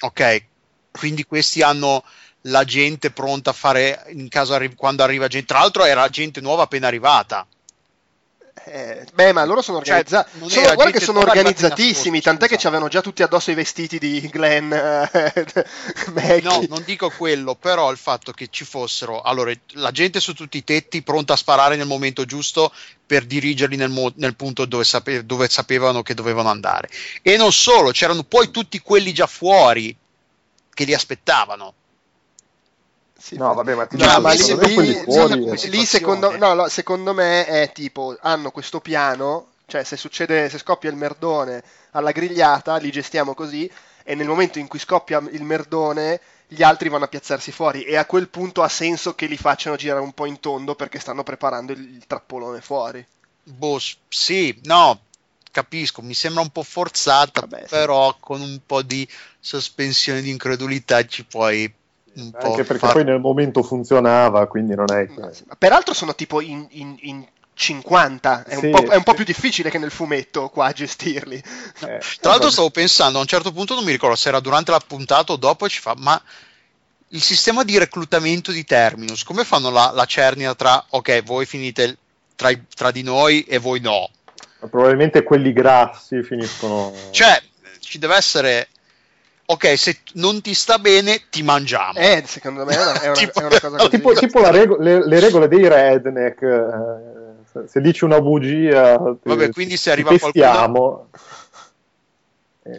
Ok, 0.00 0.44
quindi 0.90 1.24
questi 1.24 1.62
hanno 1.62 2.05
la 2.42 2.64
gente 2.64 3.11
pronta 3.11 3.50
a 3.50 3.55
fare 3.55 4.05
in 4.09 4.29
caso 4.29 4.55
arri- 4.55 4.74
quando 4.74 5.02
arriva 5.02 5.29
gente. 5.29 5.46
Tra 5.46 5.61
l'altro 5.61 5.85
era 5.85 6.09
gente 6.09 6.40
nuova 6.40 6.64
appena 6.64 6.88
arrivata. 6.88 7.46
Eh, 8.64 9.04
beh, 9.12 9.32
ma 9.32 9.44
loro 9.44 9.60
sono 9.62 9.82
Cioè, 9.82 9.98
organizzati. 9.98 10.30
sono- 10.48 10.64
era 10.64 10.74
guarda 10.74 10.98
che 10.98 11.04
sono 11.04 11.20
organizzatissimi. 11.20 12.20
Tant'è 12.20 12.48
che 12.48 12.56
ci 12.56 12.66
avevano 12.66 12.88
già 12.88 13.00
tutti 13.02 13.22
addosso 13.22 13.50
i 13.50 13.54
vestiti 13.54 13.98
di 13.98 14.20
Glenn. 14.28 14.72
eh. 14.72 15.44
No, 16.42 16.64
non 16.68 16.82
dico 16.84 17.10
quello, 17.10 17.54
però 17.54 17.90
il 17.90 17.98
fatto 17.98 18.32
che 18.32 18.48
ci 18.50 18.64
fossero 18.64 19.20
allora, 19.20 19.52
la 19.74 19.90
gente 19.90 20.20
su 20.20 20.32
tutti 20.34 20.56
i 20.56 20.64
tetti 20.64 21.02
pronta 21.02 21.34
a 21.34 21.36
sparare 21.36 21.76
nel 21.76 21.86
momento 21.86 22.24
giusto 22.24 22.72
per 23.06 23.24
dirigerli 23.24 23.76
nel, 23.76 23.90
mo- 23.90 24.12
nel 24.16 24.34
punto 24.34 24.64
dove, 24.64 24.84
sape- 24.84 25.24
dove 25.26 25.48
sapevano 25.48 26.02
che 26.02 26.14
dovevano 26.14 26.48
andare. 26.48 26.88
E 27.22 27.36
non 27.36 27.52
solo, 27.52 27.90
c'erano 27.90 28.24
poi 28.24 28.50
tutti 28.50 28.80
quelli 28.80 29.12
già 29.12 29.26
fuori 29.26 29.94
che 30.74 30.84
li 30.84 30.94
aspettavano. 30.94 31.74
Sì, 33.18 33.37
No, 33.37 33.55
vabbè, 33.55 33.74
ma 33.74 33.87
ti 33.87 33.96
No, 33.96 34.07
dico, 34.07 34.20
ma 34.20 34.31
lì- 34.33 34.38
secondo 34.38 34.66
me 34.66 34.74
quelli 34.74 34.92
lì- 34.92 35.02
fuori, 35.02 35.40
lì- 35.70 35.81
eh. 35.81 35.87
secondo, 35.87 36.37
no, 36.37 36.55
no, 36.55 36.68
secondo 36.68 37.14
me 37.14 37.46
è 37.46 37.72
tipo 37.72 38.16
hanno 38.20 38.50
questo 38.50 38.81
piano 38.81 39.48
cioè 39.68 39.83
se 39.85 39.96
succede 39.96 40.48
se 40.48 40.59
scoppia 40.59 40.90
il 40.90 40.96
merdone 40.96 41.62
alla 41.92 42.12
grigliata 42.12 42.76
li 42.76 42.90
gestiamo 42.92 43.35
così 43.35 43.68
e 44.05 44.14
nel 44.14 44.29
momento 44.29 44.59
in 44.61 44.68
cui 44.68 44.79
scoppia 44.79 45.18
il 45.33 45.42
merdone 45.42 46.20
gli 46.46 46.62
altri 46.62 46.88
vanno 46.88 47.07
a 47.07 47.09
piazzarsi 47.09 47.50
fuori 47.50 47.83
e 47.83 47.96
a 47.96 48.05
quel 48.05 48.29
punto 48.29 48.62
ha 48.62 48.68
senso 48.68 49.14
che 49.16 49.26
li 49.26 49.37
facciano 49.37 49.74
girare 49.74 50.00
un 50.00 50.12
po' 50.12 50.26
in 50.26 50.38
tondo 50.38 50.76
perché 50.76 51.00
stanno 51.00 51.24
preparando 51.24 51.72
il, 51.72 51.81
il 51.81 52.05
trappolone 52.07 52.61
fuori 52.61 53.05
Boh, 53.42 53.81
sì, 54.09 54.57
no, 54.64 55.00
capisco, 55.50 56.02
mi 56.02 56.14
sembra 56.14 56.42
un 56.42 56.50
po' 56.50 56.62
forzata, 56.62 57.40
Vabbè, 57.40 57.61
sì. 57.62 57.68
però 57.68 58.14
con 58.20 58.40
un 58.40 58.61
po' 58.64 58.83
di 58.83 59.09
sospensione 59.40 60.20
di 60.20 60.30
incredulità 60.30 61.05
ci 61.07 61.24
puoi 61.24 61.72
un 62.16 62.30
po' 62.30 62.46
Anche 62.46 62.64
perché 62.64 62.78
far- 62.78 62.92
poi 62.92 63.04
nel 63.04 63.20
momento 63.20 63.62
funzionava, 63.62 64.46
quindi 64.46 64.74
non 64.74 64.90
è 64.90 65.06
peraltro 65.58 65.94
sono 65.94 66.14
tipo 66.14 66.40
in, 66.40 66.66
in- 66.70 66.96
in 67.00 67.26
50 67.54 68.44
è 68.44 68.54
un, 68.54 68.60
Sì, 68.60 68.68
po', 68.68 68.84
è 68.84 68.96
un 68.96 69.02
po' 69.02 69.14
più 69.14 69.24
difficile 69.24 69.70
che 69.70 69.78
nel 69.78 69.90
fumetto 69.90 70.48
qua 70.50 70.72
gestirli. 70.72 71.36
Eh, 71.36 72.00
Tra 72.20 72.30
l'altro 72.30 72.50
stavo 72.50 72.70
pensando, 72.70 73.18
a 73.18 73.22
un 73.22 73.26
certo 73.26 73.50
punto 73.52 73.74
non 73.74 73.84
mi 73.84 73.92
ricordo 73.92 74.16
se 74.16 74.28
era 74.28 74.40
durante 74.40 74.70
la 74.70 74.80
puntata 74.86 75.32
o 75.32 75.36
dopo, 75.36 75.64
e 75.64 75.68
ci 75.70 75.80
fa, 75.80 75.94
ma 75.96 76.20
il 77.08 77.22
sistema 77.22 77.64
di 77.64 77.78
reclutamento 77.78 78.50
di 78.50 78.64
Terminus, 78.64 79.22
come 79.22 79.44
fanno 79.44 79.70
la, 79.70 79.90
la 79.94 80.04
cernita 80.04 80.54
tra, 80.54 80.84
ok, 80.90 81.22
voi 81.22 81.46
finite 81.46 81.96
tra, 82.36 82.50
tra 82.74 82.90
di 82.90 83.02
noi 83.02 83.42
e 83.44 83.58
voi 83.58 83.80
no? 83.80 84.10
probabilmente 84.68 85.22
quelli 85.22 85.52
grassi 85.52 86.22
finiscono... 86.22 86.92
Cioè, 87.10 87.40
ci 87.80 87.98
deve 87.98 88.16
essere 88.16 88.68
ok, 89.47 89.78
se 89.78 89.99
non 90.14 90.40
ti 90.40 90.55
sta 90.55 90.78
bene, 90.78 91.22
ti 91.30 91.42
mangiamo. 91.42 91.99
Eh, 91.99 92.22
secondo 92.26 92.64
me 92.64 92.74
è 92.74 92.80
una, 92.80 93.01
è 93.01 93.07
una, 93.07 93.16
Tipo- 93.16 93.40
è 93.40 93.44
una 93.44 93.59
cosa 93.61 93.76
così. 93.76 93.88
tipo, 93.97 94.12
tipo 94.12 94.40
la 94.40 94.51
rego- 94.51 94.76
le, 94.78 95.07
le 95.07 95.20
regole 95.20 95.49
dei 95.49 95.66
redneck, 95.68 96.42
eh, 96.42 97.66
se, 97.66 97.80
dici 97.80 98.05
una 98.05 98.20
bugia, 98.20 98.97
ti, 98.97 99.28
Vabbè, 99.28 99.51
quindi 99.51 99.76
se 99.76 99.84
ti 99.84 99.90
arriva 99.90 100.09
qualcuno- 100.18 101.09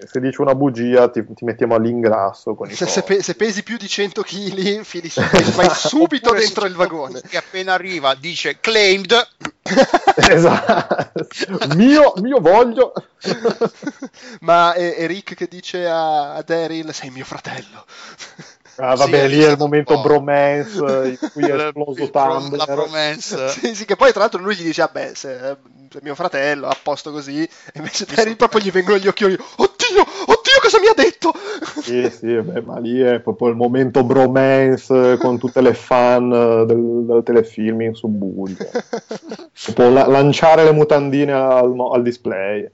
se 0.06 0.20
dici 0.20 0.42
una 0.42 0.54
bugia, 0.56 1.10
ti, 1.10 1.24
ti 1.34 1.46
mettiamo 1.46 1.76
all'ingrasso 1.76 2.56
con 2.56 2.70
i 2.70 2.76
Se, 2.76 2.86
se 2.88 3.02
cosi. 3.02 3.14
pe- 3.16 3.24
se 3.24 3.36
pesi 3.36 3.64
più 3.64 3.78
di 3.78 3.88
100 3.88 4.22
kg, 4.22 4.82
fili 4.84 5.10
su- 5.10 5.22
vai 5.56 5.70
subito 5.74 6.32
dentro 6.34 6.64
se 6.64 6.68
il 6.68 6.76
vagone. 6.76 7.22
Che 7.22 7.38
appena 7.38 7.74
arriva 7.74 8.14
dice 8.16 8.60
claimed. 8.60 9.28
esatto. 10.16 11.76
mio, 11.76 12.14
mio 12.18 12.40
voglio. 12.40 12.94
Ma 14.42 14.74
è, 14.74 14.96
è 14.96 15.08
Rick 15.08 15.36
che 15.36 15.48
dice 15.48 15.88
a, 15.88 16.34
a 16.36 16.42
Daryl: 16.42 16.94
Sei 16.94 17.10
mio 17.10 17.26
fratello. 17.26 17.86
Ah, 18.80 18.96
vabbè, 18.96 19.28
Sì, 19.28 19.36
lì 19.36 19.42
è 19.44 19.50
il 19.50 19.58
momento 19.58 19.96
po'. 19.96 20.02
bromance 20.02 20.84
eh, 21.04 21.08
in 21.10 21.18
cui 21.32 21.48
è 21.48 21.54
Il- 21.56 21.62
esploso 21.62 22.10
Thunder. 22.10 22.58
la 22.58 22.66
promessa. 22.66 23.48
sì, 23.50 23.74
sì, 23.76 23.86
che 23.86 23.96
poi 23.96 24.12
tra 24.12 24.22
l'altro 24.22 24.42
lui 24.42 24.56
gli 24.56 24.64
dice: 24.64 24.82
Vabbè, 24.82 25.12
se 25.16 25.38
se 25.90 26.00
è 26.00 26.02
mio 26.04 26.16
fratello, 26.16 26.68
a 26.68 26.78
posto 26.82 27.12
così. 27.12 27.42
E 27.44 27.50
invece 27.76 28.06
Daryl 28.06 28.36
proprio 28.36 28.62
gli 28.62 28.72
vengono 28.72 28.98
gli 28.98 29.08
occhioni: 29.08 29.34
Oddio, 29.34 30.02
oddio, 30.02 30.60
cosa 30.62 30.80
mi 30.80 30.88
ha 30.88 30.94
detto? 30.96 31.34
Sì, 31.82 32.10
sì, 32.12 32.40
beh, 32.42 32.62
ma 32.62 32.78
lì 32.80 33.00
è 33.00 33.20
proprio 33.22 33.48
il 33.48 33.56
momento 33.56 34.04
bromance 34.04 35.14
eh, 35.14 35.18
con 35.18 35.38
tutte 35.40 35.62
le 35.62 35.74
fan 35.74 36.32
eh, 36.32 36.66
del, 36.66 37.06
del 37.06 37.24
telefilm 37.24 37.82
in 37.82 37.94
subbuglio. 37.96 38.58
Proprio 39.64 39.90
la- 39.90 40.08
lanciare 40.08 40.64
le 40.64 40.72
mutandine 40.72 41.32
al, 41.34 41.74
al 41.94 42.02
display. 42.04 42.70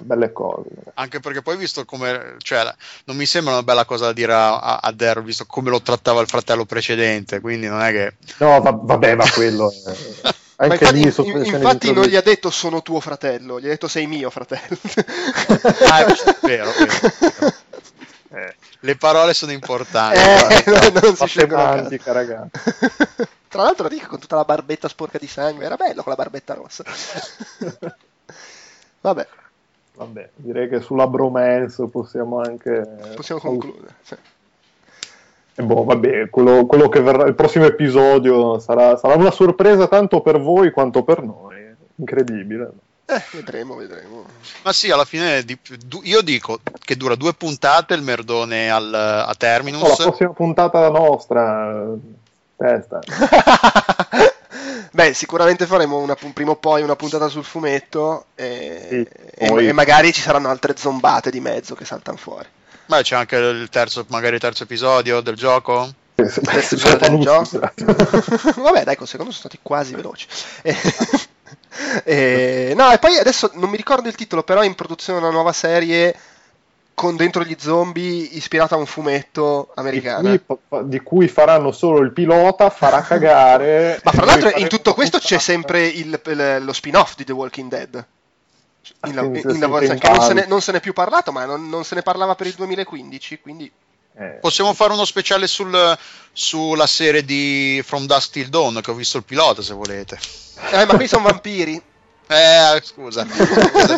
Belle 0.00 0.32
cose. 0.32 0.68
Anche 0.94 1.20
perché 1.20 1.42
poi 1.42 1.56
visto 1.56 1.84
come, 1.84 2.36
cioè, 2.38 2.72
non 3.04 3.16
mi 3.16 3.26
sembra 3.26 3.52
una 3.52 3.62
bella 3.62 3.84
cosa 3.84 4.06
da 4.06 4.12
dire 4.12 4.32
a, 4.32 4.76
a, 4.76 4.92
Daryl, 4.92 5.24
visto 5.24 5.46
come 5.46 5.70
lo 5.70 5.82
trattava 5.82 6.20
il 6.20 6.28
fratello 6.28 6.64
precedente, 6.64 7.40
quindi 7.40 7.66
non 7.66 7.80
è 7.80 7.90
che... 7.90 8.14
No, 8.38 8.60
va- 8.60 8.78
vabbè, 8.80 9.14
ma 9.14 9.30
quello 9.30 9.70
è... 9.70 10.30
Ma 10.62 10.68
Anche 10.68 10.84
infatti, 10.84 11.32
lì 11.32 11.48
infatti 11.48 11.92
non 11.92 12.04
gli 12.04 12.14
ha 12.14 12.20
detto 12.20 12.48
sono 12.50 12.82
tuo 12.82 13.00
fratello, 13.00 13.58
gli 13.58 13.64
ha 13.64 13.70
detto 13.70 13.88
sei 13.88 14.06
mio 14.06 14.30
fratello. 14.30 14.78
Ah, 15.90 16.04
è 16.04 16.04
vero, 16.04 16.22
vero, 16.42 16.72
vero. 16.78 17.54
Eh, 18.34 18.54
le 18.80 18.96
parole 18.96 19.34
sono 19.34 19.52
importanti. 19.52 20.18
Eh, 20.18 20.62
no, 20.66 20.78
non 21.00 21.14
si 21.14 21.20
La 21.20 21.26
scelgono 21.26 21.88
ragazzi. 22.04 22.48
Tra 23.48 23.62
l'altro 23.62 23.88
Rick 23.88 24.06
con 24.06 24.18
tutta 24.20 24.36
la 24.36 24.44
barbetta 24.44 24.88
sporca 24.88 25.18
di 25.18 25.26
sangue, 25.26 25.64
era 25.64 25.76
bello 25.76 26.02
con 26.02 26.12
la 26.12 26.16
barbetta 26.16 26.54
rossa. 26.54 26.84
Vabbè, 29.00 29.28
Vabbè, 29.94 30.30
direi 30.36 30.68
che 30.68 30.80
sulla 30.80 31.06
bromance 31.06 31.86
possiamo 31.86 32.40
anche... 32.40 32.82
possiamo 33.14 33.40
concludere. 33.40 33.94
Sì. 34.02 34.14
E 35.54 35.62
boh, 35.62 35.84
vabbè, 35.84 36.30
quello, 36.30 36.64
quello 36.64 36.88
che 36.88 37.00
verrà, 37.02 37.24
il 37.26 37.34
prossimo 37.34 37.66
episodio 37.66 38.58
sarà, 38.58 38.96
sarà 38.96 39.14
una 39.16 39.30
sorpresa 39.30 39.86
tanto 39.86 40.22
per 40.22 40.40
voi 40.40 40.70
quanto 40.70 41.02
per 41.02 41.22
noi. 41.22 41.60
Incredibile. 41.96 42.70
Eh, 43.04 43.22
vedremo, 43.32 43.74
vedremo. 43.74 44.24
Ma 44.64 44.72
sì, 44.72 44.90
alla 44.90 45.04
fine 45.04 45.42
di- 45.42 45.58
du- 45.84 46.00
io 46.04 46.22
dico 46.22 46.60
che 46.80 46.96
dura 46.96 47.14
due 47.14 47.34
puntate 47.34 47.92
il 47.92 48.00
merdone 48.02 48.70
al, 48.70 48.94
a 48.94 49.24
Oh, 49.24 49.26
la 49.26 49.34
Terminus. 49.36 49.96
prossima 50.02 50.30
puntata 50.30 50.88
nostra, 50.88 51.82
eh, 51.82 51.96
testa. 52.62 53.00
Beh, 54.92 55.14
sicuramente 55.14 55.66
faremo 55.66 55.98
una, 55.98 56.14
prima 56.34 56.50
o 56.50 56.56
poi 56.56 56.82
una 56.82 56.96
puntata 56.96 57.28
sul 57.28 57.44
fumetto 57.44 58.26
e, 58.34 58.86
Sì, 58.88 59.08
e- 59.34 59.46
poi- 59.48 59.68
e 59.68 59.72
magari 59.72 60.12
ci 60.12 60.20
saranno 60.20 60.48
altre 60.50 60.74
zombate 60.76 61.30
di 61.30 61.40
mezzo 61.40 61.74
che 61.74 61.84
saltano 61.84 62.16
fuori. 62.18 62.48
Ma 62.86 63.00
c'è 63.00 63.16
anche 63.16 63.36
il 63.36 63.68
terzo, 63.70 64.04
magari 64.08 64.34
il 64.34 64.40
terzo 64.40 64.64
episodio 64.64 65.20
del 65.20 65.34
gioco. 65.36 65.90
Se- 66.14 66.40
c'è 66.76 66.96
del 66.96 67.18
gioco. 67.20 67.58
Vabbè, 68.60 68.84
dai, 68.84 68.96
secondo 69.06 69.32
sono 69.32 69.32
stati 69.32 69.58
quasi 69.62 69.94
veloci. 69.94 70.26
E- 72.04 72.72
no, 72.76 72.90
e 72.92 72.98
poi 72.98 73.16
adesso 73.18 73.50
non 73.54 73.68
mi 73.70 73.76
ricordo 73.76 74.08
il 74.08 74.14
titolo, 74.14 74.42
però 74.42 74.60
è 74.60 74.66
in 74.66 74.74
produzione 74.74 75.18
una 75.18 75.30
nuova 75.30 75.52
serie 75.52 76.14
con 76.94 77.16
dentro 77.16 77.42
gli 77.42 77.56
zombie 77.58 78.22
ispirata 78.32 78.74
a 78.74 78.78
un 78.78 78.86
fumetto 78.86 79.70
Di 79.74 79.80
americano. 79.80 80.38
cui, 80.46 80.88
di 80.88 81.00
cui 81.00 81.28
faranno 81.28 81.72
solo 81.72 82.00
il 82.00 82.12
pilota, 82.12 82.70
farà 82.70 83.00
cagare. 83.06 84.00
Ma 84.04 84.12
fra 84.12 84.24
l'altro 84.24 84.50
in 84.56 84.68
tutto 84.68 84.94
questo 84.94 85.18
c'è 85.18 85.38
sempre 85.38 85.86
il- 85.86 86.20
il- 86.26 86.58
lo 86.64 86.72
spin-off 86.72 87.14
di 87.16 87.24
The 87.24 87.32
Walking 87.32 87.68
Dead. 87.70 88.06
In, 89.06 89.18
Ah, 89.18 89.22
in- 89.22 89.34
sì, 89.40 89.46
in 89.48 89.60
lavorazione, 89.60 90.00
sì, 90.00 90.06
che 90.06 90.10
non 90.10 90.20
se, 90.26 90.32
ne, 90.34 90.46
non 90.48 90.60
se 90.60 90.72
ne 90.72 90.78
è 90.78 90.80
più 90.80 90.92
parlato, 90.92 91.30
ma 91.32 91.44
non, 91.44 91.68
non 91.68 91.84
se 91.84 91.94
ne 91.94 92.02
parlava 92.02 92.34
per 92.34 92.46
il 92.48 92.54
2015, 92.54 93.40
quindi 93.40 93.70
Eh, 94.14 94.38
Possiamo 94.42 94.74
fare 94.74 94.92
uno 94.92 95.06
speciale 95.06 95.46
sul- 95.46 95.96
sulla 96.32 96.86
serie 96.86 97.24
di 97.24 97.80
From 97.82 98.04
Dust 98.04 98.32
Till 98.32 98.48
Dawn, 98.48 98.80
che 98.82 98.90
ho 98.90 98.94
visto 98.94 99.16
il 99.16 99.24
pilota 99.24 99.62
se 99.62 99.72
volete. 99.72 100.18
Eh, 100.70 100.84
ma 100.84 100.96
qui 100.96 101.08
sono 101.08 101.22
vampiri. 101.22 101.80
Eh, 102.34 102.80
scusa, 102.84 103.24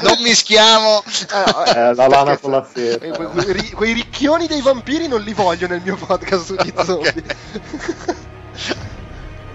non 0.03 0.17
mischiamo. 0.21 1.03
Ah, 1.31 1.45
no, 1.47 1.65
Eh, 1.65 1.95
la 1.95 2.07
lana 2.09 2.37
con 2.37 2.51
la 2.51 2.67
seta. 2.73 3.05
Eh, 3.05 3.11
que- 3.13 3.45
que- 3.45 3.53
ri- 3.53 3.71
quei 3.71 3.93
ricchioni 3.93 4.47
dei 4.47 4.61
vampiri 4.61 5.07
non 5.09 5.21
li 5.21 5.33
voglio 5.33 5.67
nel 5.69 5.81
mio 5.83 5.97
podcast 5.97 6.45
sugli 6.45 6.73
Ok. 6.75 6.85
zombie. 6.85 7.25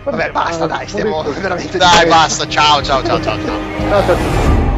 Vabbè, 0.03 0.31
basta, 0.31 0.65
dai, 0.65 0.87
stiamo 0.87 1.21
veramente 1.23 1.77
Dai, 1.77 2.07
basta. 2.07 2.47
Ciao, 2.47 2.81
ciao, 2.81 3.03
ciao, 3.03 3.19
ciao. 3.21 3.37
ciao. 3.39 3.61
Ciao, 3.87 4.03
ciao, 4.05 4.17
ciao. 4.17 4.68